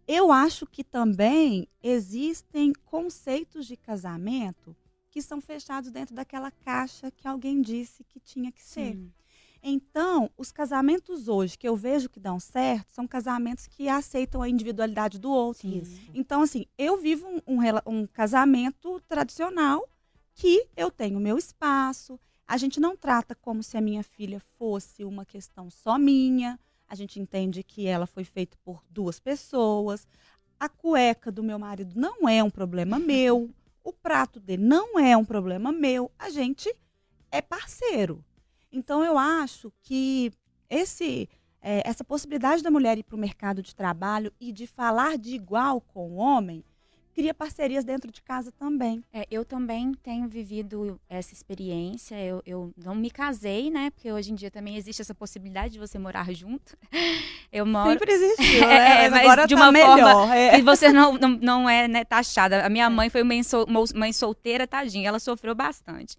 Eu 0.06 0.30
acho 0.30 0.66
que 0.66 0.85
também 0.85 1.66
existem 1.83 2.74
conceitos 2.85 3.66
de 3.66 3.74
casamento 3.74 4.76
que 5.11 5.22
são 5.22 5.40
fechados 5.40 5.90
dentro 5.90 6.14
daquela 6.14 6.50
caixa 6.50 7.11
que 7.11 7.26
alguém 7.26 7.62
disse 7.62 8.04
que 8.04 8.20
tinha 8.20 8.52
que 8.52 8.62
ser. 8.62 8.92
Sim. 8.96 9.12
Então, 9.63 10.31
os 10.37 10.50
casamentos 10.50 11.29
hoje 11.29 11.58
que 11.58 11.69
eu 11.69 11.77
vejo 11.77 12.08
que 12.08 12.19
dão 12.19 12.40
certo 12.40 12.92
são 12.92 13.06
casamentos 13.06 13.67
que 13.67 13.88
aceitam 13.88 14.40
a 14.40 14.48
individualidade 14.48 15.19
do 15.19 15.31
outro. 15.31 15.69
Então, 16.15 16.42
assim, 16.42 16.67
eu 16.79 16.96
vivo 16.96 17.27
um, 17.29 17.58
um 17.58 17.61
um 17.87 18.06
casamento 18.06 19.00
tradicional 19.08 19.87
que 20.35 20.67
eu 20.77 20.90
tenho 20.90 21.21
meu 21.21 21.37
espaço. 21.37 22.19
A 22.46 22.56
gente 22.56 22.81
não 22.81 22.96
trata 22.96 23.35
como 23.35 23.63
se 23.63 23.77
a 23.77 23.81
minha 23.81 24.02
filha 24.02 24.40
fosse 24.58 25.04
uma 25.04 25.25
questão 25.25 25.71
só 25.71 25.98
minha. 25.98 26.58
A 26.88 26.94
gente 26.94 27.21
entende 27.21 27.63
que 27.63 27.87
ela 27.87 28.06
foi 28.06 28.25
feita 28.25 28.56
por 28.65 28.83
duas 28.88 29.21
pessoas. 29.21 30.06
A 30.58 30.69
cueca 30.69 31.31
do 31.31 31.42
meu 31.42 31.58
marido 31.58 31.92
não 31.94 32.29
é 32.29 32.42
um 32.42 32.50
problema 32.50 32.98
meu. 32.98 33.50
O 33.85 33.92
prato 33.92 34.40
dele 34.40 34.63
não 34.63 34.98
é 34.98 35.17
um 35.17 35.25
problema 35.25 35.71
meu. 35.71 36.11
A 36.19 36.31
gente 36.31 36.75
é 37.31 37.40
parceiro. 37.40 38.25
Então 38.73 39.04
eu 39.04 39.18
acho 39.18 39.73
que 39.83 40.33
esse 40.68 41.29
é, 41.62 41.83
essa 41.88 42.02
possibilidade 42.04 42.62
da 42.62 42.71
mulher 42.71 42.96
ir 42.98 43.02
para 43.02 43.16
o 43.16 43.18
mercado 43.18 43.62
de 43.62 43.75
trabalho 43.75 44.33
e 44.40 44.50
de 44.52 44.66
falar 44.66 45.18
de 45.18 45.35
igual 45.35 45.81
com 45.81 46.08
o 46.10 46.14
homem 46.16 46.64
cria 47.12 47.35
parcerias 47.35 47.85
dentro 47.85 48.10
de 48.10 48.23
casa 48.23 48.50
também. 48.52 49.04
É, 49.12 49.27
eu 49.31 49.44
também 49.44 49.92
tenho 49.94 50.27
vivido 50.29 50.98
essa 51.08 51.35
experiência. 51.35 52.14
Eu, 52.18 52.40
eu 52.46 52.73
não 52.77 52.94
me 52.94 53.10
casei, 53.10 53.68
né? 53.68 53.90
Porque 53.90 54.10
hoje 54.10 54.33
em 54.33 54.35
dia 54.35 54.50
também 54.50 54.77
existe 54.77 55.02
essa 55.02 55.14
possibilidade 55.14 55.75
de 55.75 55.79
você 55.79 55.98
morar 55.98 56.33
junto. 56.33 56.79
Eu 57.52 57.66
moro. 57.66 57.90
Sempre 57.90 58.12
existiu, 58.12 58.62
É, 58.62 58.66
né? 58.68 59.04
é, 59.06 59.10
mas 59.10 59.21
agora 59.23 59.44
de 59.46 59.54
tá 59.56 59.60
uma 59.60 59.73
melhor. 59.73 59.98
forma 59.98 60.37
é. 60.37 60.58
E 60.58 60.62
você 60.62 60.92
não, 60.92 61.14
não, 61.14 61.29
não 61.31 61.68
é 61.68 61.88
né, 61.88 62.04
taxada. 62.04 62.64
A 62.64 62.68
minha 62.71 62.88
mãe 62.88 63.10
foi 63.10 63.25
mãe, 63.25 63.42
sol- 63.42 63.66
mãe 63.94 64.12
solteira, 64.12 64.66
tadinha. 64.68 65.08
Ela 65.08 65.18
sofreu 65.18 65.52
bastante. 65.54 66.16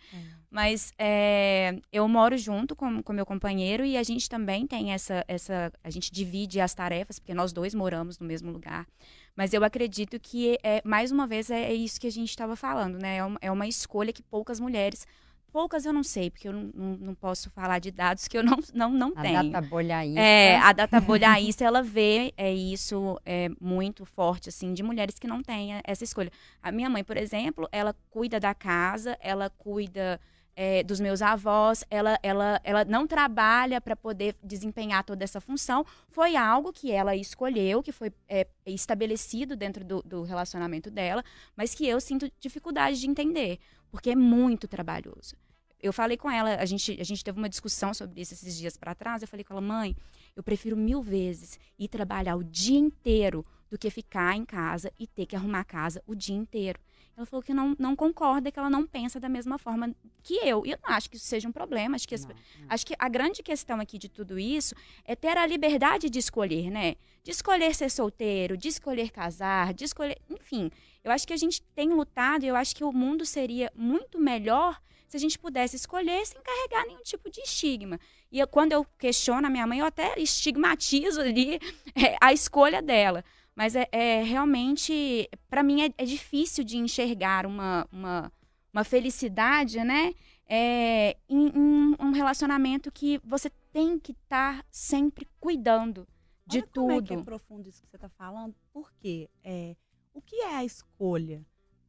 Mas 0.51 0.91
é, 0.99 1.79
eu 1.93 2.05
moro 2.09 2.37
junto 2.37 2.75
com 2.75 3.01
com 3.01 3.13
meu 3.13 3.25
companheiro 3.25 3.85
e 3.85 3.95
a 3.95 4.03
gente 4.03 4.29
também 4.29 4.67
tem 4.67 4.91
essa, 4.91 5.23
essa. 5.25 5.71
A 5.81 5.89
gente 5.89 6.11
divide 6.11 6.59
as 6.59 6.73
tarefas, 6.73 7.19
porque 7.19 7.33
nós 7.33 7.53
dois 7.53 7.73
moramos 7.73 8.19
no 8.19 8.27
mesmo 8.27 8.51
lugar. 8.51 8.85
Mas 9.33 9.53
eu 9.53 9.63
acredito 9.63 10.19
que, 10.19 10.57
é, 10.61 10.81
mais 10.83 11.09
uma 11.09 11.25
vez, 11.25 11.49
é, 11.49 11.71
é 11.71 11.73
isso 11.73 11.99
que 11.99 12.07
a 12.07 12.11
gente 12.11 12.29
estava 12.29 12.57
falando, 12.57 12.99
né? 13.01 13.17
É 13.17 13.23
uma, 13.23 13.39
é 13.41 13.49
uma 13.49 13.65
escolha 13.65 14.11
que 14.11 14.21
poucas 14.21 14.59
mulheres. 14.59 15.07
Poucas 15.53 15.85
eu 15.85 15.93
não 15.93 16.03
sei, 16.03 16.29
porque 16.29 16.47
eu 16.47 16.53
não, 16.53 16.69
não, 16.73 16.97
não 16.97 17.15
posso 17.15 17.49
falar 17.49 17.79
de 17.79 17.91
dados 17.91 18.27
que 18.27 18.37
eu 18.37 18.43
não, 18.43 18.57
não, 18.73 18.89
não 18.91 19.13
A 19.15 19.21
tenho. 19.21 19.51
data 19.51 19.65
bolhaísta. 19.67 20.19
É, 20.19 20.57
a 20.57 20.71
data 20.73 20.99
bolhaísta, 20.99 21.63
ela 21.63 21.81
vê 21.81 22.33
é, 22.37 22.53
isso 22.53 23.19
é, 23.25 23.49
muito 23.59 24.05
forte, 24.05 24.49
assim, 24.49 24.73
de 24.73 24.83
mulheres 24.83 25.17
que 25.17 25.27
não 25.27 25.41
têm 25.41 25.79
essa 25.85 26.03
escolha. 26.03 26.31
A 26.61 26.71
minha 26.71 26.89
mãe, 26.89 27.03
por 27.03 27.15
exemplo, 27.17 27.67
ela 27.71 27.95
cuida 28.09 28.39
da 28.39 28.53
casa, 28.53 29.17
ela 29.21 29.49
cuida 29.49 30.19
é, 30.55 30.83
dos 30.83 30.99
meus 30.99 31.21
avós, 31.21 31.83
ela, 31.89 32.19
ela, 32.21 32.59
ela 32.63 32.85
não 32.85 33.07
trabalha 33.07 33.79
para 33.79 33.95
poder 33.95 34.35
desempenhar 34.43 35.03
toda 35.03 35.23
essa 35.23 35.39
função. 35.39 35.85
Foi 36.09 36.35
algo 36.35 36.73
que 36.73 36.91
ela 36.91 37.15
escolheu, 37.15 37.81
que 37.81 37.91
foi 37.91 38.11
é, 38.27 38.47
estabelecido 38.65 39.55
dentro 39.55 39.83
do, 39.83 40.01
do 40.03 40.23
relacionamento 40.23 40.91
dela, 40.91 41.23
mas 41.55 41.73
que 41.73 41.87
eu 41.87 41.99
sinto 42.01 42.31
dificuldade 42.39 42.99
de 42.99 43.09
entender, 43.09 43.59
porque 43.89 44.11
é 44.11 44.15
muito 44.15 44.67
trabalhoso. 44.67 45.35
Eu 45.81 45.91
falei 45.91 46.15
com 46.15 46.29
ela, 46.29 46.55
a 46.55 46.65
gente, 46.65 46.95
a 46.99 47.03
gente 47.03 47.23
teve 47.23 47.39
uma 47.39 47.49
discussão 47.49 47.93
sobre 47.93 48.21
isso 48.21 48.33
esses 48.33 48.55
dias 48.55 48.77
para 48.77 48.93
trás. 48.93 49.21
Eu 49.21 49.27
falei 49.27 49.43
com 49.43 49.53
ela, 49.53 49.61
mãe, 49.61 49.95
eu 50.35 50.43
prefiro 50.43 50.77
mil 50.77 51.01
vezes 51.01 51.59
ir 51.77 51.87
trabalhar 51.87 52.35
o 52.35 52.43
dia 52.43 52.77
inteiro 52.77 53.43
do 53.67 53.79
que 53.79 53.89
ficar 53.89 54.35
em 54.35 54.45
casa 54.45 54.91
e 54.99 55.07
ter 55.07 55.25
que 55.25 55.35
arrumar 55.35 55.61
a 55.61 55.65
casa 55.65 56.03
o 56.05 56.13
dia 56.13 56.35
inteiro. 56.35 56.79
Ela 57.21 57.25
falou 57.27 57.43
que 57.43 57.53
não, 57.53 57.75
não 57.77 57.95
concorda, 57.95 58.51
que 58.51 58.57
ela 58.57 58.69
não 58.69 58.85
pensa 58.87 59.19
da 59.19 59.29
mesma 59.29 59.59
forma 59.59 59.93
que 60.23 60.35
eu. 60.43 60.65
E 60.65 60.71
eu 60.71 60.79
não 60.83 60.93
acho 60.95 61.07
que 61.09 61.17
isso 61.17 61.25
seja 61.27 61.47
um 61.47 61.51
problema. 61.51 61.95
Acho 61.95 62.07
que, 62.07 62.15
as- 62.15 62.25
Não, 62.25 62.33
não. 62.33 62.65
acho 62.69 62.83
que 62.85 62.95
a 62.97 63.07
grande 63.07 63.43
questão 63.43 63.79
aqui 63.79 63.97
de 63.99 64.09
tudo 64.09 64.39
isso 64.39 64.73
é 65.05 65.15
ter 65.15 65.37
a 65.37 65.45
liberdade 65.45 66.09
de 66.09 66.17
escolher, 66.17 66.71
né? 66.71 66.95
De 67.23 67.29
escolher 67.29 67.75
ser 67.75 67.91
solteiro, 67.91 68.57
de 68.57 68.67
escolher 68.69 69.11
casar, 69.11 69.73
de 69.73 69.83
escolher. 69.85 70.17
Enfim, 70.29 70.71
eu 71.03 71.11
acho 71.11 71.27
que 71.27 71.33
a 71.33 71.37
gente 71.37 71.61
tem 71.75 71.89
lutado 71.93 72.43
e 72.43 72.47
eu 72.47 72.55
acho 72.55 72.75
que 72.75 72.83
o 72.83 72.91
mundo 72.91 73.23
seria 73.23 73.71
muito 73.75 74.19
melhor 74.19 74.81
se 75.07 75.17
a 75.17 75.19
gente 75.19 75.37
pudesse 75.37 75.75
escolher 75.75 76.25
sem 76.25 76.41
carregar 76.41 76.87
nenhum 76.87 77.03
tipo 77.03 77.29
de 77.29 77.41
estigma. 77.41 77.99
E 78.31 78.39
eu- 78.39 78.47
quando 78.47 78.71
eu 78.71 78.83
questiono 78.97 79.45
a 79.45 79.49
minha 79.49 79.67
mãe, 79.67 79.77
eu 79.79 79.85
até 79.85 80.17
estigmatizo 80.19 81.21
ali 81.21 81.59
é, 81.95 82.15
a 82.19 82.33
escolha 82.33 82.81
dela. 82.81 83.23
Mas 83.61 83.75
é, 83.75 83.87
é 83.91 84.23
realmente, 84.23 85.29
para 85.47 85.61
mim, 85.61 85.83
é, 85.83 85.93
é 85.95 86.03
difícil 86.03 86.63
de 86.63 86.77
enxergar 86.77 87.45
uma, 87.45 87.87
uma, 87.91 88.33
uma 88.73 88.83
felicidade, 88.83 89.83
né? 89.83 90.15
É, 90.47 91.15
em, 91.29 91.49
em 91.49 91.95
um 91.99 92.09
relacionamento 92.11 92.91
que 92.91 93.21
você 93.23 93.51
tem 93.71 93.99
que 93.99 94.13
estar 94.13 94.65
sempre 94.71 95.27
cuidando 95.39 96.07
de 96.43 96.57
Olha 96.57 96.67
Como 96.73 96.91
é 96.91 97.01
que 97.03 97.13
é 97.13 97.17
tudo. 97.17 97.23
profundo 97.23 97.69
isso 97.69 97.83
que 97.83 97.87
você 97.87 97.97
está 97.97 98.09
falando? 98.09 98.55
Porque 98.73 99.29
é, 99.43 99.75
o 100.11 100.23
que 100.23 100.37
é 100.37 100.55
a 100.55 100.65
escolha? 100.65 101.45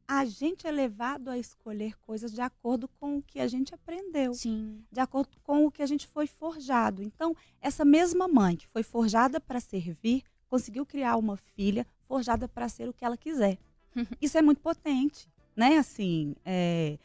A 0.07 0.25
gente 0.25 0.67
é 0.67 0.71
levado 0.71 1.29
a 1.29 1.39
escolher 1.39 1.97
coisas 2.01 2.31
de 2.31 2.41
acordo 2.41 2.87
com 2.87 3.17
o 3.17 3.23
que 3.23 3.39
a 3.39 3.47
gente 3.47 3.73
aprendeu, 3.73 4.35
Sim. 4.35 4.85
de 4.91 4.99
acordo 4.99 5.39
com 5.41 5.65
o 5.65 5.71
que 5.71 5.81
a 5.81 5.87
gente 5.87 6.05
foi 6.05 6.27
forjado. 6.27 7.01
Então, 7.01 7.35
essa 7.59 7.83
mesma 7.83 8.27
mãe 8.27 8.57
que 8.57 8.67
foi 8.67 8.83
forjada 8.83 9.41
para 9.41 9.59
servir, 9.59 10.23
conseguiu 10.53 10.85
criar 10.85 11.17
uma 11.17 11.35
filha 11.35 11.83
forjada 12.07 12.47
para 12.47 12.69
ser 12.69 12.87
o 12.87 12.93
que 12.93 13.03
ela 13.03 13.17
quiser. 13.17 13.57
Isso 14.21 14.37
é 14.37 14.41
muito 14.43 14.61
potente, 14.61 15.27
né? 15.55 15.77
Assim, 15.77 16.35
é, 16.45 16.99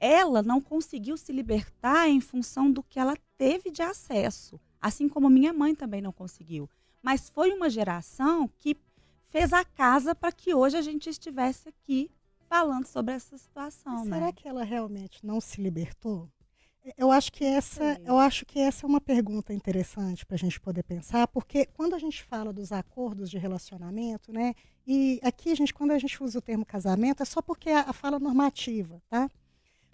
ela 0.00 0.42
não 0.42 0.62
conseguiu 0.62 1.14
se 1.18 1.30
libertar 1.30 2.08
em 2.08 2.22
função 2.22 2.72
do 2.72 2.82
que 2.82 2.98
ela 2.98 3.14
teve 3.36 3.70
de 3.70 3.82
acesso, 3.82 4.58
assim 4.80 5.10
como 5.10 5.28
minha 5.28 5.52
mãe 5.52 5.74
também 5.74 6.00
não 6.00 6.10
conseguiu. 6.10 6.70
Mas 7.02 7.28
foi 7.28 7.52
uma 7.52 7.68
geração 7.68 8.48
que 8.58 8.74
fez 9.28 9.52
a 9.52 9.62
casa 9.62 10.14
para 10.14 10.32
que 10.32 10.54
hoje 10.54 10.78
a 10.78 10.82
gente 10.82 11.10
estivesse 11.10 11.68
aqui 11.68 12.10
falando 12.48 12.86
sobre 12.86 13.12
essa 13.12 13.36
situação, 13.36 14.04
Será 14.04 14.20
né? 14.20 14.32
que 14.32 14.48
ela 14.48 14.64
realmente 14.64 15.18
não 15.22 15.38
se 15.38 15.60
libertou? 15.60 16.30
Eu 16.96 17.10
acho 17.10 17.32
que 17.32 17.44
essa, 17.44 18.00
eu 18.04 18.16
acho 18.16 18.46
que 18.46 18.60
essa 18.60 18.86
é 18.86 18.88
uma 18.88 19.00
pergunta 19.00 19.52
interessante 19.52 20.24
para 20.24 20.36
a 20.36 20.38
gente 20.38 20.60
poder 20.60 20.84
pensar, 20.84 21.26
porque 21.26 21.66
quando 21.66 21.94
a 21.94 21.98
gente 21.98 22.22
fala 22.22 22.52
dos 22.52 22.70
acordos 22.70 23.28
de 23.28 23.38
relacionamento, 23.38 24.32
né? 24.32 24.54
E 24.86 25.18
aqui 25.22 25.50
a 25.50 25.54
gente, 25.56 25.74
quando 25.74 25.90
a 25.90 25.98
gente 25.98 26.22
usa 26.22 26.38
o 26.38 26.42
termo 26.42 26.64
casamento, 26.64 27.22
é 27.22 27.26
só 27.26 27.42
porque 27.42 27.70
a, 27.70 27.80
a 27.80 27.92
fala 27.92 28.20
normativa, 28.20 29.02
tá? 29.08 29.28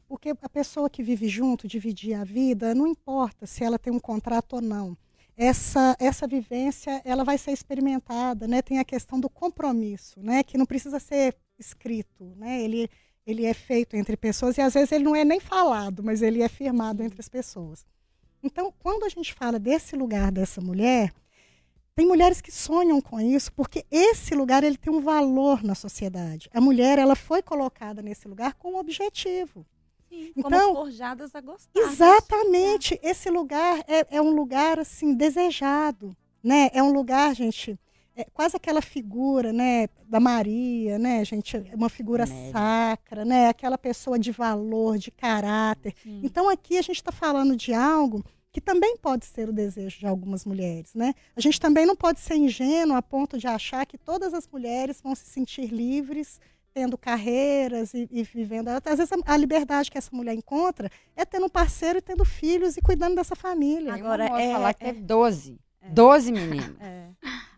Porque 0.07 0.34
a 0.43 0.49
pessoa 0.49 0.90
que 0.90 1.03
vive 1.03 1.28
junto, 1.28 1.66
dividir 1.66 2.14
a 2.14 2.24
vida, 2.24 2.74
não 2.74 2.86
importa 2.86 3.47
se 3.47 3.64
ela 3.64 3.78
tem 3.78 3.90
um 3.93 4.01
contrato 4.01 4.57
ou 4.57 4.61
não. 4.61 4.97
Essa, 5.34 5.97
essa 5.99 6.26
vivência 6.26 7.01
ela 7.07 7.24
vai 7.24 7.38
ser 7.38 7.53
experimentada, 7.53 8.47
né? 8.47 8.61
Tem 8.61 8.78
a 8.78 8.84
questão 8.84 9.18
do 9.18 9.30
compromisso, 9.30 10.20
né? 10.22 10.43
Que 10.43 10.59
não 10.59 10.66
precisa 10.66 11.01
ser 11.01 11.34
escrito, 11.59 12.34
né? 12.36 12.61
Ele, 12.61 12.90
ele 13.26 13.44
é 13.44 13.54
feito 13.54 13.96
entre 13.96 14.16
pessoas 14.16 14.56
e 14.58 14.60
às 14.60 14.74
vezes 14.74 14.92
ele 14.92 15.04
não 15.04 15.14
é 15.14 15.24
nem 15.24 15.40
falado, 15.40 16.02
mas 16.02 16.22
ele 16.22 16.42
é 16.42 16.48
firmado 16.48 17.02
entre 17.02 17.20
as 17.20 17.28
pessoas. 17.28 17.84
Então, 18.42 18.72
quando 18.80 19.04
a 19.04 19.08
gente 19.08 19.32
fala 19.32 19.58
desse 19.58 19.94
lugar 19.94 20.32
dessa 20.32 20.60
mulher, 20.60 21.12
tem 21.94 22.06
mulheres 22.06 22.40
que 22.40 22.50
sonham 22.50 23.00
com 23.00 23.20
isso, 23.20 23.52
porque 23.52 23.84
esse 23.90 24.34
lugar 24.34 24.64
ele 24.64 24.76
tem 24.76 24.92
um 24.92 25.00
valor 25.00 25.62
na 25.62 25.74
sociedade. 25.74 26.48
A 26.52 26.60
mulher 26.60 26.98
ela 26.98 27.14
foi 27.14 27.42
colocada 27.42 28.02
nesse 28.02 28.26
lugar 28.26 28.54
com 28.54 28.72
um 28.72 28.78
objetivo. 28.78 29.64
Sim, 30.08 30.32
Então- 30.36 30.74
forjadas 30.74 31.34
a 31.34 31.40
gostar. 31.40 31.78
Exatamente. 31.80 32.98
Esse 33.02 33.30
lugar 33.30 33.78
é, 33.86 34.16
é 34.16 34.20
um 34.20 34.30
lugar 34.30 34.78
assim 34.78 35.14
desejado, 35.14 36.16
né? 36.42 36.68
É 36.72 36.82
um 36.82 36.92
lugar, 36.92 37.34
gente, 37.34 37.78
é 38.16 38.24
quase 38.24 38.56
aquela 38.56 38.82
figura, 38.82 39.52
né, 39.52 39.88
da 40.06 40.20
Maria, 40.20 40.98
né, 40.98 41.24
gente, 41.24 41.56
uma 41.74 41.88
figura 41.88 42.26
sacra, 42.50 43.24
né, 43.24 43.48
aquela 43.48 43.78
pessoa 43.78 44.18
de 44.18 44.30
valor, 44.30 44.98
de 44.98 45.10
caráter. 45.10 45.94
Sim. 46.02 46.20
Então 46.22 46.48
aqui 46.48 46.76
a 46.76 46.82
gente 46.82 46.96
está 46.96 47.12
falando 47.12 47.56
de 47.56 47.72
algo 47.72 48.22
que 48.52 48.60
também 48.60 48.98
pode 48.98 49.24
ser 49.24 49.48
o 49.48 49.52
desejo 49.52 49.98
de 49.98 50.06
algumas 50.06 50.44
mulheres, 50.44 50.94
né? 50.94 51.14
A 51.34 51.40
gente 51.40 51.58
também 51.58 51.86
não 51.86 51.96
pode 51.96 52.20
ser 52.20 52.34
ingênuo 52.34 52.94
a 52.94 53.00
ponto 53.00 53.38
de 53.38 53.46
achar 53.46 53.86
que 53.86 53.96
todas 53.96 54.34
as 54.34 54.46
mulheres 54.46 55.00
vão 55.00 55.14
se 55.14 55.24
sentir 55.24 55.72
livres 55.72 56.38
tendo 56.74 56.96
carreiras 56.98 57.94
e, 57.94 58.08
e, 58.10 58.22
vivendo. 58.22 58.68
Às 58.68 58.98
vezes 58.98 59.10
a, 59.26 59.36
liberdade 59.36 59.90
que 59.90 59.98
essa 59.98 60.14
mulher 60.14 60.34
encontra 60.34 60.90
é 61.16 61.24
tendo 61.24 61.46
um 61.46 61.50
parceiro 61.50 61.98
e 61.98 62.02
tendo 62.02 62.24
filhos 62.24 62.76
e 62.76 62.82
cuidando 62.82 63.14
dessa 63.14 63.36
família. 63.36 63.94
Agora, 63.94 64.24
é, 64.40 64.52
falar 64.52 64.74
que 64.74 64.84
é 64.84 64.92
12. 64.92 65.58
É. 65.83 65.91
Doze 65.91 66.33
meninos. 66.33 66.80
É. 66.80 67.09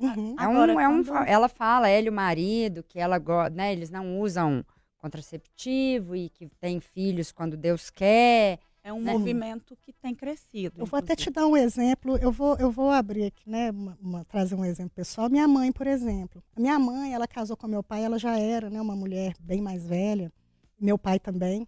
Uhum. 0.01 0.35
É 0.39 0.49
um, 0.49 0.51
Agora, 0.51 0.73
é 0.83 0.89
um, 0.89 1.05
quando... 1.05 1.29
Ela 1.29 1.49
fala, 1.49 1.89
ela 1.89 2.07
e 2.07 2.09
o 2.09 2.13
marido, 2.13 2.83
que 2.83 2.99
ela 2.99 3.23
né, 3.53 3.73
eles 3.73 3.91
não 3.91 4.19
usam 4.19 4.65
contraceptivo 4.99 6.17
e 6.17 6.31
que 6.31 6.49
tem 6.59 6.81
filhos 6.81 7.31
quando 7.31 7.57
Deus 7.57 7.91
quer. 7.91 8.59
É 8.83 8.93
um 8.93 9.01
né? 9.01 9.13
movimento 9.13 9.77
que 9.81 9.93
tem 9.93 10.15
crescido. 10.15 10.79
Eu 10.79 10.85
inclusive. 10.85 10.91
vou 10.91 10.99
até 10.99 11.17
te 11.17 11.31
dar 11.31 11.47
um 11.47 11.57
exemplo. 11.57 12.19
Eu 12.19 12.31
vou, 12.31 12.57
eu 12.57 12.71
vou 12.71 12.91
abrir 12.91 13.25
aqui, 13.25 13.49
né? 13.49 13.71
Uma, 13.71 13.99
uma, 14.01 14.25
trazer 14.25 14.55
um 14.55 14.65
exemplo 14.65 14.93
pessoal. 14.95 15.31
Minha 15.31 15.49
mãe, 15.49 15.73
por 15.73 15.87
exemplo. 15.87 16.43
Minha 16.57 16.79
mãe, 16.79 17.15
ela 17.15 17.27
casou 17.27 17.57
com 17.57 17.67
meu 17.67 17.83
pai, 17.83 18.05
ela 18.05 18.19
já 18.19 18.39
era 18.39 18.69
né, 18.69 18.81
uma 18.81 18.95
mulher 18.95 19.35
bem 19.41 19.63
mais 19.63 19.87
velha. 19.87 20.31
Meu 20.79 20.99
pai 20.99 21.19
também. 21.19 21.67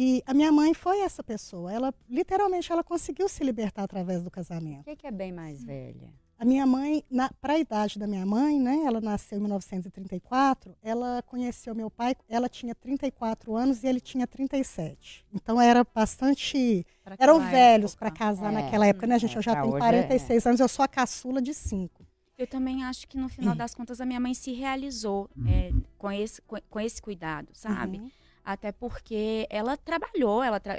E 0.00 0.22
a 0.24 0.32
minha 0.32 0.52
mãe 0.52 0.72
foi 0.74 1.00
essa 1.00 1.24
pessoa. 1.24 1.72
Ela, 1.72 1.92
literalmente, 2.08 2.70
ela 2.70 2.84
conseguiu 2.84 3.28
se 3.28 3.42
libertar 3.42 3.82
através 3.82 4.22
do 4.22 4.28
O 4.28 4.30
casamento. 4.30 4.84
que, 4.84 4.94
que 4.94 5.06
é 5.08 5.10
bem 5.10 5.32
mais 5.32 5.64
velha? 5.64 6.12
A 6.38 6.44
minha 6.44 6.64
mãe, 6.64 7.02
para 7.40 7.54
a 7.54 7.58
idade 7.58 7.98
da 7.98 8.06
minha 8.06 8.24
mãe, 8.24 8.60
né? 8.60 8.84
Ela 8.86 9.00
nasceu 9.00 9.38
em 9.38 9.40
1934. 9.40 10.76
Ela 10.80 11.20
conheceu 11.26 11.74
meu 11.74 11.90
pai, 11.90 12.14
ela 12.28 12.48
tinha 12.48 12.76
34 12.76 13.56
anos 13.56 13.82
e 13.82 13.88
ele 13.88 13.98
tinha 14.00 14.24
37. 14.24 15.26
Então 15.34 15.60
era 15.60 15.84
bastante 15.92 16.86
Pra 17.02 17.16
eram 17.18 17.40
velhos 17.40 17.96
para 17.96 18.12
casar 18.12 18.50
É, 18.52 18.54
naquela 18.54 18.86
época, 18.86 19.04
né, 19.08 19.18
gente? 19.18 19.34
é, 19.34 19.38
Eu 19.38 19.42
já 19.42 19.54
tenho 19.60 19.66
hoje 19.74 19.78
46 19.78 20.46
anos, 20.46 20.60
eu 20.60 20.68
sou 20.68 20.84
a 20.84 20.88
caçula 20.88 21.42
de 21.42 21.52
cinco. 21.52 22.06
Eu 22.38 22.46
também 22.46 22.84
acho 22.84 23.08
que 23.08 23.18
no 23.18 23.28
final 23.28 23.54
das 23.56 23.74
contas 23.74 24.00
a 24.00 24.06
minha 24.06 24.20
mãe 24.20 24.32
se 24.32 24.52
realizou 24.52 25.28
é, 25.44 25.72
com, 25.98 26.12
esse, 26.12 26.40
com, 26.42 26.56
com 26.70 26.78
esse 26.78 27.02
cuidado, 27.02 27.48
sabe? 27.52 27.98
Uhum. 27.98 28.10
Até 28.50 28.72
porque 28.72 29.46
ela 29.50 29.76
trabalhou, 29.76 30.42
ela, 30.42 30.58
tra 30.58 30.74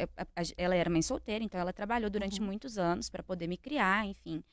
ela 0.58 0.76
era 0.76 0.90
mãe 0.90 1.04
solteira, 1.04 1.44
então 1.44 1.62
ela 1.62 1.72
trabalhou 1.72 2.10
durante 2.10 2.40
Uhum. 2.40 2.48
muitos 2.48 2.80
anos 2.80 3.12
para 3.12 3.22
poder 3.22 3.46
me 3.46 3.58
criar, 3.58 4.08
enfim. 4.08 4.44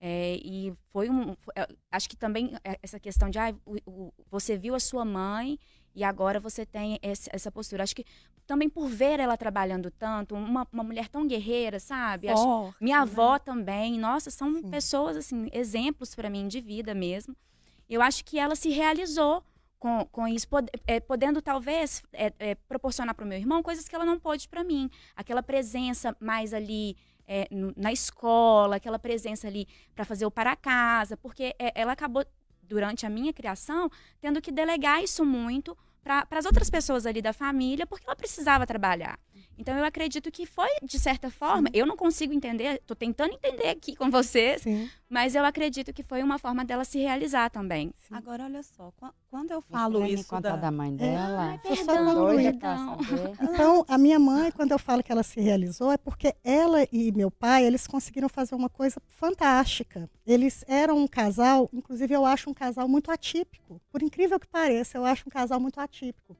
É, 0.00 0.36
e 0.42 0.72
foi 0.90 1.10
um. 1.10 1.36
foi- 1.42 1.52
é, 1.54 1.68
acho 1.90 2.08
que 2.08 2.16
também 2.16 2.54
essa 2.82 2.98
questão 2.98 3.28
de 3.28 3.38
ah, 3.38 3.54
o- 3.66 3.76
o- 3.86 4.12
você 4.30 4.56
viu 4.56 4.74
a 4.74 4.80
sua 4.80 5.04
mãe 5.04 5.58
e 5.94 6.02
agora 6.02 6.40
você 6.40 6.64
tem 6.64 6.98
esse- 7.02 7.28
essa 7.30 7.52
postura. 7.52 7.82
Acho 7.82 7.94
que 7.94 8.06
também 8.46 8.70
por 8.70 8.88
ver 8.88 9.20
ela 9.20 9.36
trabalhando 9.36 9.90
tanto, 9.90 10.34
uma, 10.34 10.66
uma 10.72 10.82
mulher 10.82 11.08
tão 11.10 11.26
guerreira, 11.26 11.78
sabe? 11.78 12.30
Acho- 12.30 12.42
Forte, 12.42 12.76
minha 12.80 12.96
né? 12.96 13.02
avó 13.02 13.38
também, 13.38 13.98
nossa, 13.98 14.30
são 14.30 14.54
Sim. 14.54 14.70
pessoas, 14.70 15.14
assim, 15.18 15.46
exemplos 15.52 16.14
para 16.14 16.30
mim 16.30 16.48
de 16.48 16.58
vida 16.62 16.94
mesmo. 16.94 17.36
Eu 17.86 18.00
acho 18.00 18.24
que 18.24 18.38
ela 18.38 18.56
se 18.56 18.70
realizou 18.70 19.44
com, 19.82 20.06
com 20.12 20.28
isso, 20.28 20.46
pod- 20.46 20.70
é, 20.86 21.00
podendo 21.00 21.42
talvez 21.42 22.04
é, 22.12 22.32
é, 22.38 22.54
proporcionar 22.54 23.16
para 23.16 23.24
o 23.24 23.28
meu 23.28 23.36
irmão 23.36 23.64
coisas 23.64 23.88
que 23.88 23.96
ela 23.96 24.04
não 24.04 24.16
pôde 24.16 24.48
para 24.48 24.62
mim. 24.62 24.88
Aquela 25.16 25.42
presença 25.42 26.16
mais 26.20 26.54
ali 26.54 26.96
é, 27.26 27.48
na 27.76 27.90
escola, 27.90 28.76
aquela 28.76 28.96
presença 28.96 29.48
ali 29.48 29.66
para 29.92 30.04
fazer 30.04 30.24
o 30.24 30.30
para 30.30 30.54
casa, 30.54 31.16
porque 31.16 31.52
é, 31.58 31.72
ela 31.74 31.94
acabou, 31.94 32.24
durante 32.62 33.04
a 33.04 33.10
minha 33.10 33.32
criação, 33.32 33.90
tendo 34.20 34.40
que 34.40 34.52
delegar 34.52 35.02
isso 35.02 35.24
muito 35.24 35.76
para 36.00 36.26
as 36.30 36.46
outras 36.46 36.70
pessoas 36.70 37.04
ali 37.04 37.20
da 37.20 37.32
família, 37.32 37.84
porque 37.84 38.06
ela 38.06 38.14
precisava 38.14 38.64
trabalhar. 38.64 39.18
Então 39.58 39.76
eu 39.76 39.84
acredito 39.84 40.30
que 40.30 40.46
foi, 40.46 40.68
de 40.82 40.98
certa 40.98 41.30
forma, 41.30 41.68
eu 41.72 41.86
não 41.86 41.96
consigo 41.96 42.32
entender, 42.32 42.74
estou 42.80 42.96
tentando 42.96 43.34
entender 43.34 43.68
aqui 43.68 43.94
com 43.94 44.10
vocês, 44.10 44.62
Sim, 44.62 44.88
mas 45.08 45.34
eu 45.34 45.44
acredito 45.44 45.92
que 45.92 46.02
foi 46.02 46.22
uma 46.22 46.38
forma 46.38 46.64
dela 46.64 46.84
se 46.84 46.98
realizar 46.98 47.50
também. 47.50 47.92
sim. 47.98 48.14
Agora, 48.14 48.44
olha 48.44 48.62
só, 48.62 48.90
quan- 48.98 49.12
quando 49.30 49.50
eu 49.50 49.60
falo 49.62 49.98
ela 49.98 50.06
me 50.06 50.14
isso 50.14 50.28
contar 50.28 50.50
da... 50.52 50.56
da 50.56 50.70
mãe 50.70 50.94
dela. 50.96 51.58
Deixa 51.62 51.82
eu 51.82 51.84
só 51.86 51.92
perdão. 51.92 52.14
Doida 52.26 52.52
saber. 52.60 53.32
Então, 53.52 53.84
a 53.88 53.98
minha 53.98 54.18
mãe, 54.18 54.50
quando 54.50 54.72
eu 54.72 54.78
falo 54.78 55.02
que 55.02 55.12
ela 55.12 55.22
se 55.22 55.40
realizou, 55.40 55.92
é 55.92 55.96
porque 55.96 56.34
ela 56.42 56.86
e 56.90 57.12
meu 57.12 57.30
pai, 57.30 57.64
eles 57.64 57.86
conseguiram 57.86 58.28
fazer 58.28 58.54
uma 58.54 58.68
coisa 58.68 59.00
fantástica. 59.06 60.08
Eles 60.26 60.64
eram 60.68 60.98
um 60.98 61.06
casal, 61.08 61.68
inclusive 61.72 62.14
eu 62.14 62.24
acho 62.26 62.50
um 62.50 62.54
casal 62.54 62.88
muito 62.88 63.10
atípico. 63.10 63.80
Por 63.90 64.02
incrível 64.02 64.38
que 64.40 64.46
pareça, 64.46 64.98
eu 64.98 65.04
acho 65.04 65.24
um 65.26 65.30
casal 65.30 65.58
muito 65.60 65.78
atípico. 65.80 66.36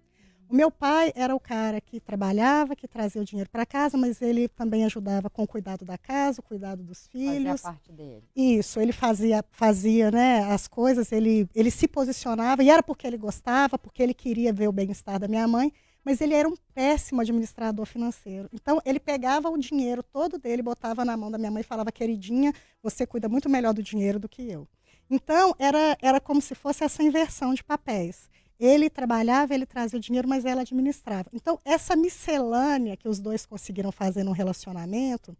O 0.52 0.54
meu 0.54 0.70
pai 0.70 1.10
era 1.16 1.34
o 1.34 1.40
cara 1.40 1.80
que 1.80 1.98
trabalhava, 1.98 2.76
que 2.76 2.86
trazia 2.86 3.22
o 3.22 3.24
dinheiro 3.24 3.48
para 3.48 3.64
casa, 3.64 3.96
mas 3.96 4.20
ele 4.20 4.48
também 4.48 4.84
ajudava 4.84 5.30
com 5.30 5.44
o 5.44 5.48
cuidado 5.48 5.82
da 5.82 5.96
casa, 5.96 6.42
o 6.42 6.44
cuidado 6.44 6.82
dos 6.82 7.06
a 7.06 7.10
filhos. 7.10 7.62
parte 7.62 7.90
dele. 7.90 8.22
Isso, 8.36 8.78
ele 8.78 8.92
fazia, 8.92 9.42
fazia 9.50 10.10
né, 10.10 10.44
as 10.52 10.68
coisas, 10.68 11.10
ele, 11.10 11.48
ele 11.54 11.70
se 11.70 11.88
posicionava, 11.88 12.62
e 12.62 12.68
era 12.68 12.82
porque 12.82 13.06
ele 13.06 13.16
gostava, 13.16 13.78
porque 13.78 14.02
ele 14.02 14.12
queria 14.12 14.52
ver 14.52 14.68
o 14.68 14.72
bem-estar 14.72 15.18
da 15.18 15.26
minha 15.26 15.48
mãe, 15.48 15.72
mas 16.04 16.20
ele 16.20 16.34
era 16.34 16.46
um 16.46 16.54
péssimo 16.74 17.22
administrador 17.22 17.86
financeiro. 17.86 18.50
Então, 18.52 18.78
ele 18.84 19.00
pegava 19.00 19.48
o 19.48 19.56
dinheiro 19.56 20.02
todo 20.02 20.36
dele, 20.36 20.60
botava 20.60 21.02
na 21.02 21.16
mão 21.16 21.30
da 21.30 21.38
minha 21.38 21.50
mãe 21.50 21.62
e 21.62 21.64
falava, 21.64 21.90
queridinha, 21.90 22.52
você 22.82 23.06
cuida 23.06 23.26
muito 23.26 23.48
melhor 23.48 23.72
do 23.72 23.82
dinheiro 23.82 24.18
do 24.20 24.28
que 24.28 24.42
eu. 24.50 24.68
Então, 25.08 25.54
era, 25.58 25.96
era 26.02 26.20
como 26.20 26.42
se 26.42 26.54
fosse 26.54 26.84
essa 26.84 27.02
inversão 27.02 27.54
de 27.54 27.64
papéis. 27.64 28.30
Ele 28.64 28.88
trabalhava, 28.88 29.52
ele 29.52 29.66
trazia 29.66 29.98
o 29.98 30.00
dinheiro, 30.00 30.28
mas 30.28 30.44
ela 30.44 30.60
administrava. 30.60 31.28
Então, 31.32 31.58
essa 31.64 31.96
miscelânea 31.96 32.96
que 32.96 33.08
os 33.08 33.18
dois 33.18 33.44
conseguiram 33.44 33.90
fazer 33.90 34.22
no 34.22 34.30
relacionamento, 34.30 35.36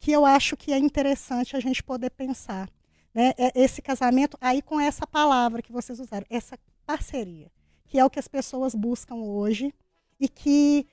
que 0.00 0.10
eu 0.10 0.24
acho 0.24 0.56
que 0.56 0.72
é 0.72 0.78
interessante 0.78 1.54
a 1.54 1.60
gente 1.60 1.82
poder 1.82 2.08
pensar. 2.08 2.70
Né? 3.14 3.34
É 3.36 3.52
Esse 3.54 3.82
casamento, 3.82 4.38
aí 4.40 4.62
com 4.62 4.80
essa 4.80 5.06
palavra 5.06 5.60
que 5.60 5.70
vocês 5.70 6.00
usaram, 6.00 6.24
essa 6.30 6.58
parceria, 6.86 7.52
que 7.86 7.98
é 7.98 8.04
o 8.06 8.08
que 8.08 8.18
as 8.18 8.26
pessoas 8.26 8.74
buscam 8.74 9.16
hoje 9.16 9.74
e 10.18 10.26
que 10.26 10.86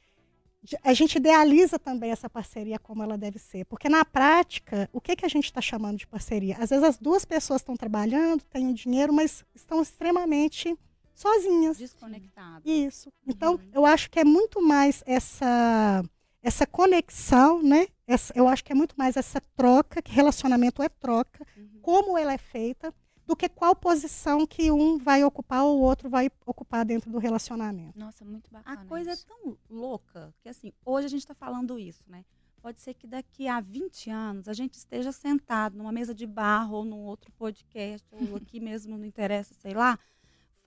a 0.84 0.94
gente 0.94 1.16
idealiza 1.16 1.80
também 1.80 2.12
essa 2.12 2.30
parceria 2.30 2.78
como 2.78 3.02
ela 3.02 3.18
deve 3.18 3.40
ser. 3.40 3.64
Porque 3.64 3.88
na 3.88 4.04
prática, 4.04 4.90
o 4.92 5.00
que, 5.00 5.16
que 5.16 5.26
a 5.26 5.30
gente 5.30 5.46
está 5.46 5.62
chamando 5.62 5.98
de 5.98 6.06
parceria? 6.06 6.58
Às 6.60 6.72
vezes 6.72 6.84
as 6.84 6.98
duas 6.98 7.24
pessoas 7.24 7.62
estão 7.62 7.78
trabalhando, 7.78 8.44
têm 8.44 8.68
o 8.68 8.74
dinheiro, 8.74 9.14
mas 9.14 9.46
estão 9.56 9.82
extremamente 9.82 10.78
sozinhas. 11.22 11.78
Desconectado. 11.78 12.62
Isso. 12.70 13.12
Então, 13.28 13.60
eu 13.74 13.86
acho 13.86 14.10
que 14.10 14.20
é 14.20 14.24
muito 14.24 14.62
mais 14.62 15.04
essa 15.06 16.04
essa 16.42 16.66
conexão, 16.66 17.62
né? 17.62 17.88
Essa- 18.08 18.34
eu 18.36 18.48
acho 18.48 18.64
que 18.64 18.72
é 18.72 18.76
muito 18.76 18.96
mais 18.98 19.18
essa 19.18 19.42
troca, 19.58 20.02
que 20.02 20.10
relacionamento 20.12 20.82
é 20.82 20.88
troca, 20.88 21.46
Uhum. 21.58 21.80
como 21.82 22.18
ela 22.18 22.32
é 22.32 22.38
feita, 22.38 22.94
do 23.28 23.36
que 23.36 23.50
qual 23.50 23.76
posição 23.76 24.48
que 24.48 24.72
um 24.72 24.98
vai 24.98 25.22
ocupar 25.24 25.64
ou 25.66 25.78
o 25.78 25.82
outro 25.82 26.10
vai 26.10 26.32
ocupar 26.46 26.86
dentro 26.86 27.12
do 27.12 27.18
relacionamento. 27.20 28.00
Nossa, 28.00 28.24
muito 28.24 28.48
A 28.54 28.60
bacana. 28.60 28.86
coisa 28.88 29.10
é 29.10 29.14
isso. 29.14 29.28
tão 29.28 29.58
louca 29.70 30.34
que, 30.42 30.48
assim, 30.48 30.72
hoje 30.86 31.08
a 31.08 31.10
gente 31.10 31.20
está 31.22 31.36
falando 31.36 31.78
isso, 31.78 32.04
né? 32.08 32.24
Pode 32.62 32.80
ser 32.80 32.94
que 32.94 33.06
daqui 33.06 33.48
a 33.48 33.60
20 33.60 34.10
anos 34.10 34.48
a 34.48 34.54
gente 34.54 34.76
esteja 34.76 35.12
sentado 35.12 35.78
numa 35.78 35.92
mesa 35.92 36.16
de 36.16 36.26
barro 36.26 36.78
ou 36.78 36.86
num 36.86 37.04
outro 37.04 37.32
podcast, 37.34 38.08
ou 38.14 38.20
aqui 38.42 38.60
mesmo, 38.62 38.98
não 38.98 39.06
interessa, 39.06 39.54
sei 39.56 39.74
lá, 39.74 40.00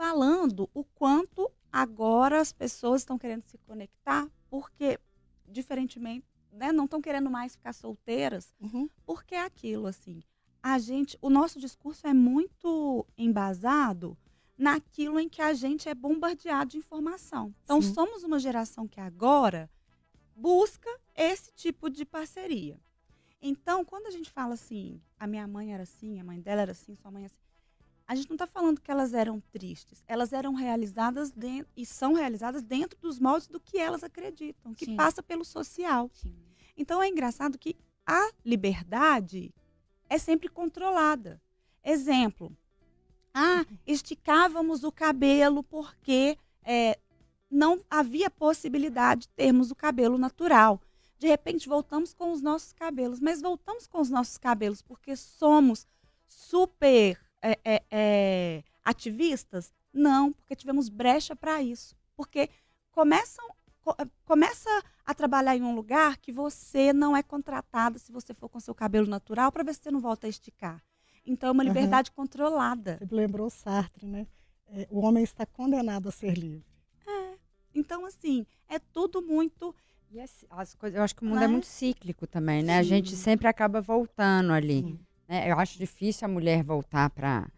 falando 0.02 0.68
o 0.74 0.82
quanto 0.82 1.48
agora 1.72 2.40
as 2.40 2.52
pessoas 2.52 3.02
estão 3.02 3.16
querendo 3.16 3.44
se 3.44 3.56
conectar, 3.58 4.28
porque, 4.50 4.98
diferentemente, 5.46 6.26
né, 6.50 6.72
não 6.72 6.86
estão 6.86 7.00
querendo 7.00 7.30
mais 7.30 7.54
ficar 7.54 7.72
solteiras, 7.72 8.52
Uhum. 8.60 8.90
porque 9.06 9.36
é 9.36 9.44
aquilo, 9.44 9.86
assim, 9.86 10.20
a 10.60 10.76
gente, 10.80 11.16
o 11.22 11.30
nosso 11.30 11.60
discurso 11.60 12.04
é 12.04 12.12
muito 12.12 13.06
embasado 13.16 14.18
naquilo 14.58 15.20
em 15.20 15.28
que 15.28 15.40
a 15.40 15.52
gente 15.54 15.88
é 15.88 15.94
bombardeado 15.94 16.72
de 16.72 16.78
informação. 16.78 17.54
Então, 17.62 17.80
Sim. 17.80 17.94
somos 17.94 18.24
uma 18.24 18.40
geração 18.40 18.88
que 18.88 18.98
agora 18.98 19.70
busca 20.34 20.90
esse 21.14 21.52
tipo 21.52 21.88
de 21.88 22.04
parceria. 22.04 22.76
Então, 23.40 23.84
quando 23.84 24.08
a 24.08 24.10
gente 24.10 24.32
fala 24.32 24.54
assim, 24.54 25.00
a 25.16 25.28
minha 25.28 25.46
mãe 25.46 25.72
era 25.72 25.84
assim, 25.84 26.18
a 26.18 26.24
mãe 26.24 26.40
dela 26.40 26.62
era 26.62 26.72
assim, 26.72 26.96
sua 26.96 27.10
mãe 27.12 27.22
é 27.22 27.26
assim, 27.26 27.36
a 28.12 28.14
gente 28.14 28.28
não 28.28 28.34
está 28.34 28.46
falando 28.46 28.78
que 28.78 28.90
elas 28.90 29.14
eram 29.14 29.40
tristes. 29.50 30.04
Elas 30.06 30.34
eram 30.34 30.52
realizadas 30.52 31.30
dentro, 31.30 31.72
e 31.74 31.86
são 31.86 32.12
realizadas 32.12 32.62
dentro 32.62 33.00
dos 33.00 33.18
moldes 33.18 33.48
do 33.48 33.58
que 33.58 33.78
elas 33.78 34.04
acreditam, 34.04 34.74
que 34.74 34.84
Sim. 34.84 34.96
passa 34.96 35.22
pelo 35.22 35.46
social. 35.46 36.10
Sim. 36.12 36.36
Então 36.76 37.02
é 37.02 37.08
engraçado 37.08 37.58
que 37.58 37.74
a 38.06 38.30
liberdade 38.44 39.50
é 40.10 40.18
sempre 40.18 40.50
controlada. 40.50 41.40
Exemplo. 41.82 42.54
Ah, 43.32 43.64
esticávamos 43.86 44.84
o 44.84 44.92
cabelo 44.92 45.62
porque 45.62 46.36
é, 46.62 46.98
não 47.50 47.82
havia 47.88 48.28
possibilidade 48.28 49.22
de 49.22 49.28
termos 49.30 49.70
o 49.70 49.74
cabelo 49.74 50.18
natural. 50.18 50.82
De 51.18 51.28
repente 51.28 51.66
voltamos 51.66 52.12
com 52.12 52.30
os 52.30 52.42
nossos 52.42 52.74
cabelos, 52.74 53.20
mas 53.20 53.40
voltamos 53.40 53.86
com 53.86 54.02
os 54.02 54.10
nossos 54.10 54.36
cabelos 54.36 54.82
porque 54.82 55.16
somos 55.16 55.86
super 56.26 57.18
é, 57.42 57.58
é, 57.64 57.82
é, 57.90 58.62
ativistas? 58.84 59.72
Não, 59.92 60.32
porque 60.32 60.54
tivemos 60.56 60.88
brecha 60.88 61.34
para 61.36 61.60
isso. 61.62 61.94
Porque 62.16 62.48
começam, 62.90 63.44
co- 63.82 63.96
começa 64.24 64.70
a 65.04 65.12
trabalhar 65.14 65.56
em 65.56 65.62
um 65.62 65.74
lugar 65.74 66.16
que 66.18 66.30
você 66.32 66.92
não 66.92 67.16
é 67.16 67.22
contratada 67.22 67.98
se 67.98 68.12
você 68.12 68.32
for 68.32 68.48
com 68.48 68.60
seu 68.60 68.74
cabelo 68.74 69.06
natural 69.06 69.50
para 69.50 69.64
ver 69.64 69.74
se 69.74 69.82
você 69.82 69.90
não 69.90 70.00
volta 70.00 70.26
a 70.26 70.30
esticar. 70.30 70.82
Então 71.26 71.48
é 71.48 71.52
uma 71.52 71.62
liberdade 71.64 72.10
controlada. 72.12 72.98
Você 73.00 73.14
lembrou 73.14 73.50
Sartre, 73.50 74.06
né? 74.06 74.26
É, 74.68 74.86
o 74.90 75.00
homem 75.04 75.22
está 75.22 75.44
condenado 75.44 76.08
a 76.08 76.12
ser 76.12 76.36
livre. 76.38 76.64
Então, 77.74 78.04
assim, 78.04 78.46
é 78.68 78.78
tudo 78.78 79.22
muito. 79.22 79.74
E 80.10 80.20
as, 80.20 80.44
as 80.50 80.74
coisas, 80.74 80.96
eu 80.98 81.02
acho 81.02 81.14
que 81.16 81.22
o 81.22 81.24
mundo 81.24 81.38
Né? 81.38 81.44
é 81.44 81.48
muito 81.48 81.66
cíclico 81.66 82.26
também, 82.26 82.62
né? 82.62 82.76
A 82.78 82.82
gente 82.82 83.10
Sim. 83.10 83.16
sempre 83.16 83.48
acaba 83.48 83.80
voltando 83.80 84.52
ali. 84.52 84.80
Sim. 84.82 85.00
Né? 85.32 85.50
Eu 85.50 85.58
acho 85.58 85.78
difícil 85.78 86.26
a 86.26 86.28
mulher 86.28 86.62
voltar 86.62 87.08
para 87.08 87.50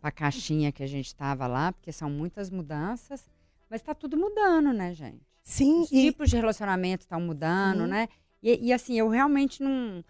a 0.00 0.12
caixinha 0.12 0.70
que 0.70 0.84
a 0.84 0.86
gente 0.86 1.06
estava 1.06 1.48
lá, 1.48 1.72
porque 1.72 1.90
são 1.90 2.08
muitas 2.08 2.50
mudanças. 2.50 3.28
Mas 3.68 3.80
está 3.80 3.92
tudo 3.92 4.16
mudando, 4.16 4.72
né, 4.72 4.94
gente? 4.94 5.26
Sim, 5.42 5.80
Os 5.80 5.90
e 5.90 6.02
tipos 6.02 6.30
de 6.30 6.36
relacionamento 6.36 7.02
estão 7.02 7.20
mudando, 7.20 7.82
Sim. 7.82 7.88
né? 7.88 8.08
E, 8.40 8.68
e, 8.68 8.72
assim, 8.72 8.96
eu 8.96 9.08
realmente 9.08 9.60
não. 9.60 10.04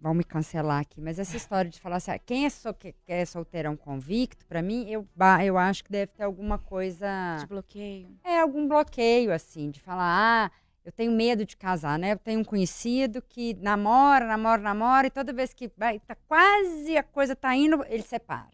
Vão 0.00 0.12
me 0.12 0.24
cancelar 0.24 0.80
aqui, 0.80 1.00
mas 1.00 1.20
essa 1.20 1.36
história 1.36 1.70
de 1.70 1.80
falar 1.80 1.96
assim, 1.96 2.10
ah, 2.10 2.18
quem 2.18 2.44
é, 2.44 2.50
so, 2.50 2.74
que, 2.74 2.92
que 2.92 3.12
é 3.12 3.24
solteirão 3.24 3.76
convicto, 3.76 4.44
para 4.46 4.60
mim, 4.60 4.90
eu, 4.90 5.06
eu 5.44 5.56
acho 5.56 5.84
que 5.84 5.92
deve 5.92 6.12
ter 6.12 6.24
alguma 6.24 6.58
coisa. 6.58 7.36
De 7.38 7.46
bloqueio. 7.46 8.08
É, 8.24 8.40
algum 8.40 8.66
bloqueio, 8.66 9.32
assim, 9.32 9.70
de 9.70 9.80
falar, 9.80 10.50
ah, 10.50 10.63
eu 10.84 10.92
tenho 10.92 11.10
medo 11.12 11.44
de 11.46 11.56
casar, 11.56 11.98
né? 11.98 12.12
Eu 12.12 12.18
tenho 12.18 12.40
um 12.40 12.44
conhecido 12.44 13.22
que 13.22 13.54
namora, 13.54 14.26
namora, 14.26 14.60
namora, 14.60 15.06
e 15.06 15.10
toda 15.10 15.32
vez 15.32 15.54
que 15.54 15.70
vai, 15.76 15.98
tá 16.00 16.14
quase 16.28 16.96
a 16.96 17.02
coisa 17.02 17.34
tá 17.34 17.54
indo, 17.56 17.84
ele 17.88 18.02
separa. 18.02 18.52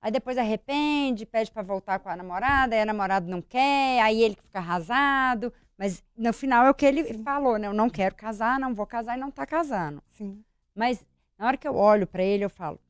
Aí 0.00 0.10
depois 0.10 0.36
arrepende, 0.36 1.24
pede 1.24 1.52
para 1.52 1.62
voltar 1.62 2.00
com 2.00 2.08
a 2.08 2.16
namorada, 2.16 2.74
aí 2.74 2.82
a 2.82 2.86
namorada 2.86 3.30
não 3.30 3.40
quer, 3.40 4.02
aí 4.02 4.20
ele 4.20 4.34
fica 4.34 4.58
arrasado. 4.58 5.52
Mas 5.78 6.02
no 6.16 6.32
final 6.32 6.66
é 6.66 6.70
o 6.70 6.74
que 6.74 6.84
ele 6.84 7.04
Sim. 7.04 7.22
falou, 7.22 7.56
né? 7.56 7.68
Eu 7.68 7.72
não 7.72 7.88
quero 7.88 8.14
casar, 8.16 8.58
não 8.58 8.74
vou 8.74 8.86
casar 8.86 9.16
e 9.16 9.20
não 9.20 9.30
tá 9.30 9.46
casando. 9.46 10.02
sim. 10.08 10.42
Mas 10.74 11.04
na 11.38 11.46
hora 11.46 11.56
que 11.56 11.68
eu 11.68 11.76
olho 11.76 12.06
para 12.06 12.22
ele, 12.24 12.44
eu 12.44 12.50
falo, 12.50 12.80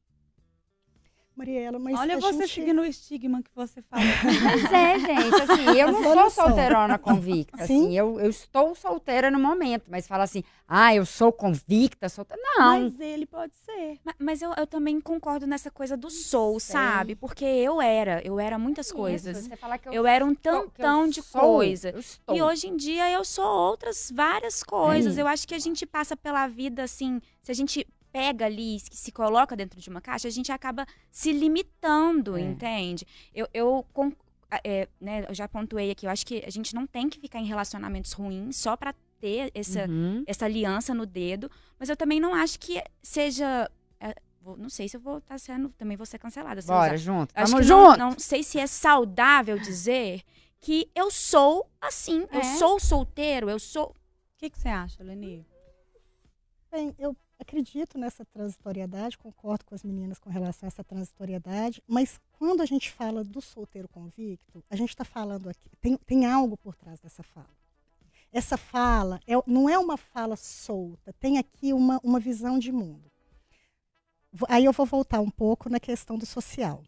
Mariela, 1.43 1.79
mas 1.79 1.99
Olha 1.99 2.21
você 2.21 2.43
gente... 2.43 2.55
seguindo 2.55 2.83
o 2.83 2.85
estigma 2.85 3.43
que 3.43 3.51
você 3.53 3.83
fala. 3.83 4.03
Mas 4.45 4.73
é, 4.73 4.99
gente, 4.99 5.43
assim, 5.43 5.79
eu 5.79 5.91
não 5.91 6.01
Mas 6.01 6.13
sou 6.33 6.47
solteirona 6.47 6.99
convicta, 6.99 7.57
Sim. 7.59 7.63
assim, 7.65 7.99
eu, 7.99 8.21
eu 8.21 8.31
estou 8.31 8.75
solteira 8.77 9.29
no 9.29 9.41
momento, 9.41 9.87
mas 9.89 10.07
fala 10.07 10.23
assim, 10.23 10.45
ah, 10.69 10.95
eu 10.95 11.05
sou 11.05 11.33
convicta, 11.33 12.09
solteira, 12.09 12.41
não. 12.57 12.81
Mas 12.81 13.01
ele 13.01 13.27
pode 13.27 13.53
ser. 13.57 13.99
Ma- 14.05 14.15
Mas 14.19 14.41
eu, 14.41 14.53
eu 14.57 14.67
também 14.67 15.01
concordo 15.01 15.47
nessa 15.47 15.71
coisa 15.71 15.97
do 15.97 16.11
sou, 16.11 16.61
sei. 16.61 16.73
sabe? 16.75 17.17
Porque 17.17 17.45
eu 17.45 17.83
era, 17.83 18.23
eu 18.25 18.39
era 18.39 18.57
muitas 18.57 18.87
Isso, 18.87 18.95
coisas. 18.95 19.39
Você 19.39 19.57
fala 19.57 19.77
que 19.79 19.89
Eu 19.89 20.07
era 20.07 20.25
um 20.25 20.31
eu 20.31 20.37
tantão 20.37 21.09
de 21.09 21.23
sou, 21.23 21.41
coisa. 21.41 21.91
Eu. 22.29 22.37
E 22.37 22.41
hoje 22.43 22.69
em 22.69 22.77
dia 22.77 23.11
eu 23.11 23.25
sou 23.25 23.45
outras 23.45 24.13
várias 24.15 24.63
coisas. 24.63 25.19
É. 25.19 25.23
Eu 25.23 25.27
acho 25.27 25.47
que 25.49 25.55
a 25.55 25.59
gente 25.59 25.85
passa 25.85 26.17
pela 26.17 26.47
vida 26.47 26.85
assim, 26.85 27.21
se 27.43 27.51
a 27.51 27.55
gente 27.55 27.85
pega 28.13 28.45
ali, 28.47 28.79
se 28.79 28.91
se 28.93 29.11
coloca 29.13 29.57
dentro 29.57 29.81
de 29.81 29.89
uma 29.89 30.01
caixa, 30.01 30.29
a 30.29 30.31
gente 30.31 30.53
acaba 30.53 30.87
se 31.11 31.33
limitando, 31.33 32.37
É. 32.37 32.41
entende? 32.43 33.07
Eu, 33.35 33.49
eu, 33.55 33.87
é, 34.63 34.87
né, 35.01 35.25
eu 35.29 35.35
já 35.35 35.49
pontuei 35.49 35.91
aqui, 35.91 36.05
eu 36.07 36.11
acho 36.11 36.27
que 36.27 36.45
a 36.47 36.51
gente 36.51 36.75
não 36.75 36.87
tem 36.87 37.09
que 37.09 37.19
ficar 37.19 37.39
em 37.39 37.47
relacionamentos 37.47 38.13
ruins 38.13 38.57
só 38.57 38.77
pra 38.77 38.95
ter 39.19 39.51
essa, 39.55 39.87
Uhum. 39.89 40.23
essa 40.27 40.45
aliança 40.45 40.93
no 40.93 41.07
dedo, 41.07 41.51
mas 41.79 41.89
eu 41.89 41.97
também 41.97 42.21
não 42.21 42.35
acho 42.35 42.59
que 42.61 42.83
seja. 43.03 43.71
é, 44.01 44.15
vou- 44.41 44.57
não 44.57 44.69
sei 44.69 44.89
se 44.89 44.97
eu 44.97 45.01
vou 45.01 45.19
estar 45.19 45.39
sendo. 45.39 45.69
Também 45.79 45.97
vou 45.97 46.05
ser 46.05 46.19
cancelada. 46.19 46.61
se 46.61 46.69
eu 46.69 46.75
Bora, 46.75 46.95
usar. 46.95 46.97
junto. 46.97 47.33
Acho 47.37 47.53
Tamo 47.53 47.63
que 47.63 47.69
não, 47.71 47.87
junto. 47.91 47.99
não 47.99 48.19
sei 48.19 48.43
se 48.43 48.59
é 48.59 48.67
saudável 48.67 49.57
dizer 49.61 50.23
que 50.61 50.91
eu 50.95 51.09
sou 51.11 51.71
assim. 51.81 52.27
Eu 52.33 52.41
É. 52.41 52.57
sou 52.57 52.81
solteiro, 52.81 53.49
eu 53.49 53.61
sou. 53.61 53.91
O 53.91 53.95
que, 54.39 54.51
que 54.51 54.59
você 54.59 54.69
acha, 54.69 55.05
Leni? 55.05 55.47
Bem, 56.71 56.93
eu 56.99 57.17
acredito 57.43 57.99
nessa 57.99 58.25
transitoriedade, 58.25 59.19
concordo 59.19 59.65
com 59.65 59.75
as 59.75 59.83
meninas 59.83 60.19
com 60.19 60.31
relação 60.31 60.67
a 60.67 60.69
essa 60.69 60.83
transitoriedade, 60.83 61.83
mas 61.87 62.19
quando 62.33 62.63
a 62.63 62.67
gente 62.67 62.91
fala 62.91 63.23
do 63.23 63.41
solteiro 63.41 63.89
convicto, 63.89 64.65
a 64.71 64.77
gente 64.77 64.91
está 64.91 65.05
falando 65.05 65.49
aqui, 65.49 65.69
tem, 65.81 65.97
tem 65.99 66.27
algo 66.27 66.57
por 66.57 66.75
trás 66.75 66.99
dessa 67.01 67.23
fala. 67.23 67.63
Essa 68.33 68.57
fala 68.57 69.21
é, 69.27 69.35
não 69.47 69.69
é 69.69 69.79
uma 69.79 69.97
fala 69.97 70.37
solta, 70.37 71.13
tem 71.21 71.37
aqui 71.37 71.73
uma, 71.73 72.01
uma 72.03 72.19
visão 72.19 72.59
de 72.59 72.73
mundo. 72.73 73.11
Aí 74.49 74.65
eu 74.65 74.73
vou 74.73 74.87
voltar 74.87 75.21
um 75.21 75.31
pouco 75.31 75.69
na 75.69 75.79
questão 75.79 76.17
do 76.17 76.25
social. 76.25 76.83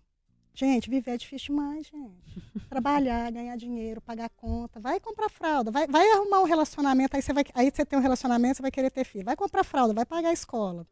Gente, 0.54 0.88
viver 0.88 1.10
é 1.10 1.16
difícil 1.16 1.54
demais, 1.54 1.86
gente. 1.88 2.42
Trabalhar, 2.70 3.30
ganhar 3.32 3.56
dinheiro, 3.56 4.00
pagar 4.00 4.28
conta, 4.30 4.78
vai 4.78 5.00
comprar 5.00 5.28
fralda, 5.28 5.72
vai, 5.72 5.86
vai 5.88 6.08
arrumar 6.12 6.40
um 6.40 6.44
relacionamento, 6.44 7.16
aí 7.16 7.22
você, 7.22 7.32
vai, 7.32 7.44
aí 7.54 7.72
você 7.74 7.84
tem 7.84 7.98
um 7.98 8.02
relacionamento, 8.02 8.56
você 8.56 8.62
vai 8.62 8.70
querer 8.70 8.90
ter 8.90 9.04
filho. 9.04 9.24
Vai 9.24 9.34
comprar 9.34 9.64
fralda, 9.64 9.92
vai 9.92 10.06
pagar 10.06 10.28
a 10.28 10.32
escola. 10.32 10.86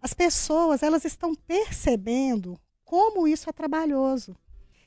As 0.00 0.14
pessoas, 0.14 0.84
elas 0.84 1.04
estão 1.04 1.34
percebendo 1.34 2.58
como 2.84 3.26
isso 3.26 3.50
é 3.50 3.52
trabalhoso. 3.52 4.36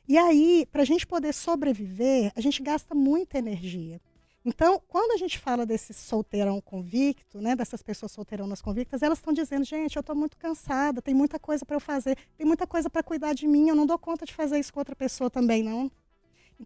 E 0.08 0.18
aí, 0.18 0.66
para 0.72 0.84
a 0.84 0.86
gente 0.86 1.06
poder 1.06 1.34
sobreviver, 1.34 2.32
a 2.36 2.42
gente 2.42 2.62
gasta 2.62 2.96
muita 2.96 3.38
energia. 3.38 4.00
Então, 4.48 4.80
quando 4.88 5.12
a 5.12 5.18
gente 5.18 5.40
fala 5.40 5.66
desse 5.66 5.92
solteirão 5.92 6.62
convicto, 6.62 7.42
né, 7.42 7.56
dessas 7.56 7.82
pessoas 7.82 8.12
solteiranas 8.12 8.62
convictas, 8.62 9.02
elas 9.02 9.18
estão 9.18 9.34
dizendo, 9.34 9.66
gente, 9.66 9.96
eu 9.96 10.02
estou 10.02 10.16
muito 10.16 10.38
cansada, 10.38 11.02
tem 11.02 11.16
muita 11.16 11.40
coisa 11.40 11.66
para 11.66 11.76
eu 11.76 11.80
fazer, 11.80 12.16
tem 12.38 12.46
muita 12.46 12.68
coisa 12.68 12.88
para 12.88 13.02
cuidar 13.02 13.34
de 13.34 13.48
mim, 13.48 13.70
eu 13.70 13.76
não 13.76 13.88
dou 13.88 13.98
conta 13.98 14.24
de 14.24 14.36
fazer 14.36 14.60
isso 14.60 14.72
com 14.72 14.80
outra 14.80 14.96
pessoa 14.96 15.32
também, 15.32 15.64
não. 15.64 15.92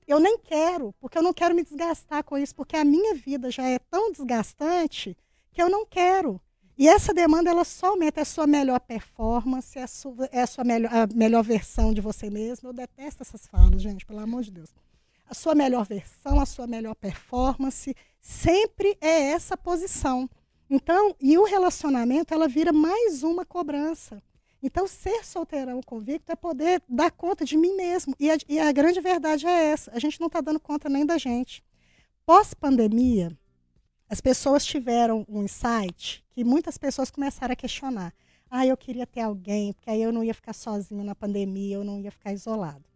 Eu 0.06 0.20
nem 0.20 0.38
quero, 0.38 0.94
porque 1.00 1.18
eu 1.18 1.24
não 1.24 1.34
quero 1.34 1.56
me 1.56 1.64
desgastar 1.64 2.22
com 2.22 2.38
isso, 2.38 2.54
porque 2.54 2.76
a 2.76 2.84
minha 2.84 3.16
vida 3.16 3.50
já 3.50 3.66
é 3.66 3.80
tão 3.80 4.12
desgastante 4.12 5.16
que 5.54 5.62
eu 5.62 5.70
não 5.70 5.86
quero. 5.86 6.40
E 6.78 6.88
essa 6.88 7.14
demanda, 7.14 7.50
ela 7.50 7.64
só 7.64 7.88
aumenta 7.88 8.22
a 8.22 8.26
sua 8.26 8.46
melhor 8.46 8.82
performance, 8.82 9.80
é 9.80 9.84
a 9.84 9.88
sua, 9.88 10.30
é 10.34 10.42
a 10.42 10.48
sua 10.48 10.66
melhor, 10.66 10.94
a 10.94 11.08
melhor 11.16 11.44
versão 11.44 11.94
de 11.94 12.02
você 12.02 12.30
mesmo. 12.30 12.70
Eu 12.70 12.74
detesto 12.74 13.24
essas 13.24 13.48
falas, 13.48 13.82
gente, 13.82 14.06
pelo 14.06 14.20
amor 14.20 14.44
de 14.44 14.52
Deus 14.52 14.70
a 15.30 15.34
sua 15.36 15.54
melhor 15.54 15.86
versão, 15.86 16.42
a 16.42 16.46
sua 16.46 16.66
melhor 16.66 16.96
performance, 16.96 17.96
sempre 18.20 18.98
é 19.00 19.30
essa 19.30 19.56
posição. 19.56 20.28
Então, 20.68 21.16
e 21.22 21.38
o 21.38 21.44
relacionamento, 21.44 22.34
ela 22.34 22.48
vira 22.48 22.74
mais 22.74 23.22
uma 23.22 23.46
cobrança. 23.46 24.22
Então, 24.62 24.88
ser 24.88 25.24
solteirão 25.24 25.82
convicto 25.82 26.32
é 26.32 26.36
poder 26.36 26.82
dar 26.90 27.12
conta 27.12 27.46
de 27.46 27.56
mim 27.56 27.76
mesmo. 27.76 28.16
E 28.20 28.30
a, 28.30 28.38
e 28.48 28.60
a 28.60 28.72
grande 28.72 29.00
verdade 29.00 29.46
é 29.46 29.66
essa: 29.68 29.92
a 29.94 30.00
gente 30.00 30.20
não 30.20 30.28
está 30.28 30.42
dando 30.42 30.60
conta 30.60 30.90
nem 30.90 31.06
da 31.06 31.18
gente. 31.18 31.64
Pós-pandemia, 32.26 33.32
as 34.10 34.20
pessoas 34.20 34.66
tiveram 34.66 35.26
um 35.30 35.44
insight 35.44 36.26
que 36.32 36.44
muitas 36.44 36.78
pessoas 36.78 37.12
começaram 37.12 37.54
a 37.54 37.56
questionar. 37.56 38.14
Ah, 38.50 38.66
eu 38.66 38.76
queria 38.76 39.06
ter 39.06 39.22
alguém, 39.22 39.74
porque 39.74 39.92
aí 39.92 40.02
eu 40.02 40.12
não 40.12 40.24
ia 40.24 40.34
ficar 40.34 40.54
sozinho 40.54 41.04
na 41.04 41.14
pandemia, 41.14 41.76
eu 41.76 41.84
não 41.84 42.00
ia 42.00 42.12
ficar 42.12 42.34
isolado. 42.34 42.89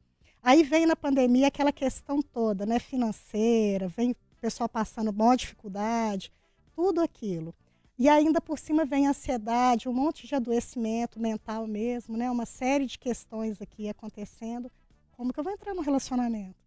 Aí 0.43 0.61
vem 0.61 0.85
na 0.85 0.95
pandemia 0.95 1.47
aquela 1.47 1.71
questão 1.71 2.21
toda, 2.21 2.65
né, 2.65 2.77
financeira, 2.77 3.87
vem 3.87 4.11
o 4.11 4.15
pessoal 4.41 4.67
passando 4.67 5.13
maior 5.13 5.37
dificuldade, 5.37 6.33
tudo 6.75 6.99
aquilo. 6.99 7.55
E 7.97 8.09
ainda 8.09 8.41
por 8.41 8.59
cima 8.59 8.83
vem 8.83 9.07
ansiedade, 9.07 9.87
um 9.87 9.93
monte 9.93 10.27
de 10.27 10.35
adoecimento 10.35 11.17
mental 11.17 11.65
mesmo, 11.65 12.17
né, 12.17 12.29
uma 12.29 12.45
série 12.45 12.85
de 12.85 12.99
questões 12.99 13.61
aqui 13.61 13.87
acontecendo. 13.87 14.69
Como 15.13 15.31
que 15.31 15.39
eu 15.39 15.45
vou 15.45 15.53
entrar 15.53 15.73
no 15.73 15.81
relacionamento? 15.81 16.61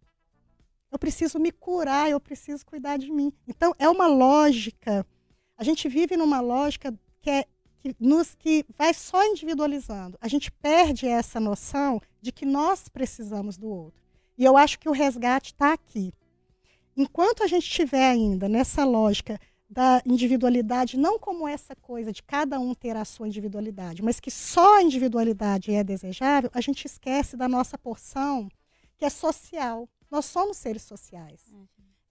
Eu 0.91 0.97
preciso 0.97 1.37
me 1.37 1.51
curar, 1.51 2.09
eu 2.09 2.19
preciso 2.19 2.65
cuidar 2.65 2.97
de 2.97 3.11
mim. 3.11 3.31
Então 3.47 3.75
é 3.77 3.87
uma 3.87 4.07
lógica. 4.07 5.05
A 5.55 5.63
gente 5.63 5.87
vive 5.87 6.17
numa 6.17 6.39
lógica 6.39 6.91
que 7.21 7.29
é 7.29 7.45
que 7.93 8.03
nos 8.03 8.35
que 8.35 8.65
vai 8.77 8.93
só 8.93 9.25
individualizando. 9.25 10.17
A 10.21 10.27
gente 10.27 10.51
perde 10.51 11.07
essa 11.07 11.39
noção 11.39 12.01
de 12.21 12.31
que 12.31 12.45
nós 12.45 12.87
precisamos 12.89 13.57
do 13.57 13.67
outro. 13.67 14.01
E 14.37 14.43
eu 14.43 14.55
acho 14.55 14.79
que 14.79 14.89
o 14.89 14.93
resgate 14.93 15.53
está 15.53 15.73
aqui. 15.73 16.13
Enquanto 16.95 17.43
a 17.43 17.47
gente 17.47 17.63
estiver 17.63 18.09
ainda 18.09 18.47
nessa 18.47 18.83
lógica 18.83 19.39
da 19.69 20.01
individualidade, 20.05 20.97
não 20.97 21.19
como 21.19 21.47
essa 21.47 21.75
coisa 21.75 22.11
de 22.11 22.23
cada 22.23 22.59
um 22.59 22.73
ter 22.73 22.95
a 22.95 23.03
sua 23.03 23.27
individualidade, 23.27 24.01
mas 24.01 24.19
que 24.19 24.31
só 24.31 24.77
a 24.77 24.83
individualidade 24.83 25.73
é 25.73 25.83
desejável, 25.83 26.49
a 26.53 26.61
gente 26.61 26.85
esquece 26.85 27.35
da 27.35 27.47
nossa 27.47 27.77
porção 27.77 28.49
que 28.97 29.05
é 29.05 29.09
social. 29.09 29.89
Nós 30.09 30.25
somos 30.25 30.57
seres 30.57 30.83
sociais. 30.83 31.53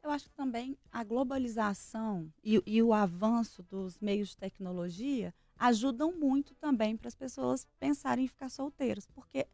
Eu 0.02 0.10
acho 0.10 0.26
que 0.26 0.36
também 0.36 0.78
a 0.92 1.02
globalização 1.02 2.32
e, 2.44 2.62
e 2.64 2.82
o 2.82 2.92
avanço 2.92 3.62
dos 3.62 3.98
meios 3.98 4.28
de 4.28 4.36
tecnologia 4.36 5.34
ajudam 5.58 6.12
muito 6.12 6.54
também 6.54 6.96
para 6.96 7.08
as 7.08 7.14
pessoas 7.14 7.66
pensarem 7.78 8.24
em 8.24 8.28
ficar 8.28 8.48
solteiras. 8.48 9.06
Porque 9.06 9.46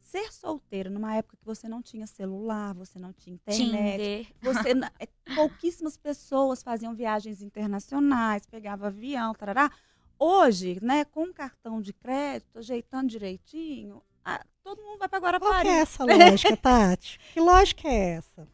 ser 0.00 0.32
solteiro 0.32 0.90
numa 0.90 1.16
época 1.16 1.36
que 1.36 1.44
você 1.44 1.68
não 1.68 1.82
tinha 1.82 2.06
celular, 2.06 2.74
você 2.74 2.98
não 2.98 3.12
tinha 3.12 3.34
internet, 3.34 4.26
Tinder. 4.26 4.26
você 4.40 4.70
é, 5.00 5.34
pouquíssimas 5.34 5.96
pessoas 5.96 6.62
faziam 6.62 6.94
viagens 6.94 7.42
internacionais, 7.42 8.46
pegava 8.46 8.88
avião, 8.88 9.34
tarará. 9.34 9.70
Hoje, 10.18 10.78
né, 10.80 11.04
com 11.04 11.32
cartão 11.32 11.80
de 11.80 11.92
crédito, 11.92 12.58
ajeitando 12.58 13.08
direitinho, 13.08 14.00
ah, 14.24 14.44
todo 14.62 14.80
mundo 14.82 14.98
vai 14.98 15.08
para 15.08 15.20
Qual 15.20 15.32
Guarapari. 15.32 15.68
que 15.68 15.74
é 15.74 15.78
essa 15.80 16.04
lógica, 16.06 16.56
Tati? 16.56 17.18
Que 17.32 17.40
lógica 17.40 17.88
é 17.88 18.10
essa? 18.10 18.48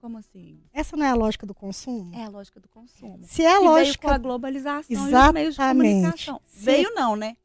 Como 0.00 0.18
assim? 0.18 0.60
Essa 0.74 0.96
não 0.96 1.06
é 1.06 1.10
a 1.10 1.14
lógica 1.14 1.46
do 1.46 1.54
consumo? 1.54 2.12
É 2.14 2.24
a 2.24 2.28
lógica 2.28 2.58
do 2.58 2.68
consumo. 2.68 3.20
Se 3.22 3.42
é 3.42 3.46
a 3.48 3.52
que 3.52 3.58
veio 3.60 3.64
com 3.64 3.68
a 3.68 3.78
lógica 3.78 4.18
globalização 4.18 4.84
e 4.90 4.94
os 4.96 5.02
meios 5.32 5.54
de 5.54 5.60
Exatamente. 5.60 5.94
comunicação. 5.94 6.40
Se- 6.46 6.64
Veio 6.64 6.92
não, 6.94 7.14
né? 7.14 7.36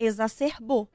Exacerbou. 0.00 0.88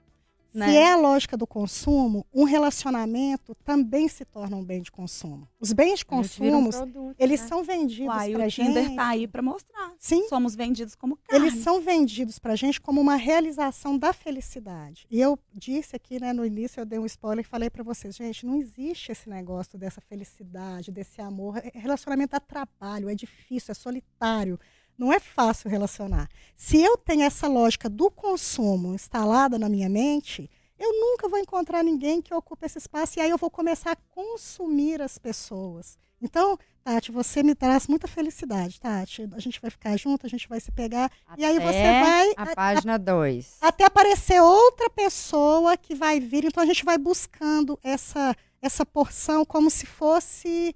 Se 0.54 0.60
Né? 0.60 0.76
é 0.76 0.92
a 0.92 0.96
lógica 0.96 1.36
do 1.36 1.48
consumo, 1.48 2.26
um 2.32 2.44
relacionamento 2.44 3.56
também 3.66 4.08
se 4.08 4.24
torna 4.24 4.56
um 4.56 4.64
bem 4.64 4.82
de 4.84 4.92
consumo. 4.92 5.48
Os 5.60 5.74
bens 5.74 5.86
de 5.86 5.92
gente 5.98 6.06
um 6.06 6.18
consumo, 6.18 6.70
produto, 6.70 7.16
eles 7.18 7.42
né? 7.42 7.48
são 7.48 7.64
vendidos 7.64 8.08
Uai, 8.16 8.32
pra 8.34 8.46
o 8.46 8.50
Tinder 8.52 8.84
gente. 8.84 8.96
tá 8.96 9.08
aí 9.08 9.28
para 9.28 9.42
mostrar. 9.42 9.94
Sim, 9.98 10.28
Somos 10.28 10.56
vendidos 10.56 10.94
como 10.96 11.18
carne. 11.28 11.48
eles 11.48 11.64
são 11.64 11.82
vendidos 11.82 12.38
pra 12.38 12.56
gente 12.56 12.80
como 12.80 13.02
uma 13.02 13.16
realização 13.16 13.98
da 13.98 14.14
felicidade. 14.14 15.08
E 15.10 15.20
eu 15.20 15.40
disse 15.54 15.96
aqui, 15.96 16.20
né, 16.20 16.32
no 16.34 16.46
início, 16.46 16.80
eu 16.80 16.86
dei 16.86 17.00
um 17.00 17.06
spoiler 17.06 17.44
e 17.44 17.48
falei 17.48 17.70
pra 17.70 17.84
vocês, 17.84 18.16
gente, 18.16 18.46
não 18.46 18.56
existe 18.60 19.12
esse 19.12 19.28
negócio 19.30 19.78
dessa 19.78 20.02
felicidade, 20.02 20.92
desse 20.92 21.20
amor. 21.22 21.58
É- 21.58 21.72
Relacionamento 21.74 22.32
dá 22.32 22.40
trabalho, 22.40 23.10
é 23.10 23.16
difícil, 23.16 23.72
é 23.72 23.76
solitário. 23.76 24.60
Não 24.98 25.12
é 25.12 25.20
fácil 25.20 25.70
relacionar. 25.70 26.30
Se 26.56 26.82
eu 26.82 26.98
tenho 26.98 27.24
essa 27.24 27.48
lógica 27.48 27.90
do 27.90 28.10
consumo 28.12 28.94
instalada 28.94 29.58
na 29.60 29.68
minha 29.70 29.90
mente, 29.90 30.50
eu 30.80 30.92
nunca 30.92 31.28
vou 31.28 31.40
encontrar 31.40 31.84
ninguém 31.84 32.22
que 32.22 32.34
ocupe 32.34 32.66
esse 32.66 32.78
espaço 32.78 33.18
e 33.18 33.22
aí 33.22 33.30
eu 33.30 33.38
vou 33.38 33.50
começar 33.50 33.92
a 33.92 33.96
consumir 34.14 35.02
as 35.02 35.18
pessoas. 35.18 35.98
Então, 36.22 36.58
Tati, 36.84 37.12
você 37.12 37.44
me 37.44 37.54
traz 37.56 37.88
muita 37.88 38.08
felicidade, 38.08 38.80
Tati. 38.80 39.28
A 39.34 39.40
gente 39.40 39.60
vai 39.62 39.70
ficar 39.72 39.98
junto, 39.98 40.26
a 40.26 40.30
gente 40.30 40.48
vai 40.48 40.60
se 40.60 40.72
pegar. 40.72 41.12
E 41.38 41.44
aí 41.44 41.58
você 41.60 41.68
Até 41.80 42.02
vai- 42.02 42.34
A 42.38 42.56
página 42.56 42.98
2. 43.00 43.58
Até 43.62 43.86
aparecer 43.86 44.42
outra 44.42 44.90
pessoa 44.90 45.76
que 45.78 45.96
vai 45.96 46.20
vir. 46.20 46.46
Então 46.46 46.64
a 46.64 46.66
gente 46.66 46.84
vai 46.86 46.98
buscando 46.98 47.78
essa, 47.84 48.36
essa 48.62 48.86
porção 48.86 49.46
como 49.46 49.70
se 49.70 49.86
fosse. 49.86 50.76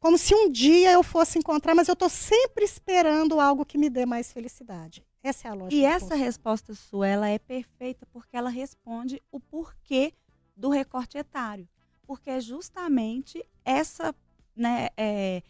Como 0.00 0.16
se 0.16 0.34
um 0.34 0.50
dia 0.50 0.92
eu 0.92 1.02
fosse 1.02 1.38
encontrar, 1.38 1.74
mas 1.74 1.88
eu 1.88 1.94
estou 1.94 2.08
sempre 2.08 2.64
esperando 2.64 3.40
algo 3.40 3.66
que 3.66 3.76
me 3.76 3.90
dê 3.90 4.06
mais 4.06 4.32
felicidade. 4.32 5.04
Essa 5.22 5.48
é 5.48 5.50
a 5.50 5.54
lógica. 5.54 5.74
E 5.74 5.84
essa 5.84 6.14
resposta 6.14 6.74
sua, 6.74 7.08
ela 7.08 7.28
é 7.28 7.38
perfeita 7.38 8.06
porque 8.06 8.36
ela 8.36 8.48
responde 8.48 9.20
o 9.30 9.40
porquê 9.40 10.12
do 10.56 10.68
recorte 10.68 11.18
etário, 11.18 11.68
porque 12.06 12.30
é 12.30 12.40
justamente 12.40 13.44
essa, 13.64 14.14
né, 14.54 14.88
é, 14.96 15.42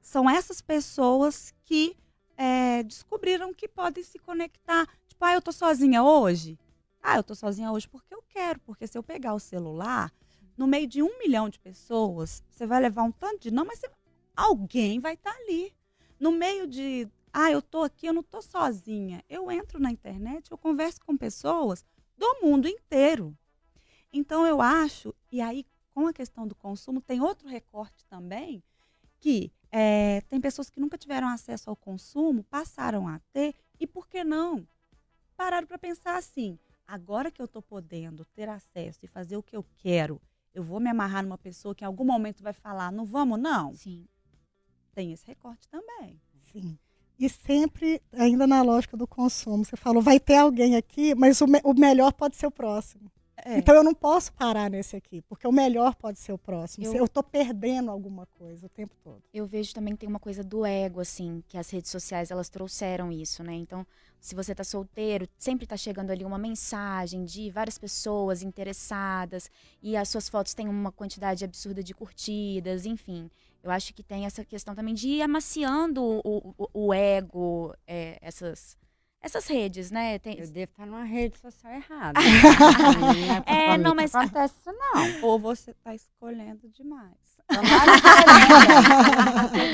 são 0.00 0.28
essas 0.28 0.60
pessoas 0.60 1.52
que 1.64 1.96
é, 2.36 2.82
descobriram 2.82 3.54
que 3.54 3.66
podem 3.66 4.04
se 4.04 4.18
conectar. 4.18 4.86
Tipo, 5.08 5.24
ah, 5.24 5.34
eu 5.34 5.42
tô 5.42 5.52
sozinha 5.52 6.02
hoje. 6.02 6.58
Ah, 7.02 7.16
eu 7.16 7.22
tô 7.22 7.34
sozinha 7.34 7.72
hoje 7.72 7.88
porque 7.88 8.14
eu 8.14 8.22
quero, 8.28 8.60
porque 8.60 8.86
se 8.86 8.96
eu 8.96 9.02
pegar 9.02 9.34
o 9.34 9.40
celular, 9.40 10.12
no 10.56 10.66
meio 10.66 10.86
de 10.86 11.02
um 11.02 11.18
milhão 11.18 11.48
de 11.48 11.58
pessoas, 11.58 12.42
você 12.50 12.66
vai 12.66 12.80
levar 12.80 13.02
um 13.02 13.12
tanto 13.12 13.42
de 13.42 13.50
não, 13.50 13.64
mas 13.64 13.78
você- 13.80 13.90
alguém 14.36 15.00
vai 15.00 15.14
estar 15.14 15.34
ali. 15.34 15.74
No 16.18 16.30
meio 16.32 16.66
de, 16.66 17.08
ah, 17.32 17.50
eu 17.50 17.60
tô 17.60 17.82
aqui, 17.82 18.06
eu 18.06 18.12
não 18.12 18.22
tô 18.22 18.40
sozinha. 18.40 19.22
Eu 19.28 19.50
entro 19.50 19.80
na 19.80 19.90
internet, 19.90 20.50
eu 20.50 20.58
converso 20.58 21.00
com 21.04 21.16
pessoas 21.16 21.84
do 22.16 22.40
mundo 22.42 22.68
inteiro. 22.68 23.36
Então 24.12 24.46
eu 24.46 24.60
acho, 24.60 25.14
e 25.30 25.40
aí 25.40 25.66
com 25.92 26.06
a 26.08 26.12
questão 26.12 26.46
do 26.46 26.54
consumo, 26.54 27.00
tem 27.00 27.20
outro 27.20 27.48
recorte 27.48 28.04
também, 28.06 28.62
que 29.20 29.52
é, 29.70 30.20
tem 30.22 30.40
pessoas 30.40 30.68
que 30.68 30.80
nunca 30.80 30.98
tiveram 30.98 31.28
acesso 31.28 31.70
ao 31.70 31.76
consumo, 31.76 32.44
passaram 32.44 33.08
a 33.08 33.20
ter, 33.32 33.54
e 33.78 33.86
por 33.86 34.08
que 34.08 34.22
não? 34.24 34.66
Pararam 35.36 35.66
para 35.66 35.78
pensar 35.78 36.16
assim, 36.16 36.58
agora 36.86 37.30
que 37.30 37.40
eu 37.40 37.46
estou 37.46 37.62
podendo 37.62 38.24
ter 38.24 38.48
acesso 38.48 39.00
e 39.02 39.08
fazer 39.08 39.36
o 39.36 39.42
que 39.42 39.56
eu 39.56 39.64
quero, 39.78 40.20
eu 40.54 40.62
vou 40.62 40.80
me 40.80 40.88
amarrar 40.90 41.22
numa 41.22 41.38
pessoa 41.38 41.74
que 41.74 41.84
em 41.84 41.86
algum 41.86 42.04
momento 42.04 42.42
vai 42.42 42.52
falar, 42.52 42.92
não 42.92 43.04
vamos 43.04 43.38
não? 43.40 43.74
Sim. 43.74 44.06
Tem 44.94 45.12
esse 45.12 45.26
recorte 45.26 45.68
também. 45.68 46.20
Sim. 46.52 46.78
E 47.18 47.28
sempre, 47.28 48.00
ainda 48.12 48.46
na 48.46 48.62
lógica 48.62 48.96
do 48.96 49.06
consumo, 49.06 49.64
você 49.64 49.76
falou, 49.76 50.02
vai 50.02 50.18
ter 50.18 50.36
alguém 50.36 50.76
aqui, 50.76 51.14
mas 51.14 51.40
o, 51.40 51.46
me- 51.46 51.60
o 51.64 51.74
melhor 51.74 52.12
pode 52.12 52.36
ser 52.36 52.46
o 52.46 52.50
próximo. 52.50 53.10
É. 53.44 53.58
Então 53.58 53.74
eu 53.74 53.84
não 53.84 53.94
posso 53.94 54.32
parar 54.32 54.70
nesse 54.70 54.96
aqui, 54.96 55.20
porque 55.22 55.46
o 55.46 55.52
melhor 55.52 55.94
pode 55.94 56.18
ser 56.18 56.32
o 56.32 56.38
próximo. 56.38 56.86
Eu- 56.86 56.94
Eu 56.96 57.04
estou 57.04 57.22
perdendo 57.22 57.90
alguma 57.90 58.24
coisa 58.26 58.64
o 58.66 58.68
tempo 58.70 58.94
todo. 59.04 59.22
Eu 59.32 59.46
vejo 59.46 59.74
também 59.74 59.92
que 59.94 60.00
tem 60.00 60.08
uma 60.08 60.18
coisa 60.18 60.42
do 60.42 60.64
ego, 60.64 60.98
assim, 61.00 61.42
que 61.46 61.58
as 61.58 61.68
redes 61.68 61.90
sociais 61.90 62.30
elas 62.30 62.48
trouxeram 62.48 63.12
isso, 63.12 63.42
né? 63.44 63.52
Então, 63.54 63.86
se 64.18 64.34
você 64.34 64.54
tá 64.54 64.64
solteiro, 64.64 65.28
sempre 65.36 65.66
tá 65.66 65.76
chegando 65.76 66.10
ali 66.10 66.24
uma 66.24 66.38
mensagem 66.38 67.24
de 67.26 67.50
várias 67.50 67.76
pessoas 67.76 68.42
interessadas 68.42 69.50
e 69.82 69.96
as 69.96 70.08
suas 70.08 70.28
fotos 70.28 70.54
têm 70.54 70.66
uma 70.66 70.90
quantidade 70.90 71.44
absurda 71.44 71.82
de 71.82 71.92
curtidas, 71.92 72.86
enfim. 72.86 73.30
Eu 73.62 73.70
acho 73.70 73.92
que 73.94 74.02
tem 74.02 74.24
essa 74.26 74.44
questão 74.44 74.74
também 74.74 74.94
de 74.94 75.08
ir 75.08 75.22
amaciando 75.22 76.02
o, 76.02 76.54
o, 76.58 76.68
o 76.86 76.94
ego, 76.94 77.74
é, 77.86 78.18
essas, 78.22 78.76
essas 79.24 79.46
redes, 79.46 79.90
né? 79.90 80.18
Tem, 80.18 80.38
Eu 80.38 80.46
devo 80.48 80.70
estar 80.70 80.86
numa 80.86 81.04
rede 81.04 81.38
social 81.38 81.72
errada. 81.72 82.20
Não 83.00 83.14
É, 83.46 83.78
não, 83.78 83.94
mas- 83.94 84.14
acontece 84.14 84.54
isso 84.60 84.70
não. 84.72 85.22
Ou 85.28 85.38
você 85.38 85.70
está 85.70 85.94
escolhendo 85.94 86.68
demais. 86.68 87.14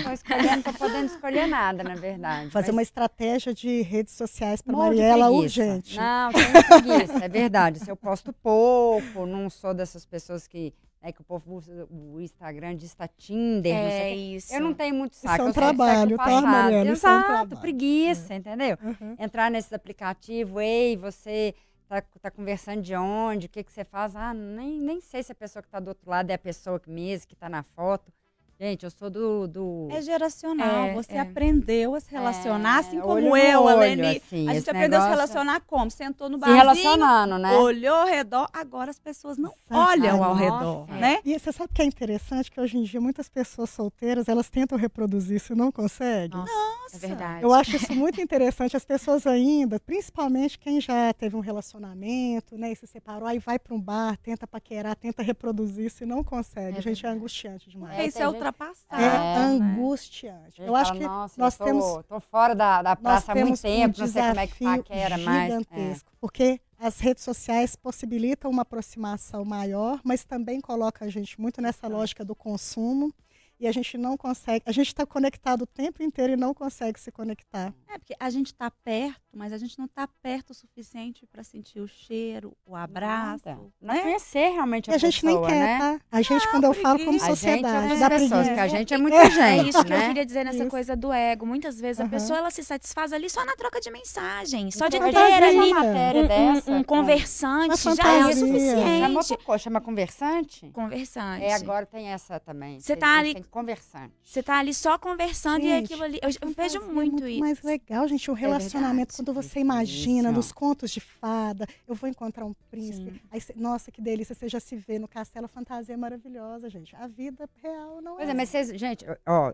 Tô 0.02 0.10
escolhendo, 0.12 0.62
tô 0.64 0.72
podendo 0.72 1.06
escolher 1.06 1.46
nada, 1.46 1.84
na 1.84 1.94
verdade. 1.94 2.50
Fazer 2.50 2.68
mas 2.68 2.74
uma 2.76 2.82
estratégia 2.82 3.54
de 3.54 3.82
redes 3.82 4.14
sociais 4.14 4.60
para 4.60 4.76
Mariela 4.76 5.30
urgente. 5.30 5.96
Não, 5.96 6.32
tenho 6.32 6.64
preguiça, 6.64 7.24
é 7.24 7.28
verdade. 7.28 7.78
Se 7.78 7.88
eu 7.90 7.96
posto 7.96 8.32
pouco, 8.32 9.24
não 9.26 9.48
sou 9.48 9.72
dessas 9.72 10.04
pessoas 10.04 10.46
que, 10.48 10.74
né, 11.02 11.12
que 11.12 11.20
o 11.20 11.24
povo 11.24 11.54
usa 11.54 11.86
o 11.90 12.20
Instagram 12.20 12.76
de 12.76 12.86
está 12.86 13.08
Tinder, 13.08 13.74
é 13.74 14.14
isso. 14.14 14.54
Eu 14.54 14.60
não 14.60 14.74
tenho 14.74 14.94
muito 14.94 15.14
Isso 15.14 15.26
é 15.26 15.30
saco. 15.30 15.44
um 15.44 15.46
eu 15.48 15.52
sou 15.54 15.62
do 15.62 15.66
trabalho, 15.66 16.16
tá. 16.16 16.40
Mariana? 16.42 16.92
Isso 16.92 17.06
é 17.06 17.10
um 17.10 17.12
Exato, 17.14 17.26
trabalho. 17.26 17.60
preguiça, 17.60 18.34
entendeu? 18.34 18.78
Uhum. 18.82 19.16
Entrar 19.18 19.50
nesses 19.50 19.72
aplicativos, 19.72 20.62
ei, 20.62 20.96
você 20.96 21.54
tá, 21.88 22.02
tá 22.02 22.30
conversando 22.30 22.82
de 22.82 22.94
onde, 22.94 23.46
o 23.46 23.48
que, 23.48 23.64
que 23.64 23.72
você 23.72 23.84
faz? 23.84 24.14
Ah, 24.14 24.34
nem, 24.34 24.78
nem 24.80 25.00
sei 25.00 25.22
se 25.22 25.32
a 25.32 25.34
pessoa 25.34 25.62
que 25.62 25.68
está 25.68 25.80
do 25.80 25.88
outro 25.88 26.08
lado 26.08 26.30
é 26.30 26.34
a 26.34 26.38
pessoa 26.38 26.78
que 26.78 26.90
mesmo 26.90 27.26
que 27.26 27.34
está 27.34 27.48
na 27.48 27.62
foto. 27.62 28.12
Gente, 28.60 28.84
eu 28.84 28.90
sou 28.90 29.08
do. 29.08 29.48
do... 29.48 29.88
É 29.90 30.02
geracional. 30.02 30.84
É, 30.84 30.92
você 30.94 31.14
é. 31.14 31.20
aprendeu 31.20 31.94
a 31.94 32.00
se 32.00 32.10
relacionar, 32.10 32.76
É, 32.76 32.80
assim 32.80 33.00
como 33.00 33.34
eu, 33.34 33.66
a 33.66 33.72
olho, 33.74 33.78
Leni. 33.78 34.02
assim, 34.18 34.46
a 34.46 34.52
gente 34.52 34.58
esse 34.58 34.70
aprendeu 34.70 34.98
a 35.00 35.04
se 35.04 35.08
relacionar 35.08 35.60
como? 35.60 35.90
Sentou 35.90 36.28
no 36.28 36.34
Se 36.36 36.40
barzinho, 36.40 36.58
relacionando, 36.60 37.38
né? 37.38 37.56
olhou 37.56 37.94
ao 37.94 38.06
redor. 38.06 38.46
Agora 38.52 38.90
as 38.90 38.98
pessoas 38.98 39.38
não 39.38 39.54
olham 39.70 40.16
Ai, 40.16 40.28
ao 40.28 40.34
nossa, 40.34 40.40
redor, 40.40 40.86
é. 40.90 41.00
né? 41.00 41.18
E 41.24 41.38
você 41.38 41.50
sabe 41.50 41.70
que 41.72 41.80
é 41.80 41.86
interessante 41.86 42.50
que 42.50 42.60
hoje 42.60 42.76
em 42.76 42.82
dia 42.82 43.00
muitas 43.00 43.30
pessoas 43.30 43.70
solteiras 43.70 44.28
elas 44.28 44.50
tentam 44.50 44.76
reproduzir 44.76 45.36
isso 45.36 45.54
e 45.54 45.56
não 45.56 45.72
conseguem? 45.72 46.38
Nossa, 46.38 46.52
Nossa. 46.52 46.96
é 46.96 46.98
verdade. 46.98 47.42
Eu 47.42 47.54
acho 47.54 47.76
isso 47.76 47.94
muito 47.94 48.20
interessante. 48.20 48.76
As 48.76 48.84
pessoas 48.84 49.26
ainda, 49.26 49.80
principalmente 49.80 50.58
quem 50.58 50.82
já 50.82 51.14
teve 51.14 51.34
um 51.34 51.40
relacionamento, 51.40 52.58
né, 52.58 52.72
e 52.72 52.76
se 52.76 52.86
separou, 52.86 53.26
aí 53.26 53.38
vai 53.38 53.58
para 53.58 53.74
um 53.74 53.80
bar, 53.80 54.18
tenta 54.18 54.46
paquerar, 54.46 54.94
tenta 54.96 55.22
reproduzir 55.22 55.86
isso 55.86 56.02
e 56.02 56.06
não 56.06 56.22
consegue. 56.22 56.76
É 56.76 56.82
Gente, 56.82 57.06
é 57.06 57.08
angustiante 57.08 57.70
demais. 57.70 57.98
É, 57.98 58.06
Isso 58.06 58.18
tem 58.18 58.26
é 58.50 58.98
gente- 58.98 58.98
ultrapassado. 58.98 59.02
É, 59.02 59.06
É, 59.06 59.10
né? 59.10 59.36
angustiante. 59.44 60.60
Ele 60.60 60.68
Eu 60.70 60.76
acho 60.76 60.92
que 60.92 61.00
Nossa, 61.00 61.34
nós 61.40 61.54
eu 61.54 61.58
tô, 61.58 61.64
temos 61.64 62.04
tô 62.06 62.20
fora 62.20 62.54
da, 62.54 62.82
da 62.82 62.96
praça 62.96 63.32
há 63.32 63.34
muito 63.34 63.60
tempo, 63.60 63.96
um 63.98 64.00
não 64.00 64.08
sei 64.08 64.22
como 64.22 64.40
é 64.40 64.46
que 64.46 64.64
paquera 64.64 65.18
mais. 65.18 65.52
É. 65.52 65.58
gigantesco, 65.58 66.12
porque 66.20 66.60
as 66.78 66.98
redes 67.00 67.22
sociais 67.24 67.76
possibilitam 67.76 68.50
uma 68.50 68.62
aproximação 68.62 69.44
maior, 69.44 70.00
mas 70.02 70.24
também 70.24 70.60
coloca 70.60 71.04
a 71.04 71.08
gente 71.08 71.40
muito 71.40 71.60
nessa 71.60 71.86
lógica 71.88 72.24
do 72.24 72.34
consumo 72.34 73.12
e 73.60 73.68
a 73.68 73.72
gente 73.72 73.98
não 73.98 74.16
consegue, 74.16 74.62
a 74.66 74.72
gente 74.72 74.86
está 74.88 75.04
conectado 75.04 75.62
o 75.62 75.66
tempo 75.66 76.02
inteiro 76.02 76.32
e 76.32 76.36
não 76.36 76.54
consegue 76.54 76.98
se 76.98 77.12
conectar. 77.12 77.72
É, 77.86 77.98
porque 77.98 78.16
a 78.18 78.30
gente 78.30 78.46
está 78.46 78.70
perto, 78.70 79.20
mas 79.34 79.52
a 79.52 79.58
gente 79.58 79.78
não 79.78 79.84
está 79.86 80.08
perto 80.22 80.50
o 80.50 80.54
suficiente 80.54 81.26
para 81.26 81.44
sentir 81.44 81.78
o 81.80 81.86
cheiro, 81.86 82.56
o 82.66 82.74
abraço. 82.74 83.42
Nada. 83.46 83.60
Não 83.80 83.94
né? 83.94 84.00
conhecer 84.00 84.48
realmente 84.50 84.88
E 84.88 84.92
a, 84.92 84.94
a 84.94 84.98
gente 84.98 85.24
nem 85.26 85.34
pessoa, 85.34 85.48
quer, 85.50 85.60
né? 85.60 85.78
tá? 85.78 86.00
A 86.10 86.22
gente, 86.22 86.50
quando 86.50 86.64
eu 86.64 86.72
falo 86.74 86.98
como. 87.04 87.20
A 87.20 87.24
é 87.24 87.28
sociedade, 87.28 87.98
dá 87.98 88.08
pessoas, 88.08 88.30
preguiça. 88.30 88.44
porque 88.44 88.60
a 88.60 88.68
gente 88.68 88.94
é 88.94 88.98
muita 88.98 89.16
É 89.18 89.30
gente, 89.30 89.68
isso 89.70 89.84
que 89.84 89.92
eu 89.92 89.98
né? 89.98 90.08
queria 90.08 90.24
dizer 90.26 90.44
nessa 90.44 90.58
Isso. 90.62 90.68
coisa 90.70 90.96
do 90.96 91.12
ego. 91.12 91.44
Muitas 91.44 91.78
vezes 91.78 92.00
a 92.00 92.04
Aham. 92.04 92.10
pessoa 92.10 92.38
ela 92.38 92.50
se 92.50 92.64
satisfaz 92.64 93.12
ali 93.12 93.28
só 93.28 93.44
na 93.44 93.54
troca 93.56 93.78
de 93.80 93.90
mensagem, 93.90 94.70
só 94.70 94.88
de 94.88 94.96
Uma 94.96 95.06
ter 95.06 95.12
fantasia. 95.12 95.46
ali 95.48 95.56
Uma 95.56 95.80
matéria 95.84 96.20
um, 96.20 96.24
um- 96.24 96.28
dessa, 96.54 96.70
um 96.72 96.82
com- 96.82 96.96
conversante 96.96 97.76
já 97.96 98.12
é 98.12 98.24
o. 98.26 98.32
Chama 98.32 99.22
suficiente. 99.22 99.44
coisa, 99.44 99.62
chama 99.64 99.80
conversante? 99.80 100.70
Conversante. 100.70 101.44
É, 101.44 101.52
agora 101.54 101.84
tem 101.86 102.08
essa 102.08 102.38
também. 102.40 102.80
Você 102.80 102.94
que 102.94 103.00
tá 103.00 103.08
a 103.08 103.18
ali- 103.18 103.34
Tem 103.34 103.42
conversante. 103.50 104.14
Você 104.22 104.42
tá 104.42 104.58
ali 104.58 104.72
só 104.72 104.96
conversando 104.98 105.60
e 105.64 105.68
Gente, 105.68 105.84
aquilo 105.86 106.04
ali. 106.04 106.18
Eu, 106.22 106.28
eu 106.40 106.48
vejo 106.48 106.54
Fantasia 106.54 106.78
é 106.80 106.92
muito, 106.94 107.26
isso. 107.28 107.40
mais 107.40 107.62
legal, 107.62 108.08
gente. 108.08 108.30
O 108.30 108.34
relacionamento, 108.34 109.12
verdade. 109.12 109.16
quando 109.16 109.34
você 109.34 109.48
Isso. 109.48 109.58
imagina 109.58 110.32
nos 110.32 110.52
contos 110.52 110.90
de 110.90 111.00
fada, 111.00 111.66
eu 111.86 111.94
vou 111.94 112.08
encontrar 112.08 112.44
um 112.44 112.54
príncipe. 112.70 113.10
Sim. 113.12 113.20
Aí, 113.30 113.40
cê- 113.40 113.54
nossa, 113.56 113.90
que 113.90 114.00
delícia, 114.00 114.34
você 114.34 114.48
já 114.48 114.60
se 114.60 114.76
vê 114.76 114.98
no 114.98 115.08
castelo, 115.08 115.46
a 115.46 115.48
fantasia 115.48 115.94
é 115.94 115.96
maravilhosa, 115.96 116.70
gente. 116.70 116.94
A 116.96 117.06
vida 117.06 117.48
real 117.62 118.00
não 118.00 118.16
Pois 118.16 118.28
é. 118.28 118.32
é, 118.32 118.34
mas 118.34 118.48
vocês, 118.48 118.68
gente, 118.78 119.04
ó, 119.26 119.52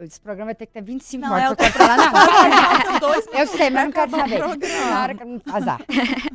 esse 0.00 0.20
programa 0.20 0.46
vai 0.46 0.54
ter 0.54 0.66
que 0.66 0.72
ter 0.72 0.82
25 0.82 1.24
Não, 1.26 1.32
horas 1.32 1.52
é 1.52 1.54
pra 1.54 1.66
eu 1.66 1.72
controlar. 1.72 1.96
Não, 3.00 3.14
Eu 3.38 3.46
sei, 3.46 3.70
mas 3.70 3.84
não 3.84 3.92
quero 3.92 4.10
saber. 4.10 4.38
Na 4.38 5.02
hora 5.02 5.14
que, 5.14 5.22
azar. 5.50 5.80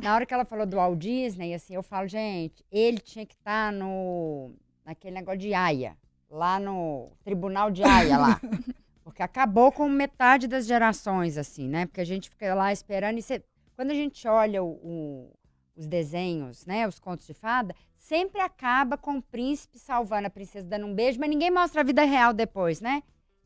Na 0.02 0.14
hora 0.14 0.26
que 0.26 0.34
ela 0.34 0.44
falou 0.44 0.66
do 0.66 0.76
Walt 0.76 0.98
Disney, 0.98 1.54
assim, 1.54 1.74
eu 1.74 1.82
falo, 1.82 2.08
gente, 2.08 2.64
ele 2.70 2.98
tinha 2.98 3.24
que 3.26 3.34
estar 3.34 3.72
no 3.72 4.52
naquele 4.84 5.14
negócio 5.14 5.38
de 5.40 5.54
Haia, 5.54 5.96
lá 6.34 6.58
no 6.58 7.12
tribunal 7.22 7.70
de 7.70 7.82
Haia 7.84 8.18
lá. 8.18 8.40
Porque 9.04 9.22
acabou 9.22 9.70
com 9.70 9.88
metade 9.88 10.48
das 10.48 10.66
gerações, 10.66 11.38
assim, 11.38 11.68
né? 11.68 11.86
Porque 11.86 12.00
a 12.00 12.04
gente 12.06 12.28
fica 12.28 12.52
lá 12.54 12.72
esperando 12.72 13.18
e 13.18 13.22
cê- 13.22 13.42
quando 13.76 13.90
a 13.92 13.94
gente 13.94 14.26
olha 14.26 14.62
o- 14.62 14.72
o- 14.82 15.32
os 15.76 15.86
desenhos, 15.86 16.64
né, 16.66 16.86
os 16.88 16.98
contos 16.98 17.26
de 17.26 17.34
fada, 17.34 17.74
sempre 17.96 18.40
acaba 18.40 18.96
com 18.96 19.18
o 19.18 19.22
príncipe 19.22 19.78
salvando 19.78 20.26
a 20.26 20.30
princesa 20.30 20.66
dando 20.66 20.86
um 20.86 20.94
beijo, 20.94 21.18
mas 21.20 21.28
ninguém 21.30 21.50
mostra 21.50 21.80
a 21.80 21.84
vida 21.84 22.02
real 22.04 22.32
depois, 22.32 22.80
né? 22.80 23.02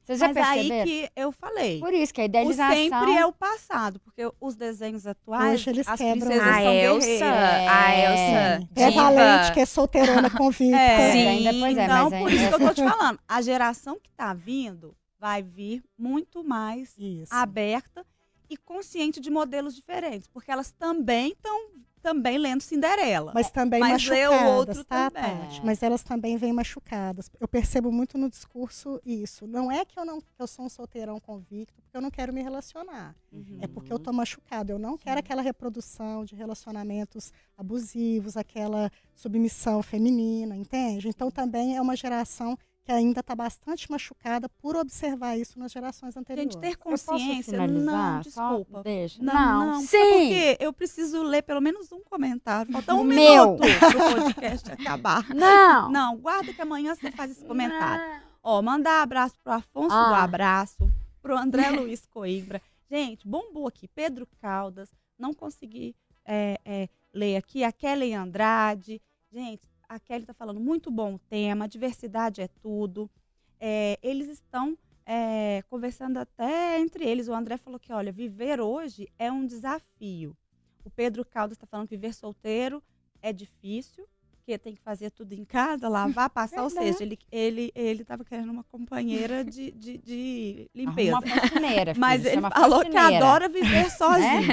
Vocês 0.09 0.21
já 0.21 0.33
Mas 0.33 0.37
aí 0.39 0.85
que 0.85 1.11
eu 1.15 1.31
falei. 1.31 1.81
Por 1.81 1.93
isso 1.93 2.15
que 2.15 2.21
a 2.23 2.25
O 2.25 2.27
idealização... 2.27 2.75
sempre 2.75 3.13
é 3.13 3.27
o 3.27 3.33
passado, 3.33 4.01
porque 4.01 4.23
os 4.41 4.57
desenhos 4.57 5.07
atuais, 5.07 5.61
Hoje 5.61 5.69
eles 5.71 5.87
as 5.87 5.99
quebram 6.01 6.29
princesas 6.31 6.47
isso. 6.47 6.55
A 6.59 6.63
são 6.63 6.73
Elsa, 6.73 7.07
guerreiras. 7.07 7.69
a 7.69 7.93
É. 7.93 8.05
Elsa, 8.05 8.69
É 8.75 8.89
diva. 8.91 9.03
valente, 9.03 9.53
que 9.53 9.61
é 9.61 9.67
solteirona 9.67 10.31
convicta. 10.31 10.77
É, 10.79 11.13
Sim, 11.13 11.27
ainda, 11.29 11.51
pois 11.61 11.77
é, 11.77 11.85
então, 11.85 12.11
mas 12.11 12.21
por 12.23 12.29
ainda- 12.31 12.33
isso 12.35 12.49
que 12.49 12.55
eu 12.63 12.69
tô 12.69 12.75
te 12.75 12.83
falando. 12.89 13.19
A 13.29 13.43
geração 13.43 14.01
que 14.03 14.11
tá 14.13 14.33
vindo 14.33 14.97
vai 15.21 15.43
vir 15.43 15.83
muito 15.99 16.43
mais 16.43 16.95
Isso. 16.97 17.35
aberta 17.35 18.07
e 18.49 18.57
consciente 18.57 19.21
de 19.21 19.31
modelos 19.31 19.75
diferentes, 19.77 20.27
porque 20.27 20.51
elas 20.51 20.71
também 20.71 21.33
estão 21.33 21.69
também 22.09 22.39
lendo 22.39 22.63
Cinderela. 22.63 23.33
Mas 23.35 23.51
também 23.51 23.81
Mas 23.81 24.07
lê 24.07 24.27
o 24.27 24.31
machucadas, 24.31 24.57
outro 24.57 24.85
tá, 24.85 25.11
também. 25.11 25.39
Tati? 25.39 25.65
Mas 25.65 25.83
elas 25.83 26.03
também 26.03 26.37
vêm 26.37 26.53
machucadas. 26.53 27.31
Eu 27.39 27.47
percebo 27.47 27.93
muito 27.93 28.17
no 28.17 28.31
discurso 28.31 29.01
isso. 29.05 29.47
Não 29.47 29.71
é 29.71 29.85
que 29.85 29.99
eu 29.99 30.05
não 30.05 30.21
que 30.21 30.27
eu 30.39 30.47
sou 30.47 30.65
um 30.65 30.69
solteirão 30.69 31.21
convicto, 31.21 31.83
porque 31.83 31.97
eu 31.97 32.01
não 32.01 32.11
quero 32.11 32.33
me 32.33 32.43
relacionar. 32.43 33.15
Uhum. 33.33 33.59
É 33.61 33.67
porque 33.67 33.93
eu 33.93 33.99
tô 33.99 34.13
machucado. 34.13 34.73
Eu 34.73 34.79
não 34.79 34.97
quero 34.97 35.19
aquela 35.21 35.43
reprodução 35.43 36.25
de 36.25 36.35
relacionamentos 36.35 37.33
abusivos, 37.57 38.37
aquela 38.37 38.91
submissão 39.15 39.83
feminina, 39.83 40.57
entende? 40.57 41.09
Então 41.09 41.31
também 41.31 41.77
é 41.77 41.83
uma 41.83 41.97
geração 41.97 42.59
que 42.89 42.93
ainda 42.93 43.21
está 43.21 43.35
bastante 43.35 43.91
machucada 43.91 44.49
por 44.49 44.75
observar 44.75 45.37
isso 45.37 45.59
nas 45.59 45.71
gerações 45.71 46.17
anteriores. 46.17 46.55
Gente, 46.55 46.59
ter 46.63 46.73
Eu 46.73 46.79
posso 46.79 47.05
consciência, 47.05 47.53
finalizar? 47.53 47.85
não, 47.85 48.23
Só 48.23 48.49
desculpa. 48.57 48.83
deixa. 48.83 49.23
Não, 49.23 49.35
Não, 49.35 49.67
não, 49.75 49.81
sim. 49.83 49.87
sabe 49.89 50.05
por 50.11 50.29
quê? 50.29 50.57
Eu 50.59 50.73
preciso 50.73 51.23
ler 51.23 51.43
pelo 51.43 51.61
menos 51.61 51.93
um 51.93 52.01
comentário. 52.03 52.73
Falta 52.73 52.95
um 52.95 53.05
Meu. 53.05 53.59
minuto 53.59 53.59
pro 53.59 54.23
podcast 54.23 54.73
acabar. 54.73 55.29
Não. 55.35 55.91
Não, 55.91 56.17
guarda 56.17 56.51
que 56.55 56.63
amanhã 56.63 56.95
você 56.95 57.11
faz 57.13 57.31
esse 57.31 57.45
comentário. 57.45 58.23
Ó, 58.43 58.63
mandar 58.63 59.03
abraço 59.03 59.35
pro 59.45 59.53
Afonso 59.53 59.89
do 59.89 59.95
Ah. 59.95 60.25
Abraço, 60.25 60.91
pro 61.21 61.37
André 61.37 61.69
Luiz 61.69 62.07
Coimbra. 62.07 62.63
Gente, 62.91 63.29
bombou 63.29 63.67
aqui. 63.67 63.87
Pedro 63.87 64.27
Caldas, 64.41 64.89
não 65.19 65.35
consegui 65.35 65.95
é, 66.25 66.59
é, 66.65 66.89
ler 67.13 67.37
aqui. 67.37 67.63
A 67.65 67.71
Kelly 67.71 68.15
Andrade. 68.15 68.99
Gente, 69.31 69.69
a 69.89 69.99
Kelly 69.99 70.27
tá 70.27 70.35
falando 70.35 70.61
muito 70.61 70.91
bom 70.91 71.15
o 71.15 71.19
tema. 71.19 71.67
Diversidade 71.67 72.41
é 72.41 72.49
tudo. 72.61 73.11
É, 73.59 73.99
eles 74.03 74.29
estão 74.29 74.77
é, 75.07 75.63
conversando 75.71 76.19
até 76.19 76.79
entre 76.79 77.05
eles. 77.05 77.29
O 77.29 77.35
André 77.35 77.57
falou 77.57 77.81
que, 77.81 77.93
olha, 77.93 78.13
viver 78.13 78.61
hoje 78.61 79.09
é 79.19 79.33
um 79.33 79.47
desafio. 79.47 80.37
O 80.85 80.91
Pedro 80.91 81.25
Caldas 81.25 81.57
está 81.57 81.67
falando 81.67 81.89
que 81.89 81.97
viver 81.97 82.13
solteiro 82.13 82.83
é 83.21 83.33
difícil, 83.33 84.07
porque 84.31 84.57
tem 84.59 84.75
que 84.75 84.81
fazer 84.81 85.11
tudo 85.11 85.33
em 85.33 85.45
casa, 85.45 85.89
lavar, 85.89 86.31
passar. 86.31 86.63
Ou 86.63 86.71
seja, 86.71 87.03
ele 87.03 87.19
ele 87.31 87.73
ele 87.75 88.03
estava 88.03 88.25
querendo 88.25 88.51
uma 88.51 88.65
companheira 88.65 89.45
de, 89.45 89.71
de, 89.73 89.99
de 89.99 90.71
limpeza. 90.75 91.17
Arruma 91.17 91.27
uma 91.27 91.41
faxineira, 91.41 91.95
Mas 91.97 92.25
ele 92.25 92.43
falou 92.43 92.85
que 92.85 92.97
adora 92.97 93.49
viver 93.49 93.91
sozinho. 93.91 94.47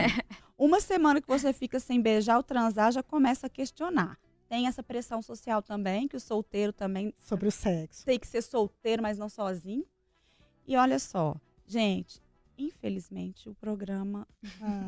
Uma 0.57 0.79
semana 0.79 1.21
que 1.21 1.27
você 1.27 1.51
fica 1.51 1.79
sem 1.79 2.01
beijar 2.01 2.37
ou 2.37 2.43
transar, 2.43 2.91
já 2.91 3.03
começa 3.03 3.47
a 3.47 3.49
questionar. 3.49 4.17
Tem 4.55 4.67
essa 4.67 4.81
pressão 4.81 5.21
social 5.21 5.61
também, 5.61 6.07
que 6.07 6.15
o 6.15 6.19
solteiro 6.19 6.71
também 6.71 7.13
Sobre 7.19 7.49
o 7.49 7.51
sexo. 7.51 8.05
tem 8.05 8.17
que 8.17 8.25
ser 8.25 8.41
solteiro, 8.41 9.03
mas 9.03 9.17
não 9.17 9.27
sozinho. 9.27 9.85
E 10.65 10.77
olha 10.77 10.97
só, 10.97 11.35
gente, 11.67 12.23
infelizmente 12.57 13.49
o 13.49 13.55
programa 13.55 14.25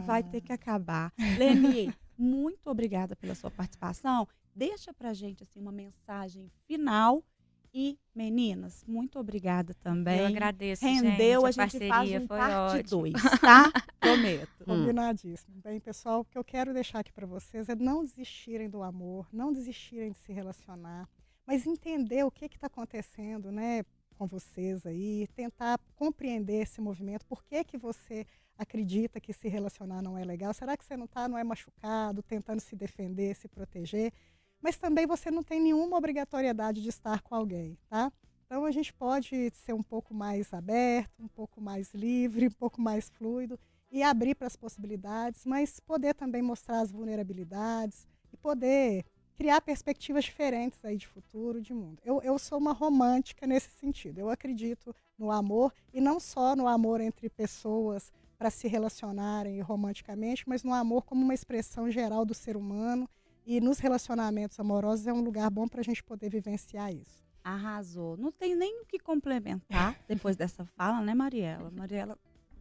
vai 0.05 0.24
ter 0.24 0.39
que 0.39 0.53
acabar. 0.53 1.11
Leni, 1.38 1.93
muito 2.18 2.70
obrigada 2.70 3.13
pela 3.13 3.36
sua 3.36 3.51
participação. 3.51 4.26
Deixa 4.55 4.93
pra 4.93 5.13
gente 5.13 5.43
assim 5.43 5.59
uma 5.59 5.74
mensagem 5.74 6.49
final 6.65 7.22
e 7.80 7.96
meninas, 8.16 8.84
muito 8.88 9.20
obrigada 9.20 9.72
também. 9.76 10.22
Eu 10.22 10.26
agradeço, 10.26 10.84
Rendeu, 10.84 11.42
gente, 11.42 11.46
a 11.46 11.46
gente 11.46 11.56
faz 11.56 11.56
parceria 11.56 12.20
um 12.20 12.28
foi 12.28 12.38
parte 12.40 12.78
ótimo. 12.80 13.02
2, 13.02 13.14
tá? 13.40 13.72
Prometo. 14.00 14.62
Hum. 14.62 14.66
Combinadíssimo. 14.66 15.62
Bem, 15.62 15.80
pessoal, 15.80 16.22
o 16.22 16.26
que 16.26 16.40
eu 16.40 16.44
quero 16.44 16.74
deixar 16.74 17.02
aqui 17.02 17.14
para 17.14 17.28
vocês 17.28 17.70
é 17.70 17.76
não 17.76 18.04
desistirem 18.04 18.68
do 18.68 18.82
amor, 18.82 19.28
não 19.32 19.54
desistirem 19.54 20.12
de 20.12 20.18
se 20.18 20.34
relacionar, 20.34 21.08
mas 21.46 21.68
entender 21.68 22.24
o 22.24 22.32
que 22.32 22.46
está 22.46 22.66
acontecendo, 22.66 23.52
né, 23.52 23.86
com 24.18 24.26
vocês 24.26 24.84
aí, 24.84 25.28
tentar 25.36 25.80
compreender 25.96 26.64
esse 26.64 26.82
movimento, 26.82 27.28
por 27.28 27.44
que 27.44 27.64
que 27.64 27.78
você 27.78 28.26
acredita 28.58 29.22
que 29.22 29.32
se 29.32 29.48
relacionar 29.48 30.02
não 30.02 30.18
é 30.18 30.26
legal? 30.26 30.52
Será 30.52 30.76
que 30.76 30.84
você 30.84 30.98
não 30.98 31.06
está, 31.06 31.28
não 31.28 31.38
é 31.38 31.44
machucado, 31.44 32.24
tentando 32.24 32.60
se 32.60 32.76
defender, 32.76 33.36
se 33.36 33.48
proteger? 33.48 34.12
Mas 34.62 34.78
também 34.78 35.05
você 35.05 35.30
não 35.30 35.43
tem 35.43 35.62
nenhuma 35.62 35.97
obrigatoriedade 35.97 36.82
de 36.82 36.89
estar 36.89 37.22
com 37.22 37.36
alguém, 37.36 37.78
tá? 37.89 38.12
Então 38.45 38.66
a 38.66 38.72
gente 38.72 38.93
pode 38.93 39.51
ser 39.51 39.74
um 39.74 39.84
pouco 39.84 40.14
mais 40.14 40.53
aberto, 40.53 41.22
um 41.22 41.28
pouco 41.28 41.60
mais 41.60 41.93
livre, 41.93 42.47
um 42.47 42.51
pouco 42.51 42.82
mais 42.82 43.10
fluido 43.10 43.60
e 43.91 44.01
abrir 44.01 44.36
para 44.36 44.47
as 44.47 44.55
possibilidades, 44.55 45.45
mas 45.45 45.80
poder 45.80 46.14
também 46.14 46.41
mostrar 46.41 46.80
as 46.80 46.91
vulnerabilidades 46.91 48.08
e 48.32 48.38
poder 48.38 49.05
criar 49.36 49.62
perspectivas 49.62 50.26
diferentes 50.26 50.84
aí 50.84 50.97
de 50.97 51.08
futuro, 51.08 51.62
de 51.62 51.74
mundo. 51.74 52.01
Eu, 52.03 52.22
eu 52.24 52.39
sou 52.39 52.58
uma 52.58 52.74
romântica 52.74 53.45
nesse 53.45 53.70
sentido. 53.70 54.20
Eu 54.20 54.30
acredito 54.30 54.95
no 55.18 55.32
amor 55.32 55.74
e 55.93 56.01
não 56.01 56.20
só 56.20 56.55
no 56.55 56.68
amor 56.68 57.01
entre 57.01 57.30
pessoas 57.30 58.12
para 58.38 58.49
se 58.49 58.68
relacionarem 58.68 59.60
romanticamente, 59.62 60.47
mas 60.47 60.64
no 60.64 60.74
amor 60.74 61.03
como 61.03 61.22
uma 61.22 61.34
expressão 61.34 61.89
geral 61.89 62.26
do 62.26 62.34
ser 62.34 62.58
humano 62.58 63.10
e 63.48 63.62
nos 63.62 63.80
relacionamentos 63.80 64.60
amorosos 64.60 65.08
é 65.08 65.14
um 65.14 65.22
lugar 65.22 65.50
bom 65.50 65.68
para 65.70 65.80
a 65.80 65.84
gente 65.84 66.04
poder 66.04 66.30
vivenciar 66.30 66.93
isso. 66.93 67.26
Arrasou. 67.41 68.18
Não 68.18 68.30
tem 68.30 68.54
nem 68.56 68.82
o 68.82 68.86
que 68.86 69.00
complementar 69.00 69.95
depois 70.06 70.36
dessa 70.36 70.66
fala, 70.66 71.00
né, 71.00 71.14
Mariela? 71.14 71.72
Mariela 71.72 72.18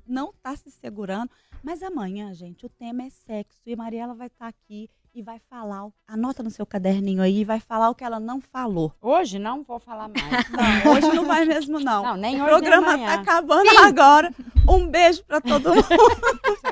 não 0.07 0.33
tá 0.41 0.55
se 0.55 0.71
segurando. 0.71 1.29
Mas 1.61 1.83
amanhã, 1.83 2.33
gente, 2.33 2.65
o 2.65 2.69
tema 2.69 3.03
é 3.03 3.11
sexo. 3.11 3.61
E 3.67 3.73
a 3.73 3.77
Mariela 3.77 4.15
vai 4.15 4.29
estar 4.29 4.47
aqui 4.47 4.89
e 5.13 5.21
vai 5.21 5.41
falar. 5.51 5.89
Anota 6.07 6.41
no 6.45 6.51
seu 6.53 6.65
caderninho 6.65 7.21
aí 7.21 7.41
e 7.41 7.45
vai 7.45 7.59
falar 7.59 7.91
o 7.91 7.95
que 7.97 8.05
ela 8.05 8.21
não 8.21 8.41
falou. 8.41 8.95
Hoje 9.03 9.41
não 9.41 9.65
vou 9.65 9.81
falar 9.81 10.09
mais. 10.09 10.23
Não, 10.85 10.93
hoje 10.93 11.13
não 11.17 11.25
vai 11.25 11.45
mesmo, 11.45 11.81
não. 11.81 12.05
Não, 12.05 12.17
nem 12.17 12.37
o 12.41 12.45
hoje, 12.45 12.51
programa 12.53 12.97
nem 12.97 13.05
tá 13.07 13.13
amanhã. 13.15 13.23
acabando 13.23 13.71
agora. 13.81 14.33
Um 14.69 14.87
beijo 14.89 15.25
pra 15.25 15.41
todo 15.41 15.71
mundo. 15.75 15.83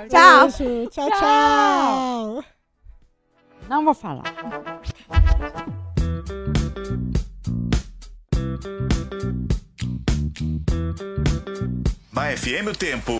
Tchau. 0.08 0.48
Beijo, 0.48 0.90
tchau, 0.90 1.10
Tchau. 1.10 1.18
tchau. 1.18 2.44
Não 3.68 3.84
vou 3.84 3.94
falar. 3.94 4.24
Na 12.12 12.36
FM 12.36 12.68
o 12.68 12.72
Tempo. 12.76 13.12